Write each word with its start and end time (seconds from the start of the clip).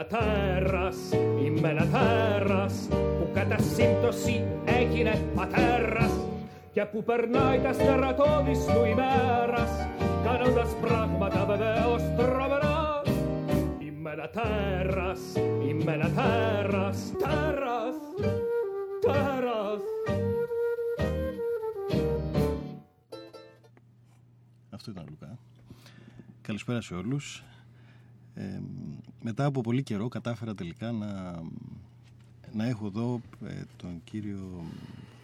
ένα 0.00 0.08
τέρας, 0.08 0.96
είμαι 1.44 1.68
ένα 1.68 1.86
τέρας 1.86 2.88
που 2.90 3.30
κατά 3.34 3.58
σύμπτωση 3.58 4.44
έγινε 4.64 5.22
πατέρας 5.34 6.12
και 6.72 6.84
που 6.84 7.04
περνάει 7.04 7.60
τα 7.60 7.72
στερατώδης 7.72 8.64
του 8.64 8.84
ημέρας 8.84 9.70
κάνοντας 10.24 10.76
πράγματα 10.80 11.44
βεβαίως 11.44 12.02
τρομερά. 12.16 13.02
Είμαι 13.78 14.10
ένα 14.10 14.28
τέρας, 14.28 15.20
είμαι 15.68 15.92
ένα 15.92 16.10
τέρας, 16.10 17.12
τέρας, 17.18 17.96
τέρας. 19.00 19.82
Αυτό 24.70 24.90
ήταν 24.90 25.06
Λουκά. 25.08 25.38
Καλησπέρα 26.42 26.80
σε 26.80 26.94
όλους. 26.94 27.44
Ε, 28.40 28.60
μετά 29.22 29.44
από 29.44 29.60
πολύ 29.60 29.82
καιρό 29.82 30.08
κατάφερα 30.08 30.54
τελικά 30.54 30.92
να, 30.92 31.40
να 32.52 32.66
έχω 32.66 32.86
εδώ 32.86 33.20
ε, 33.46 33.62
τον 33.76 34.00
κύριο 34.04 34.64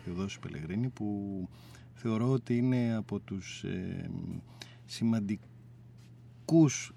Θεοδόση 0.04 0.38
Πελεγρίνη 0.38 0.88
που 0.88 1.48
θεωρώ 1.94 2.30
ότι 2.30 2.56
είναι 2.56 2.94
από 2.94 3.18
τους 3.18 3.64
ε, 3.64 4.10
σημαντικούς 4.84 6.92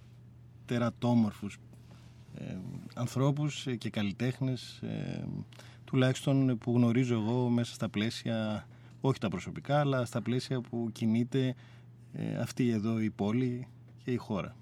τερατόμορφους 0.65 1.57
ε, 2.35 2.57
ανθρώπους 2.95 3.67
και 3.77 3.89
καλλιτέχνες 3.89 4.83
τουλάχιστον 5.83 6.57
που 6.57 6.75
γνωρίζω 6.75 7.15
εγώ 7.15 7.49
μέσα 7.49 7.73
στα 7.73 7.89
πλαίσια 7.89 8.67
όχι 9.01 9.19
τα 9.19 9.29
προσωπικά 9.29 9.79
αλλά 9.79 10.05
στα 10.05 10.21
πλαίσια 10.21 10.61
που 10.61 10.89
κινείται 10.91 11.55
αυτή 12.39 12.69
εδώ 12.69 12.99
η 12.99 13.09
πόλη 13.09 13.67
και 14.03 14.11
η 14.11 14.17
χώρα. 14.17 14.55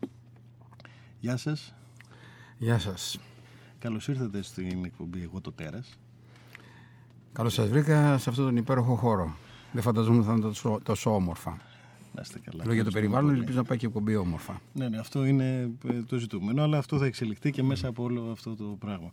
Γεια 1.20 1.38
σας. 1.38 1.74
Γεια 2.58 2.80
σας. 2.80 3.20
Καλώς 3.80 4.08
ήρθατε 4.08 4.42
στην 4.42 4.86
εκπομπή 4.86 5.22
«Εγώ 5.22 5.42
το 5.42 5.52
τέρας». 5.52 6.00
Καλώς 7.34 7.54
σας 7.54 7.70
βρήκα 7.70 8.18
σε 8.18 8.30
αυτόν 8.30 8.46
τον 8.46 8.58
υπέροχο 8.58 8.96
χώρο. 8.96 9.36
Δεν 9.72 9.82
φανταζόμουν 9.82 10.24
θα 10.24 10.32
είναι 10.32 10.42
τόσο, 10.42 10.80
τόσο 10.84 11.16
όμορφα. 11.16 11.58
Να 12.14 12.22
είστε 12.22 12.40
καλά. 12.40 12.66
Λέω 12.66 12.74
για 12.74 12.84
το 12.84 12.92
περιβάλλον, 12.92 13.36
ελπίζω 13.36 13.58
να 13.58 13.64
πάει 13.64 13.78
και 13.78 13.86
η 13.86 13.88
εκπομπή 13.88 14.16
όμορφα. 14.16 14.62
Ναι, 14.74 14.90
ναι, 14.90 14.98
αυτό 14.98 15.26
είναι 15.26 15.72
ε, 15.88 16.02
το 16.08 16.18
ζητούμενο, 16.18 16.64
αλλά 16.64 16.78
αυτό 16.78 16.98
θα 16.98 17.06
εξελιχθεί 17.06 17.52
και 17.52 17.64
μέσα 17.64 17.88
από 17.88 18.04
όλο 18.04 18.32
αυτό 18.32 18.56
το 18.56 18.76
πράγμα. 18.80 19.12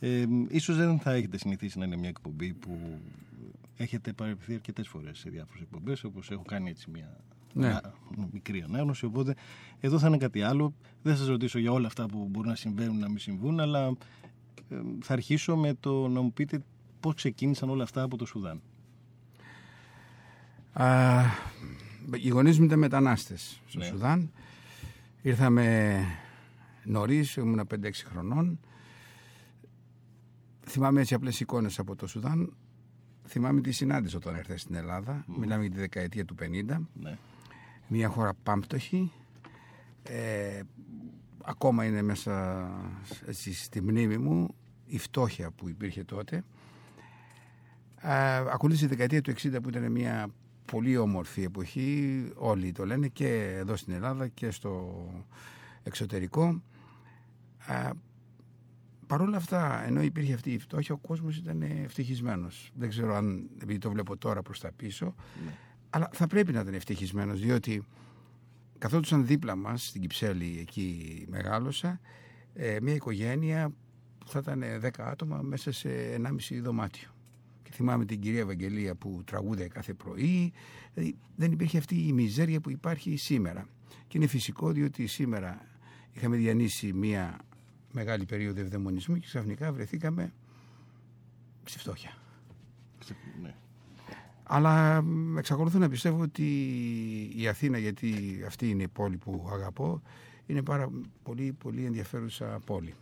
Ε, 0.00 0.24
ίσως 0.48 0.76
δεν 0.76 0.98
θα 0.98 1.12
έχετε 1.12 1.38
συνηθίσει 1.38 1.78
να 1.78 1.84
είναι 1.84 1.96
μια 1.96 2.08
εκπομπή 2.08 2.52
που 2.52 3.00
έχετε 3.76 4.12
παρεπιθεί 4.12 4.54
αρκετές 4.54 4.88
φορές 4.88 5.18
σε 5.18 5.30
διάφορες 5.30 5.62
εκπομπές, 5.62 6.04
όπως 6.04 6.30
έχω 6.30 6.42
κάνει 6.42 6.70
έτσι 6.70 6.90
μια 6.90 7.16
ναι. 7.54 7.76
μικρή 8.32 8.62
ανάγνωση. 8.62 9.04
Οπότε 9.04 9.34
εδώ 9.80 9.98
θα 9.98 10.06
είναι 10.06 10.16
κάτι 10.16 10.42
άλλο. 10.42 10.74
Δεν 11.02 11.12
θα 11.12 11.18
σας 11.18 11.28
ρωτήσω 11.28 11.58
για 11.58 11.72
όλα 11.72 11.86
αυτά 11.86 12.06
που 12.06 12.28
μπορούν 12.30 12.48
να 12.48 12.56
συμβαίνουν, 12.56 12.98
να 12.98 13.08
μην 13.08 13.18
συμβούν, 13.18 13.60
αλλά 13.60 13.86
ε, 14.68 14.76
θα 15.00 15.12
αρχίσω 15.12 15.56
με 15.56 15.74
το 15.80 16.08
να 16.08 16.20
μου 16.20 16.32
πείτε 16.32 16.62
πώς 17.00 17.14
ξεκίνησαν 17.14 17.70
όλα 17.70 17.82
αυτά 17.82 18.02
από 18.02 18.16
το 18.16 18.26
Σουδάν. 18.26 18.62
Α, 20.72 21.22
οι 22.20 22.28
γονείς 22.28 22.58
μου 22.58 22.64
ήταν 22.64 22.78
μετανάστες 22.78 23.60
στο 23.66 23.78
ναι. 23.78 23.84
Σουδάν. 23.84 24.32
Ήρθαμε 25.22 25.96
νωρίς, 26.84 27.36
ήμουν 27.36 27.66
5-6 27.74 27.90
χρονών. 28.10 28.60
Θυμάμαι 30.66 31.00
έτσι 31.00 31.14
απλές 31.14 31.40
εικόνες 31.40 31.78
από 31.78 31.96
το 31.96 32.06
Σουδάν. 32.06 32.52
Θυμάμαι 33.26 33.60
τη 33.60 33.72
συνάντηση 33.72 34.16
όταν 34.16 34.36
ήρθε 34.36 34.56
στην 34.56 34.74
Ελλάδα. 34.74 35.24
Μιλάμε 35.38 35.62
για 35.62 35.70
τη 35.70 35.78
δεκαετία 35.78 36.24
του 36.24 36.34
50. 36.40 36.78
Ναι 36.92 37.18
μια 37.88 38.08
χώρα 38.08 38.34
πάμπτωχη 38.42 39.12
ε, 40.02 40.60
ακόμα 41.44 41.84
είναι 41.84 42.02
μέσα 42.02 42.68
έτσι, 43.26 43.54
στη 43.54 43.80
μνήμη 43.80 44.18
μου 44.18 44.54
η 44.86 44.98
φτώχεια 44.98 45.50
που 45.50 45.68
υπήρχε 45.68 46.04
τότε 46.04 46.44
ε, 48.00 48.36
ακολούθησε 48.36 48.84
η 48.84 48.88
δεκαετία 48.88 49.20
του 49.20 49.32
60 49.32 49.56
που 49.62 49.68
ήταν 49.68 49.90
μια 49.90 50.28
πολύ 50.64 50.96
όμορφη 50.96 51.42
εποχή 51.42 52.30
όλοι 52.34 52.72
το 52.72 52.86
λένε 52.86 53.08
και 53.08 53.54
εδώ 53.56 53.76
στην 53.76 53.92
Ελλάδα 53.92 54.28
και 54.28 54.50
στο 54.50 55.04
εξωτερικό 55.82 56.62
ε, 57.66 57.90
Παρ' 59.06 59.20
όλα 59.20 59.36
αυτά, 59.36 59.84
ενώ 59.86 60.02
υπήρχε 60.02 60.32
αυτή 60.32 60.52
η 60.52 60.58
φτώχεια, 60.58 60.94
ο 60.94 60.98
κόσμος 60.98 61.36
ήταν 61.36 61.62
ευτυχισμένος. 61.62 62.70
Δεν 62.74 62.88
ξέρω 62.88 63.14
αν, 63.14 63.48
επειδή 63.62 63.78
το 63.78 63.90
βλέπω 63.90 64.16
τώρα 64.16 64.42
προς 64.42 64.60
τα 64.60 64.70
πίσω, 64.76 65.14
ναι. 65.44 65.52
Αλλά 65.94 66.10
θα 66.12 66.26
πρέπει 66.26 66.52
να 66.52 66.60
ήταν 66.60 66.74
ευτυχισμένος 66.74 67.40
διότι 67.40 67.86
καθόντουσαν 68.78 69.26
δίπλα 69.26 69.56
μας 69.56 69.86
στην 69.86 70.00
Κυψέλη 70.00 70.58
εκεί 70.60 71.24
μεγάλωσα 71.28 72.00
ε, 72.54 72.78
μια 72.82 72.94
οικογένεια 72.94 73.72
που 74.18 74.28
θα 74.28 74.38
ήταν 74.38 74.62
10 74.82 74.88
άτομα 74.98 75.40
μέσα 75.42 75.72
σε 75.72 75.88
1,5 76.50 76.60
δωμάτιο. 76.62 77.08
Και 77.62 77.70
θυμάμαι 77.72 78.04
την 78.04 78.20
κυρία 78.20 78.40
Ευαγγελία 78.40 78.94
που 78.94 79.22
τραγούδε 79.24 79.68
κάθε 79.68 79.94
πρωί. 79.94 80.52
Δηλαδή 80.94 81.16
δεν 81.36 81.52
υπήρχε 81.52 81.78
αυτή 81.78 82.06
η 82.06 82.12
μιζέρια 82.12 82.60
που 82.60 82.70
υπάρχει 82.70 83.16
σήμερα. 83.16 83.68
Και 84.06 84.18
είναι 84.18 84.26
φυσικό 84.26 84.72
διότι 84.72 85.06
σήμερα 85.06 85.66
είχαμε 86.12 86.36
διανύσει 86.36 86.92
μια 86.92 87.38
μεγάλη 87.92 88.24
περίοδο 88.24 88.60
ευδαιμονισμού 88.60 89.14
και 89.14 89.26
ξαφνικά 89.26 89.72
βρεθήκαμε 89.72 90.32
στη 91.64 91.78
φτώχεια. 91.78 92.16
Ναι. 93.42 93.54
Αλλά 94.46 95.04
εξακολουθώ 95.38 95.78
να 95.78 95.88
πιστεύω 95.88 96.22
ότι 96.22 96.46
η 97.36 97.48
Αθήνα, 97.48 97.78
γιατί 97.78 98.42
αυτή 98.46 98.70
είναι 98.70 98.82
η 98.82 98.88
πόλη 98.88 99.16
που 99.16 99.48
αγαπώ, 99.52 100.02
είναι 100.46 100.62
πάρα 100.62 100.90
πολύ, 101.22 101.52
πολύ 101.52 101.84
ενδιαφέρουσα 101.84 102.60
πόλη. 102.64 102.94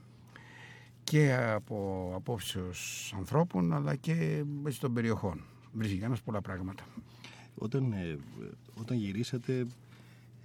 Και 1.05 1.35
από 1.35 2.13
απόψεως 2.15 3.13
ανθρώπων, 3.19 3.73
αλλά 3.73 3.95
και 3.95 4.45
έτσι 4.67 4.81
των 4.81 4.93
περιοχών. 4.93 5.45
Βρίσκει 5.73 5.97
για 5.97 6.17
πολλά 6.25 6.41
πράγματα. 6.41 6.85
Όταν, 7.55 7.93
ε, 7.93 8.19
όταν 8.75 8.97
γυρίσατε 8.97 9.67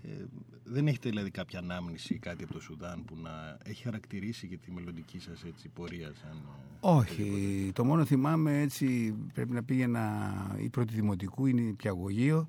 ε, 0.08 0.26
δεν 0.64 0.88
έχετε 0.88 1.10
δηλαδή 1.10 1.32
κάποια 1.32 1.60
ανάμνηση 1.60 2.14
ή 2.14 2.18
κάτι 2.18 2.44
από 2.44 2.54
το 2.54 2.60
Σουδάν 2.60 3.04
που 3.06 3.16
να 3.22 3.58
έχει 3.64 3.84
χαρακτηρίσει 3.84 4.48
και 4.48 4.58
τη 4.58 4.72
μελλοντική 4.72 5.20
σας 5.20 5.44
έτσι, 5.44 5.70
πορεία 5.70 6.14
σαν... 6.22 6.32
Ε, 6.32 6.88
Όχι, 6.88 7.72
το 7.74 7.86
μόνο 7.86 8.06
θυμάμαι 8.06 8.62
έτσι 8.62 9.16
πρέπει 9.34 9.52
να 9.54 9.64
πήγαινα 9.64 10.34
η 10.60 10.70
πρώτη 10.70 10.94
δημοτικού 10.94 11.46
είναι 11.46 11.62
η 11.62 11.74
πιαγωγείο 11.74 12.48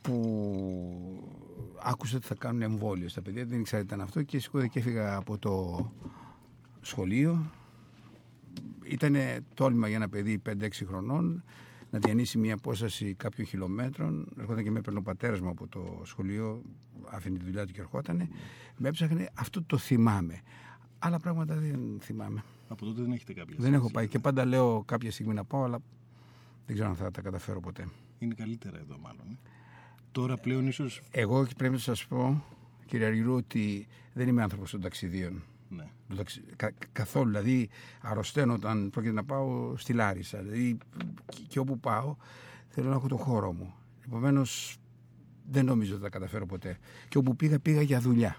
που 0.00 0.16
άκουσα 1.82 2.16
ότι 2.16 2.26
θα 2.26 2.34
κάνουν 2.34 2.62
εμβόλιο 2.62 3.08
στα 3.08 3.22
παιδιά, 3.22 3.44
δεν 3.44 3.60
ήξερα 3.60 3.82
τι 3.82 3.86
ήταν 3.86 4.00
αυτό 4.00 4.22
και 4.22 4.38
σηκώδη 4.38 4.68
και 4.68 4.78
έφυγα 4.78 5.16
από 5.16 5.38
το 5.38 5.86
σχολείο. 6.80 7.50
Ήταν 8.84 9.16
τόλμα 9.54 9.88
για 9.88 9.96
ένα 9.96 10.08
παιδί 10.08 10.42
5-6 10.48 10.68
χρονών 10.86 11.44
να 11.92 11.98
διανύσει 11.98 12.38
μια 12.38 12.54
απόσταση 12.54 13.14
κάποιων 13.14 13.46
χιλιόμετρων. 13.46 14.28
Ερχόταν 14.38 14.64
και 14.64 14.70
με 14.70 14.78
έπαιρνε 14.78 14.98
ο 14.98 15.02
πατέρα 15.02 15.42
μου 15.42 15.48
από 15.48 15.68
το 15.68 16.00
σχολείο, 16.04 16.62
άφηνε 17.04 17.38
τη 17.38 17.44
δουλειά 17.44 17.66
του 17.66 17.72
και 17.72 17.80
ερχόταν. 17.80 18.28
Με 18.76 18.88
έψαχνε, 18.88 19.28
αυτό 19.34 19.62
το 19.62 19.78
θυμάμαι. 19.78 20.40
Άλλα 20.98 21.18
πράγματα 21.18 21.54
δεν 21.54 21.98
θυμάμαι. 22.00 22.44
Από 22.68 22.84
τότε 22.84 23.02
δεν 23.02 23.12
έχετε 23.12 23.32
κάποια 23.32 23.56
Δεν 23.58 23.74
έχω 23.74 23.90
πάει 23.90 24.08
και 24.08 24.18
πάντα 24.18 24.44
λέω 24.44 24.82
κάποια 24.86 25.10
στιγμή 25.10 25.34
να 25.34 25.44
πάω, 25.44 25.62
αλλά 25.62 25.78
δεν 26.66 26.74
ξέρω 26.74 26.88
αν 26.88 26.96
θα 26.96 27.10
τα 27.10 27.20
καταφέρω 27.20 27.60
ποτέ. 27.60 27.88
Είναι 28.18 28.34
καλύτερα 28.34 28.78
εδώ, 28.78 28.98
μάλλον. 28.98 29.26
Ε. 29.32 29.38
Τώρα 30.12 30.36
πλέον 30.36 30.66
ίσως. 30.66 31.02
Εγώ 31.10 31.46
πρέπει 31.56 31.72
να 31.74 31.80
σας 31.80 32.06
πω, 32.06 32.44
κύριε 32.86 33.06
Αργυρού, 33.06 33.34
ότι 33.34 33.86
δεν 34.12 34.28
είμαι 34.28 34.42
άνθρωπος 34.42 34.70
των 34.70 34.80
ταξιδίων. 34.80 35.42
Ναι. 35.76 35.84
Κα, 36.56 36.72
καθόλου. 36.92 37.30
Δηλαδή, 37.30 37.68
αρρωσταίνω 38.00 38.52
όταν 38.52 38.90
πρόκειται 38.90 39.14
να 39.14 39.24
πάω 39.24 39.76
στη 39.76 39.92
Λάρισα. 39.92 40.38
Δηλαδή, 40.38 40.78
και, 41.48 41.58
όπου 41.58 41.78
πάω, 41.80 42.16
θέλω 42.68 42.88
να 42.88 42.94
έχω 42.94 43.08
το 43.08 43.16
χώρο 43.16 43.52
μου. 43.52 43.74
Επομένως, 44.06 44.76
δεν 45.50 45.64
νομίζω 45.64 45.92
ότι 45.94 46.02
θα 46.02 46.08
καταφέρω 46.08 46.46
ποτέ. 46.46 46.78
Και 47.08 47.18
όπου 47.18 47.36
πήγα, 47.36 47.58
πήγα 47.58 47.82
για 47.82 48.00
δουλειά. 48.00 48.36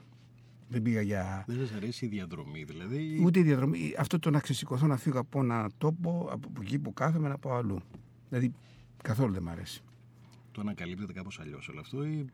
Δεν 0.68 0.82
πήγα 0.82 1.02
για. 1.02 1.44
Δεν 1.48 1.58
σας 1.58 1.72
αρέσει 1.72 2.06
η 2.06 2.08
διαδρομή, 2.08 2.64
δηλαδή; 2.64 3.22
Ούτε 3.24 3.40
η 3.40 3.44
διαδρομή. 3.44 3.94
Αυτό 3.98 4.20
το 4.20 4.30
να 4.30 4.40
ξεσηκωθώ 4.40 4.88
να 4.88 4.98
φύγω 4.98 5.20
από 5.20 5.40
ένα 5.40 5.70
τόπο, 5.78 6.28
από 6.32 6.50
εκεί 6.62 6.80
που 6.80 6.94
κάθομαι, 6.94 7.28
να 7.28 7.38
πάω 7.38 7.56
αλλού. 7.56 7.80
Δηλαδή, 8.30 8.54
καθόλου 9.04 9.34
δεν 9.34 9.44
μ' 9.44 9.50
αρέσει. 9.50 9.84
Το 10.52 10.62
ανακαλύπτεται 10.62 11.14
κάπως 11.14 11.40
αλλιώς 11.40 11.70
όλο 11.70 11.80
αυτό, 11.80 12.06
ή. 12.06 12.26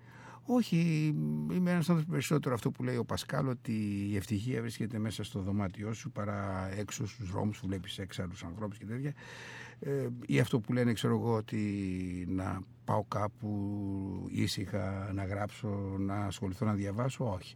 Όχι, 0.52 1.06
είμαι 1.52 1.72
ένας 1.72 1.90
άνθρωπος 1.90 2.06
περισσότερο 2.06 2.56
αυτό 2.56 2.72
που 2.72 2.84
λέει 2.84 2.96
ο 2.96 3.06
Πασκάλ 3.06 3.48
ότι 3.48 4.08
η 4.10 4.16
ευτυχία 4.16 4.62
βρίσκεται 4.62 5.00
μέσα 5.00 5.24
στο 5.24 5.42
δωμάτιό 5.42 5.94
σου 5.94 6.12
παρά 6.12 6.70
έξω 6.78 7.08
στους 7.08 7.32
δρόμους 7.32 7.60
που 7.60 7.68
βλέπεις 7.68 7.98
έξαλλου 7.98 8.34
ανθρώπους 8.46 8.78
και 8.78 8.86
τέτοια. 8.86 9.14
Ε, 9.80 10.08
ή 10.26 10.40
αυτό 10.40 10.60
που 10.60 10.74
λένε, 10.74 10.94
ξέρω 10.94 11.16
εγώ, 11.16 11.34
ότι 11.34 11.62
να 12.30 12.62
πάω 12.86 13.04
κάπου 13.04 14.28
ήσυχα 14.30 15.12
να 15.14 15.26
γράψω, 15.26 15.68
να 16.00 16.16
ασχοληθώ, 16.16 16.66
να 16.66 16.74
διαβάσω. 16.74 17.34
Όχι. 17.34 17.56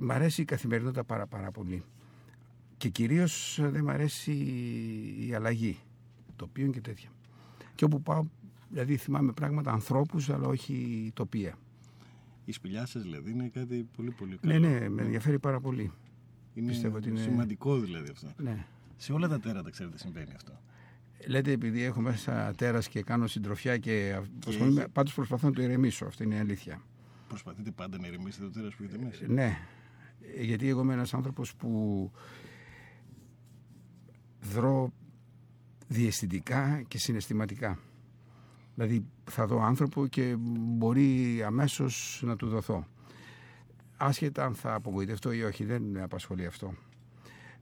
Μ' 0.00 0.10
αρέσει 0.10 0.42
η 0.42 0.44
καθημερινότητα 0.44 1.04
πάρα, 1.04 1.26
πάρα 1.26 1.50
πολύ. 1.50 1.82
Και 2.76 2.88
κυρίως 2.88 3.58
δεν 3.62 3.84
μ' 3.84 3.90
αρέσει 3.90 4.32
η 5.28 5.34
αλλαγή 5.34 5.78
τοπίων 6.36 6.72
και 6.72 6.80
τέτοια. 6.80 7.08
Και 7.74 7.84
όπου 7.84 8.02
πάω, 8.02 8.24
δηλαδή 8.68 8.96
θυμάμαι 8.96 9.32
πράγματα 9.32 9.72
ανθρώπους, 9.72 10.30
αλλά 10.30 10.46
όχι 10.46 11.10
τοπία. 11.14 11.58
Η 12.48 12.52
σπηλιά 12.52 12.86
σας 12.86 13.02
δηλαδή 13.02 13.30
είναι 13.30 13.48
κάτι 13.48 13.88
πολύ 13.96 14.10
πολύ 14.10 14.36
καλό. 14.38 14.58
Ναι, 14.58 14.68
ναι, 14.68 14.88
με 14.88 15.02
ενδιαφέρει 15.02 15.38
πάρα 15.38 15.60
πολύ. 15.60 15.92
Είναι, 16.54 16.66
Πιστεύω 16.70 16.96
ότι 16.96 17.08
είναι 17.08 17.20
σημαντικό 17.20 17.78
δηλαδή 17.78 18.10
αυτό. 18.10 18.28
Ναι. 18.36 18.66
Σε 18.96 19.12
όλα 19.12 19.28
τα 19.28 19.40
τέρατα, 19.40 19.70
ξέρετε, 19.70 19.98
συμβαίνει 19.98 20.32
αυτό. 20.34 20.60
Λέτε 21.26 21.50
επειδή 21.50 21.82
έχω 21.82 22.00
μέσα 22.00 22.52
τέρας 22.56 22.88
και 22.88 23.02
κάνω 23.02 23.26
συντροφιά 23.26 23.76
και. 23.78 24.20
έχει- 24.46 24.84
Πάντως 24.92 25.14
προσπαθώ 25.14 25.46
να 25.48 25.52
το 25.54 25.62
ηρεμήσω. 25.62 26.04
Αυτό 26.06 26.22
είναι 26.24 26.34
η 26.34 26.38
αλήθεια. 26.38 26.82
Προσπαθείτε 27.28 27.70
πάντα 27.70 27.98
να 27.98 28.06
ηρεμήσετε 28.06 28.44
το 28.44 28.50
τέρας 28.50 28.74
που 28.74 28.82
έχετε 28.82 29.04
μέσα. 29.04 29.24
Ναι. 29.28 29.56
Γιατί 30.40 30.68
εγώ 30.68 30.80
είμαι 30.80 30.92
ένας 30.92 31.14
άνθρωπος 31.14 31.54
που 31.54 32.10
δρώ 34.40 34.92
διαισθητικά 35.88 36.82
και 36.88 36.98
συναισθηματικά. 36.98 37.78
Δηλαδή 38.76 39.06
θα 39.24 39.46
δω 39.46 39.62
άνθρωπο 39.62 40.06
και 40.06 40.34
μπορεί 40.38 41.42
αμέσως 41.42 42.20
να 42.24 42.36
του 42.36 42.48
δοθώ. 42.48 42.86
Άσχετα 43.96 44.44
αν 44.44 44.54
θα 44.54 44.74
απογοητευτώ 44.74 45.32
ή 45.32 45.42
όχι, 45.42 45.64
δεν 45.64 45.82
με 45.82 46.02
απασχολεί 46.02 46.46
αυτό. 46.46 46.74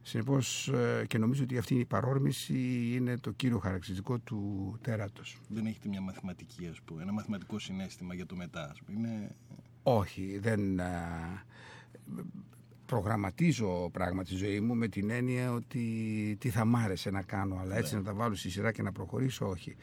Συνεπώς 0.01 0.71
και 1.07 1.17
νομίζω 1.17 1.43
ότι 1.43 1.57
αυτή 1.57 1.75
η 1.75 1.85
παρόρμηση 1.85 2.89
είναι 2.93 3.17
το 3.17 3.31
κύριο 3.31 3.59
χαρακτηριστικό 3.59 4.19
του 4.19 4.73
τέρατος. 4.81 5.39
Δεν 5.47 5.65
έχετε 5.65 5.87
μια 5.87 6.01
μαθηματική, 6.01 6.67
ας 6.67 6.81
πούμε, 6.81 7.01
ένα 7.01 7.11
μαθηματικό 7.11 7.59
συνέστημα 7.59 8.13
για 8.13 8.25
το 8.25 8.35
μετά. 8.35 8.69
Ας 8.71 8.81
πούμε. 8.81 8.99
Είναι... 8.99 9.35
Όχι, 9.83 10.39
δεν 10.41 10.79
α, 10.79 11.43
προγραμματίζω 12.85 13.89
πράγματι 13.93 14.29
τη 14.29 14.35
ζωή 14.35 14.59
μου 14.59 14.75
με 14.75 14.87
την 14.87 15.09
έννοια 15.09 15.53
ότι 15.53 16.37
τι 16.39 16.49
θα 16.49 16.65
μ' 16.65 16.75
άρεσε 16.75 17.09
να 17.09 17.21
κάνω, 17.21 17.57
αλλά 17.59 17.75
έτσι 17.77 17.95
να 17.95 18.01
τα 18.01 18.13
βάλω 18.13 18.35
στη 18.35 18.49
σειρά 18.49 18.71
και 18.71 18.81
να 18.81 18.91
προχωρήσω, 18.91 19.47
όχι. 19.49 19.75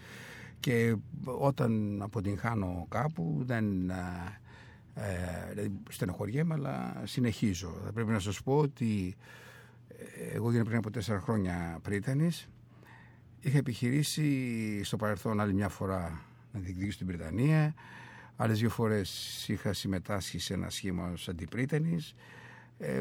Και 0.63 0.97
όταν 1.25 2.03
αποτυγχάνω 2.03 2.87
κάπου 2.89 3.43
δεν 3.45 3.91
α, 3.91 4.41
ε, 4.95 5.49
δηλαδή 5.51 5.73
στενοχωριέμαι, 5.91 6.55
αλλά 6.55 7.03
συνεχίζω. 7.05 7.81
Θα 7.85 7.93
πρέπει 7.93 8.11
να 8.11 8.19
σας 8.19 8.43
πω 8.43 8.59
ότι 8.59 9.17
ε, 9.89 10.35
εγώ 10.35 10.51
γίνω 10.51 10.65
πριν 10.65 10.77
από 10.77 10.91
τέσσερα 10.91 11.21
χρόνια 11.21 11.79
πρίτανης. 11.83 12.49
Είχα 13.41 13.59
επιχειρήσει 13.59 14.85
στο 14.85 14.97
παρελθόν 14.97 15.41
άλλη 15.41 15.55
μια 15.55 15.69
φορά 15.69 16.23
να 16.53 16.61
διεκδικήσω 16.61 16.99
την 16.99 17.07
Βρετανία. 17.07 17.75
Άλλες 18.37 18.59
δύο 18.59 18.71
φορές 18.71 19.49
είχα 19.49 19.73
συμμετάσχει 19.73 20.39
σε 20.39 20.55
ένα 20.55 20.71
σχήμα 20.71 21.11
ως 21.11 21.29
αντιπρίτανης. 21.29 22.15
Ε, 22.79 23.01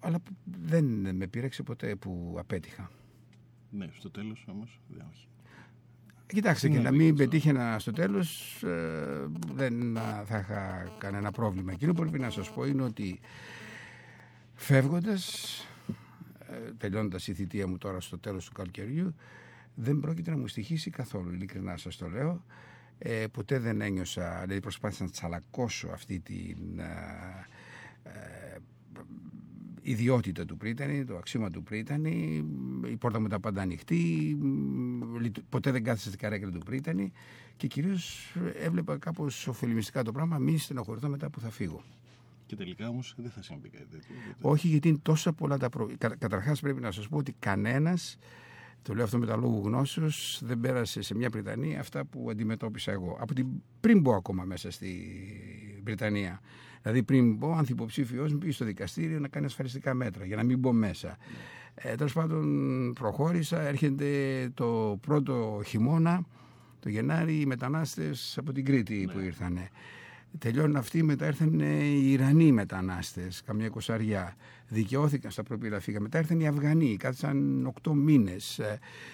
αλλά 0.00 0.18
δεν 0.44 1.16
με 1.16 1.26
πείραξε 1.26 1.62
ποτέ 1.62 1.96
που 1.96 2.34
απέτυχα. 2.38 2.90
Ναι, 3.70 3.88
στο 3.92 4.10
τέλος 4.10 4.44
όμως 4.48 4.80
δεν 4.88 5.06
όχι. 5.10 5.26
Κοιτάξτε, 6.32 6.68
Ναι, 6.68 6.74
και 6.74 6.80
να 6.82 6.90
ναι, 6.90 6.96
μην 6.96 7.10
αυτό. 7.12 7.24
πετύχαινα 7.24 7.78
στο 7.78 7.92
τέλος 7.92 8.62
ε, 8.62 9.26
δεν 9.54 9.98
α, 9.98 10.24
θα 10.26 10.38
είχα 10.38 10.92
κανένα 10.98 11.30
πρόβλημα. 11.30 11.72
Εκείνο 11.72 11.92
που 11.92 12.00
πρέπει 12.00 12.18
να 12.18 12.30
σας 12.30 12.50
πω 12.50 12.64
είναι 12.64 12.82
ότι 12.82 13.20
φεύγοντας, 14.54 15.56
ε, 16.38 16.72
τελειώνοντας 16.78 17.26
η 17.28 17.34
θητεία 17.34 17.66
μου 17.66 17.78
τώρα 17.78 18.00
στο 18.00 18.18
τέλος 18.18 18.44
του 18.44 18.52
καλοκαιριού, 18.52 19.14
δεν 19.74 20.00
πρόκειται 20.00 20.30
να 20.30 20.36
μου 20.36 20.48
στοιχήσει 20.48 20.90
καθόλου, 20.90 21.32
ειλικρινά 21.32 21.76
σας 21.76 21.96
το 21.96 22.08
λέω. 22.08 22.44
Ε, 22.98 23.26
ποτέ 23.26 23.58
δεν 23.58 23.80
ένιωσα, 23.80 24.40
δηλαδή 24.40 24.60
προσπάθησα 24.60 25.04
να 25.04 25.10
τσαλακώσω 25.10 25.88
αυτή 25.92 26.20
την 26.20 26.78
ε, 26.78 27.46
ε, 28.02 28.10
ιδιότητα 29.82 30.44
του 30.44 30.56
πρίτανη, 30.56 31.04
το 31.04 31.16
αξίωμα 31.16 31.50
του 31.50 31.62
πρίτανη, 31.62 32.44
η 32.90 32.96
πόρτα 32.96 33.20
μου 33.20 33.26
ήταν 33.26 33.40
πάντα 33.40 33.62
ανοιχτή, 33.62 34.36
μ, 34.40 35.16
λειτου- 35.20 35.44
ποτέ 35.48 35.70
δεν 35.70 35.84
κάθισα 35.84 36.06
στην 36.08 36.18
καρέκλα 36.20 36.50
του 36.50 36.58
πρίτανη 36.58 37.12
και 37.56 37.66
κυρίως 37.66 38.34
έβλεπα 38.62 38.98
κάπως 38.98 39.46
ωφελημιστικά 39.46 40.02
το 40.02 40.12
πράγμα, 40.12 40.38
μη 40.38 40.58
στενοχωρηθώ 40.58 41.08
μετά 41.08 41.30
που 41.30 41.40
θα 41.40 41.50
φύγω. 41.50 41.82
Και 42.46 42.56
τελικά 42.56 42.88
όμως 42.88 43.14
δεν 43.16 43.30
θα 43.30 43.42
συμβεί 43.42 43.68
κάτι 43.68 43.84
τέτοιο. 43.90 44.14
γιατί- 44.24 44.38
Όχι 44.40 44.68
γιατί 44.68 44.88
είναι 44.88 44.98
τόσα 45.02 45.32
πολλά 45.32 45.58
τα 45.58 45.68
προβλήματα. 45.68 46.16
Καταρχάς 46.16 46.60
πρέπει 46.60 46.80
να 46.80 46.90
σας 46.90 47.08
πω 47.08 47.16
ότι 47.16 47.34
κανένας, 47.38 48.16
το 48.82 48.94
λέω 48.94 49.04
αυτό 49.04 49.18
με 49.18 49.26
τα 49.26 49.36
λόγου 49.36 49.62
γνώσεως, 49.64 50.40
δεν 50.44 50.60
πέρασε 50.60 51.02
σε 51.02 51.14
μια 51.14 51.28
Βρετανία 51.28 51.80
αυτά 51.80 52.04
που 52.04 52.30
αντιμετώπισα 52.30 52.92
εγώ. 52.92 53.16
Από 53.20 53.34
την 53.34 53.46
πριν 53.80 54.00
μπω 54.00 54.14
ακόμα 54.14 54.44
μέσα 54.44 54.70
στη 54.70 54.90
Βρετανία. 55.84 56.40
Δηλαδή 56.82 57.02
πριν 57.02 57.34
μπω, 57.34 57.52
αν 57.52 57.66
υποψήφιος 57.68 58.32
μου 58.32 58.38
πει 58.38 58.50
στο 58.50 58.64
δικαστήριο 58.64 59.18
να 59.18 59.28
κάνει 59.28 59.46
ασφαλιστικά 59.46 59.94
μέτρα 59.94 60.24
για 60.24 60.36
να 60.36 60.42
μην 60.42 60.58
μπω 60.58 60.72
μέσα. 60.72 61.16
Ε, 61.74 61.94
Τέλος 61.94 62.12
πάντων 62.12 62.92
προχώρησα, 62.92 63.60
έρχεται 63.60 64.06
το 64.54 64.98
πρώτο 65.00 65.62
χειμώνα, 65.66 66.26
το 66.80 66.88
Γενάρη, 66.88 67.40
οι 67.40 67.46
μετανάστες 67.46 68.38
από 68.38 68.52
την 68.52 68.64
Κρήτη 68.64 69.08
που 69.12 69.18
ήρθανε. 69.18 69.70
Τελειώνουν 70.38 70.76
αυτοί, 70.76 71.02
μετά 71.02 71.26
ήρθαν 71.26 71.60
οι 71.60 72.10
Ιρανοί 72.10 72.52
μετανάστες, 72.52 73.42
καμιά 73.42 73.66
εικοσαριά. 73.66 74.36
Δικαιώθηκαν 74.68 75.30
στα 75.30 75.42
προπύρα 75.42 75.80
φύγα. 75.80 76.00
Μετά 76.00 76.18
ήρθαν 76.18 76.40
οι 76.40 76.46
Αφγανοί, 76.46 76.96
κάθισαν 76.96 77.66
οκτώ 77.66 77.94
μήνες. 77.94 78.60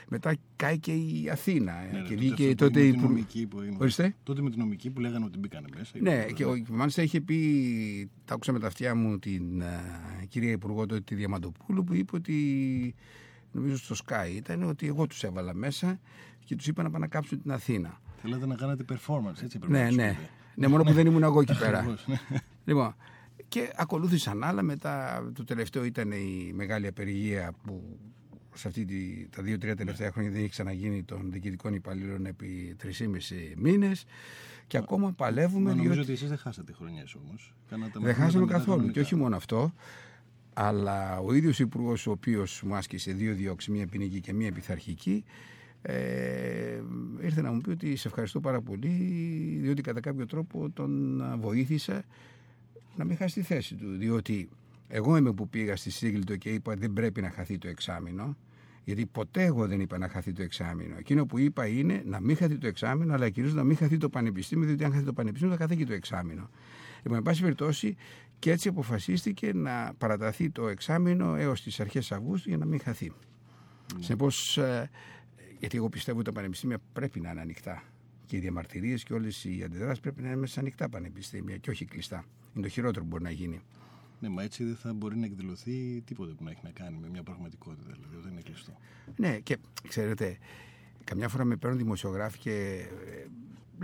Μετά 0.08 0.36
κάει 0.56 0.78
και 0.78 0.92
η 0.92 1.28
Αθήνα. 1.32 1.72
Ναι, 1.92 2.02
και 2.02 2.14
ναι, 2.14 2.20
βγήκε 2.20 2.42
αυτό 2.42 2.54
τότε 2.54 2.80
με 2.80 2.86
η. 2.86 2.90
την 2.90 3.00
νομική 3.00 3.46
που 3.46 3.62
είναι. 3.62 3.76
Ορίστε. 3.78 4.14
Τότε 4.22 4.42
με 4.42 4.50
την 4.50 4.58
νομική 4.58 4.90
που 4.90 5.00
λέγανε 5.00 5.24
ότι 5.24 5.38
μπήκανε 5.38 5.66
μέσα. 5.76 5.92
Ναι, 6.00 6.14
είπατε, 6.14 6.32
και 6.32 6.44
ο, 6.44 6.64
μάλιστα 6.68 7.02
είχε 7.02 7.20
πει, 7.20 8.10
τα 8.24 8.34
άκουσα 8.34 8.52
με 8.52 8.58
τα 8.58 8.66
αυτιά 8.66 8.94
μου 8.94 9.18
την 9.18 9.62
uh, 9.62 10.26
κυρία 10.28 10.50
Υπουργό 10.50 10.86
τότε, 10.86 11.00
τη 11.00 11.14
Διαμαντοπούλου, 11.14 11.84
που 11.84 11.94
είπε 11.94 12.16
ότι, 12.16 12.34
νομίζω 13.52 13.76
στο 13.76 13.94
Sky 14.04 14.36
ήταν, 14.36 14.62
ότι 14.62 14.86
εγώ 14.86 15.06
τους 15.06 15.22
έβαλα 15.22 15.54
μέσα 15.54 16.00
και 16.44 16.56
τους 16.56 16.66
είπα 16.66 16.82
να 16.82 16.90
πάνε 16.90 17.04
να 17.04 17.10
κάψουν 17.10 17.42
την 17.42 17.52
Αθήνα. 17.52 18.00
Θέλατε 18.22 18.46
να 18.46 18.54
κάνετε 18.54 18.84
performance, 18.88 19.42
έτσι 19.42 19.58
πρέπει 19.58 19.72
Ναι, 19.72 19.84
να 19.84 19.90
σου 19.90 19.96
ναι. 19.96 20.18
Πείτε. 20.58 20.66
Ναι, 20.66 20.72
μόνο 20.72 20.82
που 20.84 20.92
δεν 20.92 21.06
ήμουν 21.06 21.22
εγώ 21.22 21.40
εκεί 21.40 21.58
πέρα. 21.58 21.78
Ακριβώς, 21.78 22.06
ναι. 22.06 22.16
Λοιπόν, 22.64 22.94
και 23.48 23.72
ακολούθησαν 23.76 24.44
άλλα. 24.44 24.62
Μετά 24.62 25.22
το 25.34 25.44
τελευταίο 25.44 25.84
ήταν 25.84 26.10
η 26.12 26.52
μεγάλη 26.54 26.86
απεργία 26.86 27.52
που 27.64 27.98
σε 28.54 28.68
αυτή 28.68 28.84
τη, 28.84 29.28
τα 29.36 29.42
δύο-τρία 29.42 29.76
τελευταία 29.76 30.10
χρόνια 30.12 30.30
δεν 30.30 30.40
έχει 30.40 30.48
ξαναγίνει 30.50 31.02
των 31.02 31.30
διοικητικών 31.32 31.74
υπαλλήλων 31.74 32.26
επί 32.26 32.76
3,5 32.82 32.88
μήνες. 33.56 34.04
Και 34.66 34.76
ακόμα 34.76 35.12
παλεύουμε. 35.12 35.62
Μα 35.64 35.68
νομίζω 35.70 35.82
διότι- 35.92 36.00
ότι 36.02 36.12
εσείς 36.12 36.28
δεν 36.28 36.38
χάσατε 36.38 36.72
χρονιές 36.72 37.14
όμως. 37.14 37.54
Κάνατε 37.68 37.90
δεν 37.92 38.02
μαθήματα 38.02 38.24
χάσαμε 38.24 38.44
μετά 38.44 38.52
καθόλου. 38.58 38.76
κανονικά. 38.76 39.00
Και 39.00 39.04
όχι 39.06 39.14
μόνο 39.16 39.36
αυτό, 39.36 39.72
αλλά 40.54 41.18
ο 41.18 41.32
ίδιος 41.34 41.58
υπουργός, 41.58 42.06
ο 42.06 42.10
οποίος 42.10 42.62
μου 42.62 42.74
άσκησε 42.74 43.12
δύο 43.12 43.34
διώξεις, 43.34 43.72
μία 43.72 43.86
ποινική 43.86 44.20
και 44.20 44.32
μία 44.32 44.52
πειθαρχική, 44.52 45.24
ε, 45.82 46.82
ήρθε 47.22 47.40
να 47.40 47.52
μου 47.52 47.60
πει 47.60 47.70
ότι 47.70 47.96
σε 47.96 48.08
ευχαριστώ 48.08 48.40
πάρα 48.40 48.60
πολύ, 48.60 48.88
διότι 49.62 49.82
κατά 49.82 50.00
κάποιο 50.00 50.26
τρόπο 50.26 50.70
τον 50.70 51.22
βοήθησα 51.40 52.04
να 52.96 53.04
μην 53.04 53.16
χάσει 53.16 53.34
τη 53.34 53.42
θέση 53.42 53.74
του. 53.74 53.96
Διότι 53.96 54.48
εγώ 54.88 55.16
είμαι 55.16 55.32
που 55.32 55.48
πήγα 55.48 55.76
στη 55.76 55.90
Σίγλιτο 55.90 56.36
και 56.36 56.50
είπα 56.50 56.74
δεν 56.74 56.92
πρέπει 56.92 57.20
να 57.20 57.30
χαθεί 57.30 57.58
το 57.58 57.68
εξάμεινο. 57.68 58.36
Γιατί 58.84 59.06
ποτέ 59.06 59.44
εγώ 59.44 59.66
δεν 59.66 59.80
είπα 59.80 59.98
να 59.98 60.08
χαθεί 60.08 60.32
το 60.32 60.42
εξάμεινο. 60.42 60.94
Εκείνο 60.98 61.26
που 61.26 61.38
είπα 61.38 61.66
είναι 61.66 62.02
να 62.06 62.20
μην 62.20 62.36
χαθεί 62.36 62.58
το 62.58 62.66
εξάμεινο, 62.66 63.14
αλλά 63.14 63.30
κυρίως 63.30 63.54
να 63.54 63.64
μην 63.64 63.76
χαθεί 63.76 63.96
το 63.96 64.08
πανεπιστήμιο, 64.08 64.66
διότι 64.66 64.84
αν 64.84 64.92
χαθεί 64.92 65.04
το 65.04 65.12
πανεπιστήμιο 65.12 65.56
θα 65.56 65.60
χαθεί 65.62 65.76
και 65.76 65.84
το 65.84 65.92
εξάμεινο. 65.92 66.50
Λοιπόν, 67.02 67.16
εν 67.16 67.22
πάση 67.22 67.40
περιπτώσει, 67.42 67.96
και 68.38 68.50
έτσι 68.50 68.68
αποφασίστηκε 68.68 69.52
να 69.54 69.92
παραταθεί 69.98 70.50
το 70.50 70.68
εξάμεινο 70.68 71.34
έως 71.34 71.62
τις 71.62 71.80
αρχές 71.80 72.12
Αυγούστου 72.12 72.48
για 72.48 72.58
να 72.58 72.64
μην 72.64 72.80
χαθεί. 72.80 73.12
Ναι. 73.96 74.02
Συνεπώς, 74.02 74.58
γιατί 75.58 75.76
εγώ 75.76 75.88
πιστεύω 75.88 76.18
ότι 76.18 76.26
τα 76.26 76.32
πανεπιστήμια 76.32 76.78
πρέπει 76.92 77.20
να 77.20 77.30
είναι 77.30 77.40
ανοιχτά. 77.40 77.82
Και 78.26 78.36
οι 78.36 78.40
διαμαρτυρίες 78.40 79.02
και 79.02 79.12
όλες 79.12 79.44
οι 79.44 79.62
αντιδράσεις 79.64 80.00
πρέπει 80.00 80.22
να 80.22 80.28
είναι 80.28 80.36
μέσα 80.36 80.52
σε 80.52 80.60
ανοιχτά 80.60 80.88
πανεπιστήμια 80.88 81.56
και 81.56 81.70
όχι 81.70 81.84
κλειστά. 81.84 82.24
Είναι 82.54 82.64
το 82.64 82.72
χειρότερο 82.72 83.02
που 83.02 83.08
μπορεί 83.08 83.22
να 83.22 83.30
γίνει. 83.30 83.60
Ναι, 84.20 84.28
μα 84.28 84.42
έτσι 84.42 84.64
δεν 84.64 84.76
θα 84.76 84.92
μπορεί 84.92 85.16
να 85.16 85.24
εκδηλωθεί 85.24 86.00
τίποτε 86.00 86.32
που 86.32 86.44
να 86.44 86.50
έχει 86.50 86.60
να 86.62 86.70
κάνει 86.70 86.98
με 87.00 87.08
μια 87.08 87.22
πραγματικότητα. 87.22 87.82
Δηλαδή, 87.84 88.22
δεν 88.22 88.32
είναι 88.32 88.40
κλειστό. 88.40 88.72
Ναι, 89.16 89.38
και 89.38 89.56
ξέρετε, 89.88 90.38
καμιά 91.04 91.28
φορά 91.28 91.44
με 91.44 91.56
παίρνουν 91.56 91.78
δημοσιογράφοι 91.78 92.38
και 92.38 92.86
ε, 93.06 93.26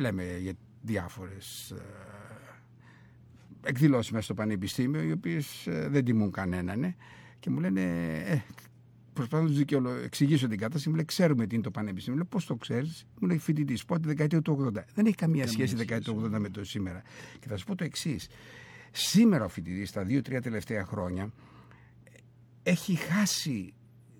λέμε 0.00 0.38
για 0.38 0.52
διάφορες 0.83 1.71
ε, 1.71 1.83
εκδηλώσεις 3.64 4.11
μέσα 4.11 4.25
στο 4.25 4.35
πανεπιστήμιο, 4.35 5.02
οι 5.02 5.12
οποίες 5.12 5.66
ε, 5.66 5.88
δεν 5.88 6.04
τιμούν 6.04 6.31
κανέναν 6.31 6.83
ε, 6.83 6.97
και 7.40 7.50
μου 7.50 7.61
λένε, 7.61 7.81
ε, 8.26 8.43
προσπαθώ 9.14 9.42
να 9.42 9.49
τους 9.49 9.59
δικαιολο... 9.59 9.90
εξηγήσω 9.90 10.49
την 10.49 10.59
κατάσταση, 10.59 10.88
μου 10.88 10.94
λέει, 10.94 11.04
ξέρουμε 11.04 11.47
τι 11.47 11.54
είναι 11.54 11.64
το 11.64 11.71
πανεπιστήμιο. 11.71 12.18
Λέω, 12.18 12.28
πώς 12.28 12.47
το 12.47 12.56
ξέρεις, 12.56 13.06
μου 13.21 13.28
λέει, 13.28 13.38
φοιτητής, 13.38 13.85
πω 13.85 14.00
τη 14.00 14.06
δεκαετία 14.06 14.42
του 14.42 14.73
80. 14.76 14.83
Δεν 14.94 15.06
έχει 15.06 15.14
καμία 15.14 15.47
σχέση 15.47 15.75
η 15.75 15.76
δεκαετία 15.76 16.12
του 16.12 16.30
80 16.35 16.38
με 16.38 16.49
το 16.49 16.64
σήμερα. 16.64 17.02
Και 17.40 17.49
θα 17.49 17.56
σα 17.56 17.64
πω 17.64 17.75
το 17.75 17.85
εξής. 17.85 18.28
Σήμερα 18.90 19.44
ο 19.44 19.49
φοιτητής, 19.49 19.92
τα 19.92 20.04
δύο-τρία 20.04 20.40
τελευταία 20.40 20.85
χρόνια, 20.85 21.33
έχει 22.62 22.94
χάσει 22.94 23.75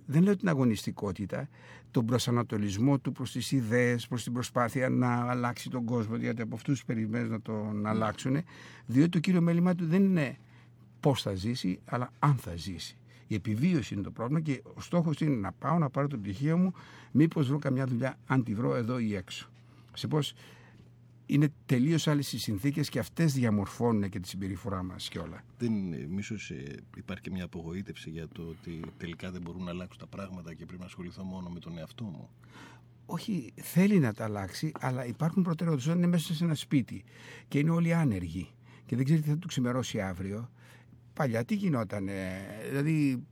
δεν 0.07 0.23
λέω 0.23 0.37
την 0.37 0.49
αγωνιστικότητα, 0.49 1.49
τον 1.91 2.07
προσανατολισμό 2.07 2.99
του 2.99 3.13
προς 3.13 3.33
τις 3.33 3.53
ιδέες, 3.53 4.07
προς 4.07 4.23
την 4.23 4.33
προσπάθεια 4.33 4.89
να 4.89 5.31
αλλάξει 5.31 5.71
τον 5.71 5.85
κόσμο, 5.85 6.17
γιατί 6.17 6.43
από 6.43 6.55
αυτούς 6.55 6.75
τους 6.75 6.85
περιμένουν 6.85 7.31
να 7.31 7.41
τον 7.41 7.87
αλλάξουν, 7.87 8.43
διότι 8.87 9.09
το 9.09 9.19
κύριο 9.19 9.41
μέλημά 9.41 9.75
του 9.75 9.87
δεν 9.87 10.03
είναι 10.05 10.37
πώς 11.01 11.23
θα 11.23 11.35
ζήσει, 11.35 11.81
αλλά 11.85 12.11
αν 12.19 12.35
θα 12.35 12.57
ζήσει. 12.57 12.97
Η 13.27 13.35
επιβίωση 13.35 13.95
είναι 13.95 14.03
το 14.03 14.11
πρόβλημα 14.11 14.41
και 14.41 14.63
ο 14.75 14.81
στόχος 14.81 15.21
είναι 15.21 15.37
να 15.37 15.53
πάω 15.53 15.79
να 15.79 15.91
πάρω 15.91 16.07
το 16.07 16.19
πτυχίο 16.19 16.59
μου, 16.59 16.73
μήπως 17.13 17.49
βρω 17.49 17.59
καμιά 17.59 17.87
δουλειά, 17.87 18.19
αν 18.27 18.45
τη 18.45 18.55
βρω 18.55 18.75
εδώ 18.75 18.99
ή 18.99 19.15
έξω. 19.15 19.51
Σε 19.93 20.09
πώς 20.09 20.35
είναι 21.27 21.53
τελείως 21.67 22.07
άλλες 22.07 22.33
οι 22.33 22.39
συνθήκες 22.39 22.89
και 22.89 22.99
αυτές 22.99 23.33
διαμορφώνουν 23.33 24.09
και 24.09 24.21
τη 24.21 24.29
συμπεριφορά 24.29 24.83
μας 24.83 25.09
και 25.09 25.19
όλα. 25.19 25.45
Δεν 25.59 25.73
μίσος 26.09 26.51
ε, 26.51 26.77
υπάρχει 26.97 27.23
και 27.23 27.31
μια 27.31 27.45
απογοήτευση 27.45 28.11
για 28.11 28.29
το 28.29 28.43
ότι 28.43 28.81
τελικά 28.97 29.31
δεν 29.31 29.41
μπορούν 29.41 29.65
να 29.65 29.71
αλλάξουν 29.71 30.01
τα 30.01 30.07
πράγματα 30.07 30.55
και 30.55 30.65
πρέπει 30.65 30.81
να 30.81 30.87
ασχοληθώ 30.87 31.25
μόνο 31.25 31.49
με 31.49 31.59
τον 31.59 31.79
εαυτό 31.79 32.05
μου. 32.05 32.29
Όχι, 33.07 33.53
θέλει 33.57 33.99
να 33.99 34.13
τα 34.13 34.25
αλλάξει, 34.25 34.73
αλλά 34.81 35.07
υπάρχουν 35.07 35.43
προτεραιότητες. 35.43 35.91
Όταν 35.91 36.03
είναι 36.03 36.11
μέσα 36.11 36.35
σε 36.35 36.45
ένα 36.45 36.55
σπίτι 36.55 37.05
και 37.49 37.59
είναι 37.59 37.71
όλοι 37.71 37.95
άνεργοι 37.95 38.49
και 38.87 38.97
δεν 38.97 39.05
ξέρει 39.05 39.21
τι 39.21 39.29
θα 39.29 39.39
του 39.39 39.47
ξημερώσει 39.47 40.01
αύριο. 40.01 40.51
Παλιά 41.15 41.45
τι 41.45 41.55
γινόταν, 41.55 42.09
δηλαδή 42.69 43.25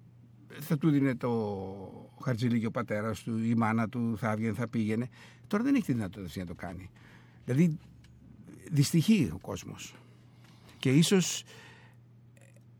θα 0.60 0.78
του 0.78 0.90
δίνει 0.90 1.16
το 1.16 2.12
χαρτζηλίκι 2.22 2.66
ο 2.66 2.70
πατέρας 2.70 3.22
του, 3.22 3.38
η 3.38 3.54
μάνα 3.54 3.88
του 3.88 4.16
θα 4.18 4.30
έβγαινε, 4.30 4.52
θα 4.52 4.68
πήγαινε. 4.68 5.08
Τώρα 5.46 5.62
δεν 5.62 5.74
έχει 5.74 5.84
τη 5.84 5.92
δυνατότητα 5.92 6.40
να 6.40 6.46
το 6.46 6.54
κάνει. 6.54 6.90
Δηλαδή 7.44 7.78
δυστυχεί 8.70 9.30
ο 9.34 9.38
κόσμος. 9.38 9.94
Και 10.78 10.90
ίσως 10.90 11.44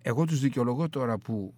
εγώ 0.03 0.25
τους 0.25 0.41
δικαιολογώ 0.41 0.89
τώρα 0.89 1.19
που 1.19 1.55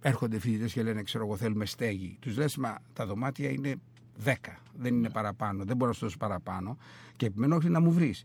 έρχονται 0.00 0.38
φοιτητές 0.38 0.72
και 0.72 0.82
λένε 0.82 1.02
ξέρω 1.02 1.24
εγώ 1.24 1.36
θέλουμε 1.36 1.66
στέγη. 1.66 2.16
Τους 2.20 2.36
λες 2.36 2.56
μα 2.56 2.78
τα 2.92 3.06
δωμάτια 3.06 3.50
είναι 3.50 3.74
10, 4.24 4.34
δεν 4.74 4.94
είναι 4.94 5.10
παραπάνω, 5.10 5.64
δεν 5.64 5.76
μπορώ 5.76 5.90
να 5.90 5.96
σου 5.96 6.04
δώσω 6.04 6.16
παραπάνω 6.16 6.76
και 7.16 7.26
επιμένω 7.26 7.56
όχι 7.56 7.68
να 7.68 7.80
μου 7.80 7.92
βρεις. 7.92 8.22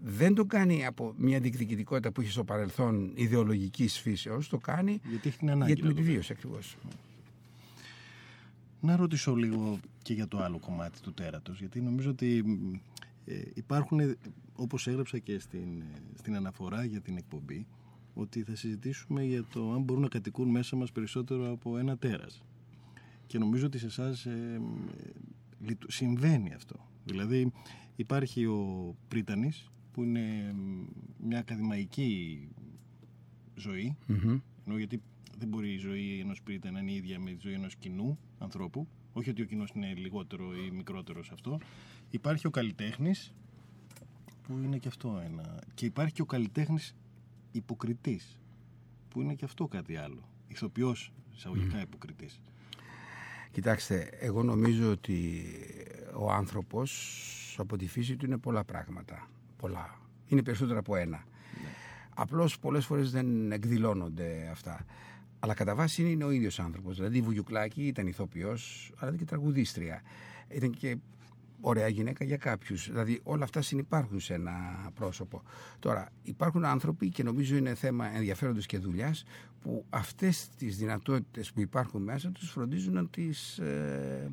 Δεν 0.00 0.34
το 0.34 0.44
κάνει 0.44 0.86
από 0.86 1.14
μια 1.16 1.40
διεκδικητικότητα 1.40 2.12
που 2.12 2.20
έχει 2.20 2.30
στο 2.30 2.44
παρελθόν 2.44 3.12
ιδεολογικής 3.14 3.98
φύσεως, 3.98 4.48
το 4.48 4.58
κάνει 4.58 5.00
γιατί 5.08 5.28
έχει 5.28 5.38
την 5.38 5.50
ανάγκη. 5.50 5.72
Για 5.72 5.82
την 5.82 5.90
επιβίωση 5.90 6.32
ακριβώς. 6.32 6.76
Να 8.80 8.96
ρωτήσω 8.96 9.34
λίγο 9.34 9.78
και 10.02 10.12
για 10.14 10.28
το 10.28 10.38
άλλο 10.38 10.58
κομμάτι 10.58 11.00
του 11.00 11.12
τέρατος, 11.12 11.58
γιατί 11.58 11.80
νομίζω 11.80 12.10
ότι 12.10 12.44
ε, 13.24 13.40
υπάρχουν, 13.54 14.16
όπως 14.54 14.86
έγραψα 14.86 15.18
και 15.18 15.38
στην, 15.38 15.82
στην 16.14 16.36
αναφορά 16.36 16.84
για 16.84 17.00
την 17.00 17.16
εκπομπή, 17.16 17.66
ότι 18.14 18.42
θα 18.42 18.56
συζητήσουμε 18.56 19.24
για 19.24 19.44
το 19.52 19.72
αν 19.72 19.82
μπορούν 19.82 20.02
να 20.02 20.08
κατοικούν 20.08 20.48
μέσα 20.48 20.76
μας 20.76 20.92
περισσότερο 20.92 21.50
από 21.52 21.78
ένα 21.78 21.96
τέρας. 21.96 22.42
Και 23.26 23.38
νομίζω 23.38 23.66
ότι 23.66 23.78
σε 23.78 23.86
εσάς 23.86 24.26
ε, 24.26 24.60
συμβαίνει 25.86 26.54
αυτό. 26.54 26.76
Δηλαδή 27.04 27.52
υπάρχει 27.96 28.44
ο 28.44 28.94
Πρίτανης 29.08 29.70
που 29.98 30.04
είναι 30.04 30.54
μια 31.24 31.38
ακαδημαϊκή 31.38 32.48
ζωή, 33.54 33.96
ενώ 34.66 34.78
γιατί 34.78 35.02
δεν 35.38 35.48
μπορεί 35.48 35.72
η 35.72 35.76
ζωή 35.76 36.20
ενός 36.20 36.42
Πρίταν 36.42 36.72
να 36.72 36.80
είναι 36.80 36.92
ίδια 36.92 37.18
με 37.18 37.30
τη 37.30 37.36
ζωή 37.40 37.52
ενός 37.52 37.76
κοινού 37.76 38.18
ανθρώπου, 38.38 38.88
όχι 39.12 39.30
ότι 39.30 39.42
ο 39.42 39.44
κοινός 39.44 39.70
είναι 39.74 39.94
λιγότερο 39.94 40.56
ή 40.56 40.70
μικρότερος 40.70 41.26
σε 41.26 41.32
αυτό, 41.34 41.58
Υπάρχει 42.10 42.46
ο 42.46 42.50
καλλιτέχνης, 42.50 43.34
που 44.42 44.58
είναι 44.64 44.78
και 44.78 44.88
αυτό 44.88 45.22
ένα. 45.24 45.62
Και 45.74 45.86
υπάρχει 45.86 46.12
και 46.14 46.22
ο 46.22 46.26
καλλιτέχνης 46.26 46.94
υποκριτής, 47.52 48.38
που 49.08 49.20
είναι 49.20 49.34
και 49.34 49.44
αυτό 49.44 49.66
κάτι 49.66 49.96
άλλο. 49.96 50.28
Ηθοποιός, 50.48 51.12
εισαγωγικά 51.34 51.78
mm. 51.80 51.82
υποκριτής. 51.82 52.40
Κοιτάξτε, 53.50 54.10
εγώ 54.20 54.42
νομίζω 54.42 54.90
ότι 54.90 55.44
ο 56.18 56.30
άνθρωπος 56.30 57.56
από 57.58 57.76
τη 57.76 57.86
φύση 57.86 58.16
του 58.16 58.26
είναι 58.26 58.38
πολλά 58.38 58.64
πράγματα. 58.64 59.28
Πολλά. 59.58 59.98
Είναι 60.26 60.42
περισσότερα 60.42 60.78
από 60.78 60.96
ένα. 60.96 61.16
Ναι. 61.16 61.68
Απλώς 62.14 62.58
πολλές 62.58 62.84
φορές 62.84 63.10
δεν 63.10 63.52
εκδηλώνονται 63.52 64.48
αυτά. 64.50 64.84
Αλλά 65.38 65.54
κατά 65.54 65.74
βάση 65.74 66.10
είναι 66.10 66.24
ο 66.24 66.30
ίδιος 66.30 66.60
άνθρωπος. 66.60 66.96
Δηλαδή 66.96 67.18
η 67.18 67.20
Βουγιουκλάκη 67.20 67.86
ήταν 67.86 68.06
ηθοποιός, 68.06 68.92
αλλά 68.96 69.06
ήταν 69.06 69.18
και 69.18 69.24
τραγουδίστρια. 69.24 70.02
Ήταν 70.48 70.70
και 70.70 70.96
ωραία 71.60 71.88
γυναίκα 71.88 72.24
για 72.24 72.36
κάποιους. 72.36 72.88
Δηλαδή 72.90 73.20
όλα 73.22 73.44
αυτά 73.44 73.62
συνεπάρχουν 73.62 74.20
σε 74.20 74.34
ένα 74.34 74.52
πρόσωπο. 74.94 75.42
Τώρα 75.78 76.08
υπάρχουν 76.22 76.64
άνθρωποι 76.64 77.08
και 77.08 77.22
νομίζω 77.22 77.56
είναι 77.56 77.74
θέμα 77.74 78.16
ενδιαφέροντος 78.16 78.66
και 78.66 78.78
δουλειάς 78.78 79.24
που 79.60 79.84
αυτές 79.90 80.48
τις 80.56 80.76
δυνατότητες 80.76 81.52
που 81.52 81.60
υπάρχουν 81.60 82.02
μέσα 82.02 82.30
τους 82.30 82.50
φροντίζουν 82.50 82.94
να 82.94 83.06
τις 83.06 83.58
ε, 83.58 84.30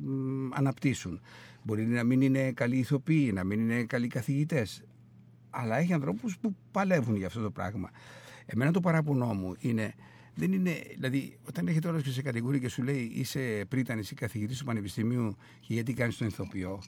αναπτύσσουν. 0.52 1.20
Μπορεί 1.62 1.86
να 1.86 2.04
μην 2.04 2.20
είναι 2.20 2.52
καλοί 2.52 2.76
ηθοποιοί, 2.76 3.30
να 3.34 3.44
μην 3.44 3.60
είναι 3.60 3.84
καλοί 3.84 4.06
καθηγητές, 4.06 4.82
αλλά 5.56 5.76
έχει 5.78 5.92
ανθρώπους 5.92 6.38
που 6.38 6.56
παλεύουν 6.70 7.16
για 7.16 7.26
αυτό 7.26 7.40
το 7.40 7.50
πράγμα. 7.50 7.90
Εμένα 8.46 8.70
το 8.70 8.80
παράπονό 8.80 9.34
μου 9.34 9.54
είναι 9.58 9.94
δεν 10.38 10.52
είναι, 10.52 10.80
δηλαδή, 10.94 11.38
όταν 11.48 11.68
έχετε 11.68 11.88
όλο 11.88 12.00
και 12.00 12.10
σε 12.10 12.22
κατηγορία 12.22 12.60
και 12.60 12.68
σου 12.68 12.82
λέει 12.82 13.10
είσαι 13.14 13.64
πρίτανης 13.68 14.10
ή 14.10 14.14
καθηγητής 14.14 14.58
του 14.58 14.64
Πανεπιστημίου 14.64 15.36
και 15.60 15.74
γιατί 15.74 15.92
κάνεις 15.92 16.16
τον 16.16 16.26
ηθοποιό, 16.26 16.82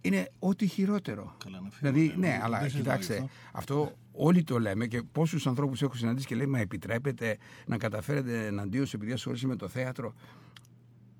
είναι 0.00 0.30
ό,τι 0.38 0.66
χειρότερο. 0.66 1.36
Καλά, 1.44 1.62
δηλαδή, 1.78 2.14
ναι, 2.16 2.40
αλλά 2.42 2.68
κοιτάξτε, 2.68 3.28
αυτό 3.52 3.92
όλοι 4.12 4.42
το 4.42 4.58
λέμε 4.58 4.86
και 4.86 5.02
πόσους 5.02 5.46
ανθρώπους 5.46 5.82
έχω 5.82 5.94
συναντήσει 5.94 6.26
και 6.26 6.34
λέει 6.34 6.46
Μα 6.46 6.58
επιτρέπετε 6.58 7.38
να 7.66 7.76
καταφέρετε 7.76 8.46
εναντίον 8.46 8.86
σου 8.86 8.96
επειδή 8.96 9.12
ασχολείσαι 9.12 9.46
με 9.46 9.56
το 9.56 9.68
θέατρο. 9.68 10.14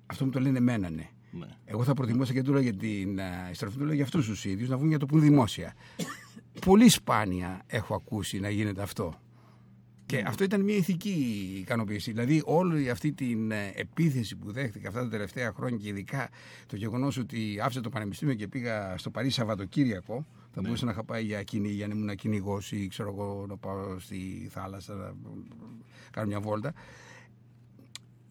Αυτό 0.05 0.25
μου 0.25 0.31
το 0.31 0.39
λένε 0.39 0.57
εμένα, 0.57 0.89
ναι. 0.89 1.09
ναι. 1.31 1.47
Εγώ 1.65 1.83
θα 1.83 1.93
προτιμούσα 1.93 2.33
και 2.33 2.41
του 2.41 2.51
λέω 2.51 2.61
για 2.61 2.73
την 2.73 3.19
uh, 3.19 3.21
στροφή 3.51 3.77
του 3.77 3.85
λέω 3.85 3.93
για 3.93 4.03
αυτούς 4.03 4.25
τους 4.25 4.45
ίδιους 4.45 4.69
να 4.69 4.77
βγουν 4.77 4.89
για 4.89 4.99
το 4.99 5.05
πούν 5.05 5.21
δημόσια. 5.21 5.73
Πολύ 6.59 6.89
σπάνια 6.89 7.61
έχω 7.67 7.95
ακούσει 7.95 8.39
να 8.39 8.49
γίνεται 8.49 8.81
αυτό. 8.81 9.21
Και 10.11 10.23
αυτό 10.27 10.43
ήταν 10.43 10.61
μια 10.61 10.75
ηθική 10.75 11.55
ικανοποίηση. 11.59 12.11
Δηλαδή, 12.11 12.41
όλη 12.45 12.89
αυτή 12.89 13.13
την 13.13 13.51
ε, 13.51 13.71
επίθεση 13.75 14.35
που 14.35 14.51
δέχτηκα 14.51 14.87
αυτά 14.87 15.01
τα 15.01 15.09
τελευταία 15.09 15.51
χρόνια 15.51 15.77
και 15.77 15.87
ειδικά 15.87 16.29
το 16.67 16.75
γεγονός 16.75 17.17
ότι 17.17 17.59
άφησα 17.63 17.81
το 17.81 17.89
πανεπιστήμιο 17.89 18.33
και 18.35 18.47
πήγα 18.47 18.97
στο 18.97 19.09
Παρίσι 19.09 19.33
Σαββατοκύριακο. 19.33 20.25
Θα 20.53 20.61
ναι. 20.61 20.67
μπορούσα 20.67 20.85
να 20.85 20.91
είχα 20.91 21.03
πάει 21.03 21.23
για 21.23 21.43
κυνήγι, 21.43 21.73
για 21.73 21.87
να 21.87 21.93
ήμουν 21.93 22.15
κυνηγός 22.15 22.71
ή 22.71 22.87
ξέρω 22.87 23.09
εγώ 23.09 23.45
να 23.47 23.57
πάω 23.57 23.99
στη 23.99 24.49
θάλασσα 24.51 24.93
να 24.93 25.13
κάνω 26.11 26.27
μια 26.27 26.39
βόλτα. 26.39 26.73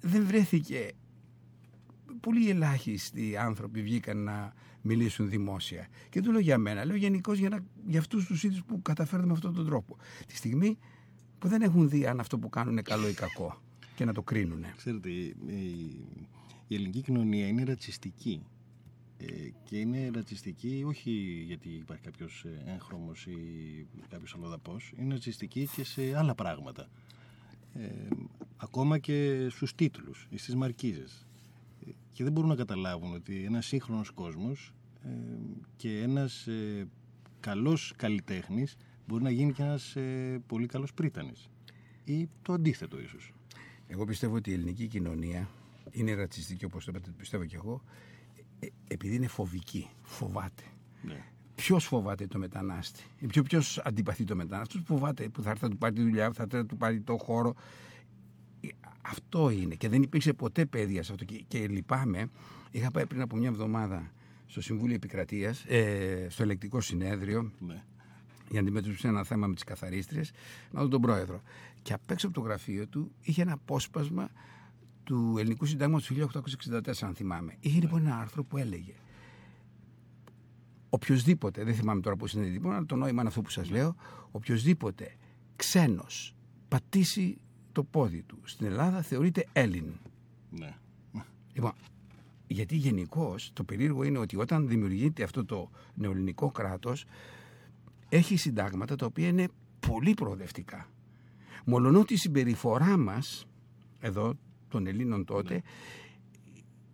Δεν 0.01 0.27
βρέθηκε. 0.27 0.91
Πολύ 2.21 2.51
ελάχιστοι 2.51 3.37
άνθρωποι 3.37 3.83
βγήκαν 3.83 4.17
να 4.17 4.53
μιλήσουν 4.83 5.29
δημόσια. 5.29 5.89
Και 6.09 6.21
το 6.21 6.31
λέω 6.31 6.41
για 6.41 6.59
μένα. 6.59 6.85
Λέω 6.85 6.97
γενικώς 6.97 7.39
για, 7.39 7.65
για 7.87 7.99
αυτούς 7.99 8.27
τους 8.27 8.45
ίδιους 8.45 8.65
που 8.65 8.83
καταφέρνουν 8.83 9.27
με 9.27 9.33
αυτόν 9.33 9.55
τον 9.55 9.67
τρόπο. 9.67 9.97
Τη 10.27 10.37
στιγμή 10.37 10.79
που 11.39 11.49
δεν 11.49 11.63
έχουν 11.63 11.89
δει 11.89 12.07
αν 12.07 12.21
αυτό 12.21 12.39
που 12.39 12.49
κάνουν 12.49 12.73
είναι 12.73 12.83
καλό 12.83 13.09
ή 13.09 13.15
κακό 13.15 13.61
και 13.95 14.05
να 14.05 14.13
το 14.13 14.23
κρίνουν. 14.23 14.65
Ξέρετε, 14.77 15.11
η, 15.11 15.37
η 16.69 16.75
ελληνική 16.75 17.01
κοινωνία 17.01 17.47
είναι 17.47 17.65
ρατσιστική. 17.65 18.43
Ε, 19.17 19.51
και 19.65 19.77
είναι 19.77 20.11
ρατσιστική 20.15 20.83
όχι 20.87 21.11
γιατί 21.47 21.69
υπάρχει 21.69 22.03
κάποιος 22.03 22.45
ε, 22.45 22.73
έγχρωμος 22.73 23.27
ή 23.27 23.37
κάποιος 24.09 24.35
αλλοδαπός, 24.35 24.93
είναι 24.97 25.15
ρατσιστική 25.15 25.69
και 25.77 25.85
σε 25.85 26.17
άλλα 26.17 26.35
πράγματα. 26.35 26.89
Ε, 27.75 27.89
ακόμα 28.57 28.99
και 28.99 29.47
στους 29.51 29.75
τίτλους 29.75 30.27
ή 30.31 30.37
στις 30.37 30.55
μαρκίζες. 30.55 31.27
Ε, 32.21 32.23
και 32.23 32.27
δεν 32.27 32.33
μπορούν 32.33 32.51
να 32.51 32.57
καταλάβουν 32.57 33.15
ότι 33.15 33.45
ένας 33.45 33.67
σύγχρονος 33.67 34.11
κόσμος 34.11 34.73
ε, 35.05 35.09
και 35.77 36.01
ένας 36.03 36.47
ε, 36.47 36.89
καλός 37.41 37.93
καλλιτέχνης 37.97 38.77
μπορεί 39.07 39.23
να 39.23 39.31
γίνει 39.31 39.53
και 39.53 39.63
ένας 39.63 39.97
ε, 39.97 40.41
πολύ 40.47 40.67
καλός 40.67 40.95
πρίτανης. 40.95 41.49
Ή 42.05 42.29
το 42.43 42.53
αντίθετο 42.53 43.01
ίσως. 43.01 43.33
Εγώ 43.87 44.05
πιστεύω 44.05 44.35
ότι 44.35 44.51
η 44.51 44.53
ελληνική 44.53 44.87
κοινωνία 44.87 45.49
είναι 45.91 46.15
ρατσιστική 46.15 46.65
όπως 46.65 46.85
το 46.85 46.93
πιστεύω 47.17 47.45
και 47.45 47.57
εγώ 47.57 47.83
ε, 48.61 48.67
επειδή 48.89 49.15
είναι 49.15 49.27
φοβική, 49.27 49.89
φοβάται. 50.03 50.63
Ναι. 51.03 51.25
Ποιος 51.55 51.85
φοβάται 51.85 52.27
το 52.27 52.39
μετανάστη, 52.39 53.05
ποιο 53.29 53.43
ποιος 53.43 53.79
αντιπαθεί 53.79 54.25
το 54.25 54.37
μετανάστη, 54.37 54.77
αυτός 54.79 54.97
φοβάται 54.97 55.29
που 55.29 55.43
θα 55.43 55.51
έρθει 55.51 55.65
να 55.65 55.71
του 55.71 55.79
πάρει 55.79 55.95
τη 55.95 56.03
δουλειά, 56.03 56.33
θα 56.33 56.43
έρθει 56.43 56.57
να 56.57 56.67
του 56.67 56.77
πάρει 56.77 57.01
το 57.01 57.17
χώρο. 57.17 57.55
Ε, 59.03 59.11
αυτό 59.11 59.51
είναι 59.51 59.75
και 59.75 59.89
δεν 59.89 60.03
υπήρξε 60.03 60.33
ποτέ 60.33 60.67
παιδεία 60.67 61.03
σε 61.03 61.13
αυτό. 61.13 61.25
Και, 61.25 61.45
και 61.49 61.69
λυπάμαι, 61.69 62.31
είχα 62.71 62.91
πάει 62.91 63.07
πριν 63.07 63.21
από 63.21 63.37
μια 63.37 63.49
εβδομάδα 63.49 64.11
στο 64.47 64.61
Συμβούλιο 64.61 64.95
Επικρατείας, 64.95 65.65
ε, 65.69 66.27
στο 66.31 66.43
ελεκτικό 66.43 66.81
συνέδριο. 66.81 67.53
Ναι 67.59 67.85
για 68.51 68.61
να 68.61 68.69
αντιμετωπίσει 68.69 69.09
ένα 69.09 69.25
θέμα 69.25 69.47
με 69.47 69.55
τις 69.55 69.65
καθαρίστριες, 69.65 70.31
να 70.71 70.83
δω 70.83 70.89
τον 70.89 71.01
πρόεδρο. 71.01 71.43
Και 71.83 71.93
απ' 71.93 72.11
έξω 72.11 72.27
από 72.27 72.35
το 72.35 72.41
γραφείο 72.41 72.87
του 72.87 73.13
είχε 73.21 73.43
ένα 73.43 73.53
απόσπασμα 73.53 74.31
του 75.05 75.35
Ελληνικού 75.39 75.65
Συντάγματος 75.65 76.07
του 76.07 76.15
1864, 76.15 77.07
αν 77.07 77.15
θυμάμαι. 77.15 77.57
Είχε 77.61 77.81
λοιπόν 77.81 78.07
ένα 78.07 78.19
άρθρο 78.19 78.45
που 78.45 78.57
έλεγε 78.57 78.95
οποιοδήποτε, 80.91 81.65
δεν 81.65 81.75
θυμάμαι 81.75 82.01
τώρα 82.01 82.17
πώς 82.17 82.33
είναι 82.33 82.47
λοιπόν, 82.47 82.73
αλλά 82.73 82.87
το 82.87 82.97
νόημα 82.97 83.21
είναι 83.21 83.29
αυτό 83.29 83.43
που 83.43 83.51
σας 83.51 83.71
λέω, 83.71 83.95
οποιοδήποτε 84.31 85.17
ξένος 85.57 86.35
πατήσει 86.69 87.39
το 87.73 87.83
πόδι 87.85 88.23
του 88.23 88.39
στην 88.45 88.67
Ελλάδα 88.67 89.03
θεωρείται 89.03 89.47
Έλλην. 89.53 89.85
Ναι. 90.51 90.77
Λοιπόν, 91.53 91.73
γιατί 92.47 92.77
γενικώς 92.77 93.51
το 93.53 93.65
περίεργο 93.65 94.03
είναι 94.03 94.19
ότι 94.19 94.37
όταν 94.37 94.69
δημιουργείται 94.69 95.23
αυτό 95.23 95.45
το 95.45 95.71
νεοελληνικό 95.95 96.51
κράτος 96.51 97.05
έχει 98.09 98.37
συντάγματα 98.37 98.97
τα 98.97 99.07
οποία 99.07 99.29
είναι 99.29 99.49
πολύ 99.81 100.15
προοδευτικά. 100.15 100.89
Μολονότι 101.65 102.15
η 102.15 102.17
συμπεριφορά 102.17 102.97
μας, 102.97 103.47
εδώ 104.01 104.35
των 104.69 104.87
Ελλήνων 104.87 105.25
τότε, 105.25 105.55
ναι. 105.55 105.61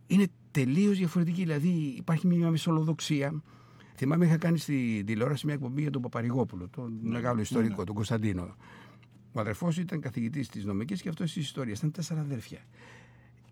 είναι 0.06 0.26
τελείως 0.50 0.98
διαφορετική. 0.98 1.42
Δηλαδή 1.42 1.68
υπάρχει 1.96 2.26
μια 2.26 2.50
μεσολοδοξία, 2.50 3.42
Θυμάμαι 3.96 4.24
είχα 4.26 4.36
κάνει 4.36 4.58
στη 4.58 5.02
τηλεόραση 5.06 5.46
μια 5.46 5.54
εκπομπή 5.54 5.80
για 5.80 5.90
τον 5.90 6.02
Παπαρηγόπουλο, 6.02 6.68
τον 6.68 6.98
ναι, 7.02 7.10
μεγάλο 7.10 7.34
ναι, 7.34 7.40
ιστορικό, 7.40 7.78
ναι. 7.78 7.84
τον 7.84 7.94
Κωνσταντίνο. 7.94 8.56
Ο 9.36 9.40
αδερφός 9.40 9.78
ήταν 9.78 10.00
καθηγητής 10.00 10.48
της 10.48 10.64
νομικής 10.64 11.02
και 11.02 11.08
αυτός 11.08 11.32
της 11.32 11.42
ιστορίας. 11.42 11.78
Ήταν 11.78 11.90
τέσσερα 11.90 12.20
αδέρφια. 12.20 12.58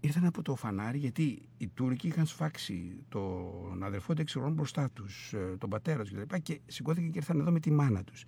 Ήρθαν 0.00 0.24
από 0.24 0.42
το 0.42 0.54
φανάρι 0.54 0.98
γιατί 0.98 1.42
οι 1.58 1.68
Τούρκοι 1.68 2.06
είχαν 2.06 2.26
σφάξει 2.26 2.96
τον 3.08 3.82
αδερφό 3.82 4.12
6 4.12 4.22
χρόνων 4.30 4.52
μπροστά 4.52 4.90
τους, 4.90 5.32
ε, 5.32 5.56
τον 5.58 5.70
πατέρα 5.70 6.02
τους 6.02 6.12
κλπ. 6.12 6.32
Και, 6.32 6.38
και 6.38 6.60
σηκώθηκαν 6.66 7.10
και 7.10 7.18
ήρθαν 7.18 7.40
εδώ 7.40 7.50
με 7.50 7.60
τη 7.60 7.70
μάνα 7.70 8.04
τους. 8.04 8.24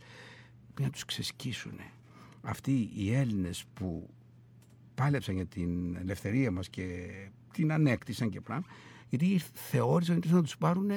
Πήγαν 0.75 0.91
να 0.91 0.91
τους 0.91 1.05
ξεσκίσουν. 1.05 1.79
Αυτοί 2.43 2.91
οι 2.95 3.13
Έλληνες 3.13 3.65
που 3.75 4.11
πάλεψαν 4.95 5.35
για 5.35 5.47
την 5.47 5.97
ελευθερία 5.97 6.51
μας 6.51 6.69
και 6.69 7.09
την 7.53 7.73
ανέκτησαν 7.73 8.31
και 8.31 8.41
πράγμα, 8.41 8.67
γιατί 9.09 9.41
θεώρησαν 9.55 10.17
ότι 10.17 10.27
ήρθαν 10.27 10.41
να 10.41 10.47
τους 10.47 10.59
πάρουν 10.59 10.91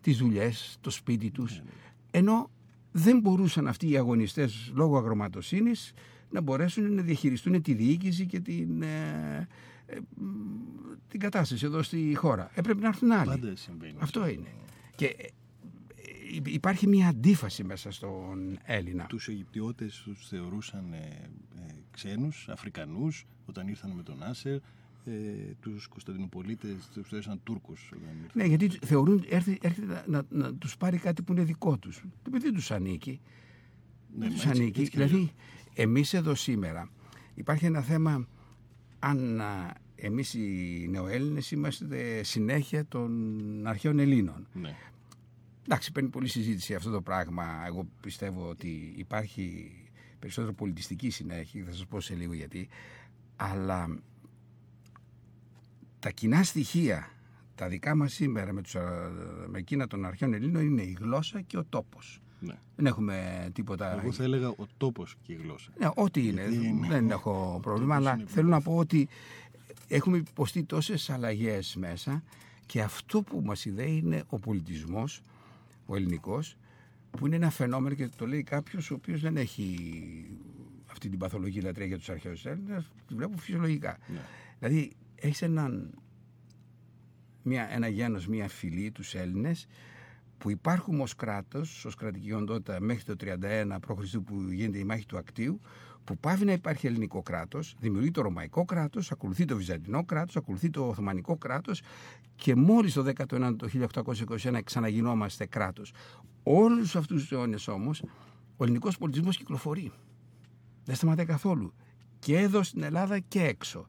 τις 0.00 0.16
δουλειές, 0.16 0.78
το 0.80 0.90
σπίτι 0.90 1.30
τους. 1.30 1.56
Ναι, 1.56 1.62
ναι. 1.62 1.70
Ενώ 2.10 2.50
δεν 2.92 3.20
μπορούσαν 3.20 3.68
αυτοί 3.68 3.90
οι 3.90 3.96
αγωνιστές 3.96 4.72
λόγω 4.74 4.96
αγροματοσύνης 4.96 5.92
να 6.30 6.40
μπορέσουν 6.40 6.94
να 6.94 7.02
διαχειριστούν 7.02 7.62
τη 7.62 7.74
διοίκηση 7.74 8.26
και 8.26 8.40
την, 8.40 8.82
ε, 8.82 9.48
ε, 9.86 9.96
την 11.08 11.20
κατάσταση 11.20 11.66
εδώ 11.66 11.82
στη 11.82 12.14
χώρα. 12.14 12.50
Έπρεπε 12.54 12.80
να 12.80 12.88
έρθουν 12.88 13.12
άλλοι. 13.12 13.28
Πάντα 13.28 13.56
συμβαίνει. 13.56 13.96
Αυτό 13.98 14.28
είναι. 14.28 14.48
Και 14.94 15.06
ε, 15.06 15.26
υπάρχει 16.44 16.86
μια 16.86 17.08
αντίφαση 17.08 17.64
μέσα 17.64 17.90
στον 17.90 18.58
Έλληνα. 18.64 19.06
Τους 19.06 19.28
Αιγυπτιώτες 19.28 20.02
τους 20.04 20.28
θεωρούσαν 20.28 20.94
ξένους, 21.90 22.48
Αφρικανούς, 22.48 23.26
όταν 23.46 23.68
ήρθαν 23.68 23.90
με 23.90 24.02
τον 24.02 24.22
Άσερ 24.22 24.58
ε, 25.08 25.54
τους 25.60 25.86
Κωνσταντινοπολίτες 25.86 26.88
τους 26.94 27.12
έδωσαν 27.12 27.40
Τούρκους. 27.42 27.92
Ναι, 28.32 28.44
γιατί 28.44 28.68
θεωρούν 28.68 29.24
έρθει, 29.28 29.58
έρχεται 29.60 29.86
να, 29.86 30.04
να, 30.06 30.22
να 30.28 30.54
τους 30.54 30.76
πάρει 30.76 30.98
κάτι 30.98 31.22
που 31.22 31.32
είναι 31.32 31.42
δικό 31.42 31.78
τους. 31.78 32.04
Το 32.22 32.30
παιδί 32.30 32.52
τους 32.52 32.70
ανήκει. 32.70 33.20
Ναι, 34.16 34.24
δεν 34.24 34.34
τους 34.34 34.46
ανήκει. 34.46 34.80
Έτσι, 34.80 34.92
δηλαδή, 34.92 35.32
εμείς 35.74 36.14
εδώ 36.14 36.34
σήμερα 36.34 36.90
υπάρχει 37.34 37.66
ένα 37.66 37.80
θέμα 37.80 38.28
αν 38.98 39.40
εμείς 39.94 40.34
οι 40.34 40.86
νεοέλληνες 40.90 41.50
είμαστε 41.50 42.22
συνέχεια 42.22 42.86
των 42.86 43.66
αρχαίων 43.66 43.98
Ελλήνων. 43.98 44.46
Ναι. 44.52 44.76
Εντάξει, 45.64 45.92
παίρνει 45.92 46.08
πολύ 46.08 46.28
συζήτηση 46.28 46.74
αυτό 46.74 46.90
το 46.90 47.00
πράγμα. 47.00 47.44
Εγώ 47.66 47.88
πιστεύω 48.00 48.48
ότι 48.48 48.94
υπάρχει 48.96 49.70
περισσότερο 50.18 50.52
πολιτιστική 50.52 51.10
συνέχεια, 51.10 51.64
θα 51.64 51.72
σας 51.72 51.86
πω 51.86 52.00
σε 52.00 52.14
λίγο 52.14 52.32
γιατί. 52.32 52.68
Αλλά 53.36 53.98
τα 55.98 56.10
κοινά 56.10 56.42
στοιχεία 56.42 57.10
τα 57.54 57.68
δικά 57.68 57.94
μας 57.94 58.12
σήμερα 58.12 58.52
με, 58.52 58.62
τους, 58.62 58.74
με 59.46 59.58
εκείνα 59.58 59.86
των 59.86 60.04
αρχαίων 60.04 60.34
Ελλήνων 60.34 60.62
είναι 60.62 60.82
η 60.82 60.96
γλώσσα 61.00 61.40
και 61.40 61.58
ο 61.58 61.64
τόπος. 61.64 62.20
Ναι. 62.40 62.54
Δεν 62.76 62.86
έχουμε 62.86 63.48
τίποτα... 63.52 64.00
Εγώ 64.00 64.12
θα 64.12 64.22
έλεγα 64.22 64.48
ο 64.48 64.66
τόπος 64.76 65.16
και 65.22 65.32
η 65.32 65.36
γλώσσα. 65.42 65.70
Ναι, 65.78 65.88
ό,τι 65.94 66.26
είναι. 66.26 66.48
Δεν 66.88 67.10
έχω 67.10 67.58
πρόβλημα, 67.62 67.94
αλλά 67.94 68.20
θέλω 68.26 68.48
να 68.48 68.60
πω 68.60 68.76
ότι 68.76 69.08
έχουμε 69.88 70.16
υποστεί 70.16 70.64
τόσες 70.64 71.10
αλλαγές 71.10 71.76
μέσα 71.76 72.22
και 72.66 72.82
αυτό 72.82 73.22
που 73.22 73.42
μας 73.44 73.64
ιδέει 73.64 73.96
είναι 73.96 74.22
ο 74.28 74.38
πολιτισμός, 74.38 75.20
ο 75.86 75.96
ελληνικός, 75.96 76.56
που 77.10 77.26
είναι 77.26 77.36
ένα 77.36 77.50
φαινόμενο 77.50 77.94
και 77.94 78.08
το 78.16 78.26
λέει 78.26 78.42
κάποιος 78.42 78.90
ο 78.90 78.94
οποίος 78.94 79.20
δεν 79.20 79.36
έχει 79.36 79.76
αυτή 80.90 81.08
την 81.08 81.18
παθολογική 81.18 81.60
λατρεία 81.60 81.86
για 81.86 81.98
τους 81.98 82.08
αρχαίους 82.08 82.46
Έλληνες, 82.46 82.90
τη 83.06 83.14
βλέπω 83.14 83.36
φυσιολογικά. 83.36 83.98
Ναι. 84.06 84.20
Δηλαδή 84.58 84.92
έχεις 85.20 85.42
έναν, 85.42 85.94
μια, 87.42 87.68
ένα 87.70 87.88
γένος, 87.88 88.26
μια 88.26 88.48
φυλή, 88.48 88.90
τους 88.90 89.14
Έλληνες, 89.14 89.66
που 90.38 90.50
υπάρχουν 90.50 91.00
ως 91.00 91.14
κράτος, 91.14 91.84
ως 91.84 91.94
κρατική 91.94 92.32
οντότητα 92.32 92.80
μέχρι 92.80 93.02
το 93.02 93.14
31 93.18 93.78
π.Χ. 93.80 94.16
που 94.24 94.40
γίνεται 94.50 94.78
η 94.78 94.84
μάχη 94.84 95.06
του 95.06 95.18
Ακτίου, 95.18 95.60
που 96.04 96.18
πάβει 96.18 96.44
να 96.44 96.52
υπάρχει 96.52 96.86
ελληνικό 96.86 97.22
κράτος, 97.22 97.76
δημιουργεί 97.78 98.10
το 98.10 98.22
ρωμαϊκό 98.22 98.64
κράτος, 98.64 99.10
ακολουθεί 99.10 99.44
το 99.44 99.56
βυζαντινό 99.56 100.04
κράτος, 100.04 100.36
ακολουθεί 100.36 100.70
το 100.70 100.88
οθωμανικό 100.88 101.36
κράτος 101.36 101.82
και 102.36 102.54
μόλις 102.54 102.92
το 102.92 103.04
19ο 103.16 103.56
το 103.56 103.68
1821 103.68 104.60
ξαναγινόμαστε 104.64 105.46
κράτος. 105.46 105.92
Όλους 106.42 106.96
αυτούς 106.96 107.20
τους 107.20 107.32
αιώνες 107.32 107.68
όμως 107.68 108.02
ο 108.56 108.64
ελληνικός 108.64 108.98
πολιτισμός 108.98 109.36
κυκλοφορεί. 109.36 109.92
Δεν 110.84 110.94
σταματάει 110.94 111.26
καθόλου. 111.26 111.72
Και 112.18 112.38
εδώ 112.38 112.62
στην 112.62 112.82
Ελλάδα 112.82 113.18
και 113.18 113.42
έξω. 113.42 113.88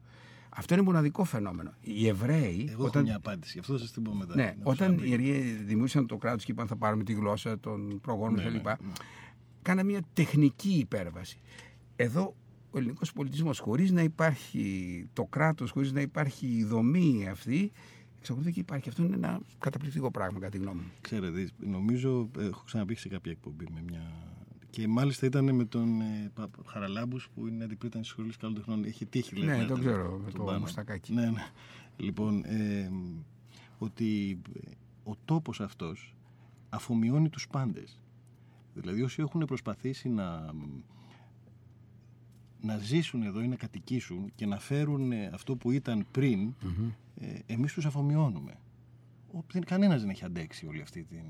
Αυτό 0.56 0.74
είναι 0.74 0.82
μοναδικό 0.82 1.24
φαινόμενο. 1.24 1.74
Οι 1.80 2.08
Εβραίοι. 2.08 2.68
Εγώ 2.70 2.84
όταν... 2.84 2.92
έχω 2.94 3.02
μια 3.02 3.16
απάντηση, 3.16 3.58
αυτό 3.58 3.78
σας 3.78 3.90
την 3.90 4.02
πω 4.02 4.14
μετά. 4.14 4.34
Ναι, 4.34 4.54
όταν 4.62 4.98
οι 4.98 5.12
Εβραίοι 5.12 5.40
δημιούργησαν 5.40 6.06
το 6.06 6.16
κράτος 6.16 6.44
και 6.44 6.52
είπαν 6.52 6.66
θα 6.66 6.76
πάρουμε 6.76 7.04
τη 7.04 7.12
γλώσσα 7.12 7.58
των 7.58 8.00
προγόνων 8.00 8.34
ναι, 8.34 8.42
κλπ. 8.42 8.64
Ναι, 8.64 8.70
ναι. 8.70 8.92
Κάνα 9.62 9.82
μια 9.84 10.00
τεχνική 10.12 10.72
υπέρβαση. 10.72 11.40
Εδώ 11.96 12.36
ο 12.70 12.78
ελληνικός 12.78 13.12
πολιτισμός, 13.12 13.58
χωρίς 13.58 13.90
να 13.90 14.02
υπάρχει 14.02 15.06
το 15.12 15.24
κράτος, 15.24 15.70
χωρίς 15.70 15.92
να 15.92 16.00
υπάρχει 16.00 16.46
η 16.46 16.64
δομή 16.64 17.28
αυτή, 17.28 17.72
εξακολουθεί 18.18 18.52
και 18.52 18.60
υπάρχει. 18.60 18.88
Αυτό 18.88 19.02
είναι 19.02 19.14
ένα 19.14 19.40
καταπληκτικό 19.58 20.10
πράγμα, 20.10 20.38
κατά 20.38 20.50
τη 20.50 20.58
γνώμη 20.58 20.80
μου. 20.80 20.90
Ξέρετε, 21.00 21.48
νομίζω, 21.58 22.30
έχω 22.38 22.62
ξαναπεί 22.64 22.94
σε 22.94 23.08
κάποια 23.08 23.32
εκπομπή 23.32 23.66
με 23.74 23.82
μια 23.88 24.29
και 24.70 24.88
μάλιστα 24.88 25.26
ήταν 25.26 25.54
με 25.54 25.64
τον 25.64 26.00
ε, 26.00 26.32
Χαραλάμπους 26.66 27.28
που 27.34 27.46
είναι 27.46 27.64
αντιπρίτανη 27.64 28.02
της 28.02 28.12
Σχολής 28.12 28.36
Καλών 28.36 28.54
Τεχνών. 28.54 28.84
Έχει 28.84 29.06
τύχει, 29.06 29.36
λέει. 29.36 29.58
Ναι, 29.58 29.64
τον 29.64 29.80
ξέρω, 29.80 30.20
με 30.24 30.30
το 30.30 30.58
μουστακάκι. 30.60 31.12
Ναι, 31.12 31.30
ναι. 31.30 31.50
Λοιπόν, 31.96 32.44
ε, 32.44 32.90
ότι 33.78 34.40
ο 35.04 35.16
τόπος 35.24 35.60
αυτός 35.60 36.14
αφομοιώνει 36.68 37.28
τους 37.28 37.48
πάντες. 37.48 38.00
Δηλαδή 38.74 39.02
όσοι 39.02 39.22
έχουν 39.22 39.44
προσπαθήσει 39.44 40.08
να, 40.08 40.52
να 42.60 42.78
ζήσουν 42.78 43.22
εδώ 43.22 43.42
ή 43.42 43.48
να 43.48 43.56
κατοικήσουν 43.56 44.32
και 44.34 44.46
να 44.46 44.58
φέρουν 44.58 45.12
αυτό 45.32 45.56
που 45.56 45.70
ήταν 45.70 46.06
πριν, 46.10 46.54
mm-hmm. 46.62 46.90
ε, 47.20 47.38
εμείς 47.46 47.72
τους 47.72 47.86
αφομοιώνουμε. 47.86 48.54
Ο, 49.32 49.38
κανένας 49.66 50.00
δεν 50.00 50.10
έχει 50.10 50.24
αντέξει 50.24 50.66
όλη 50.66 50.80
αυτή 50.80 51.04
την... 51.04 51.24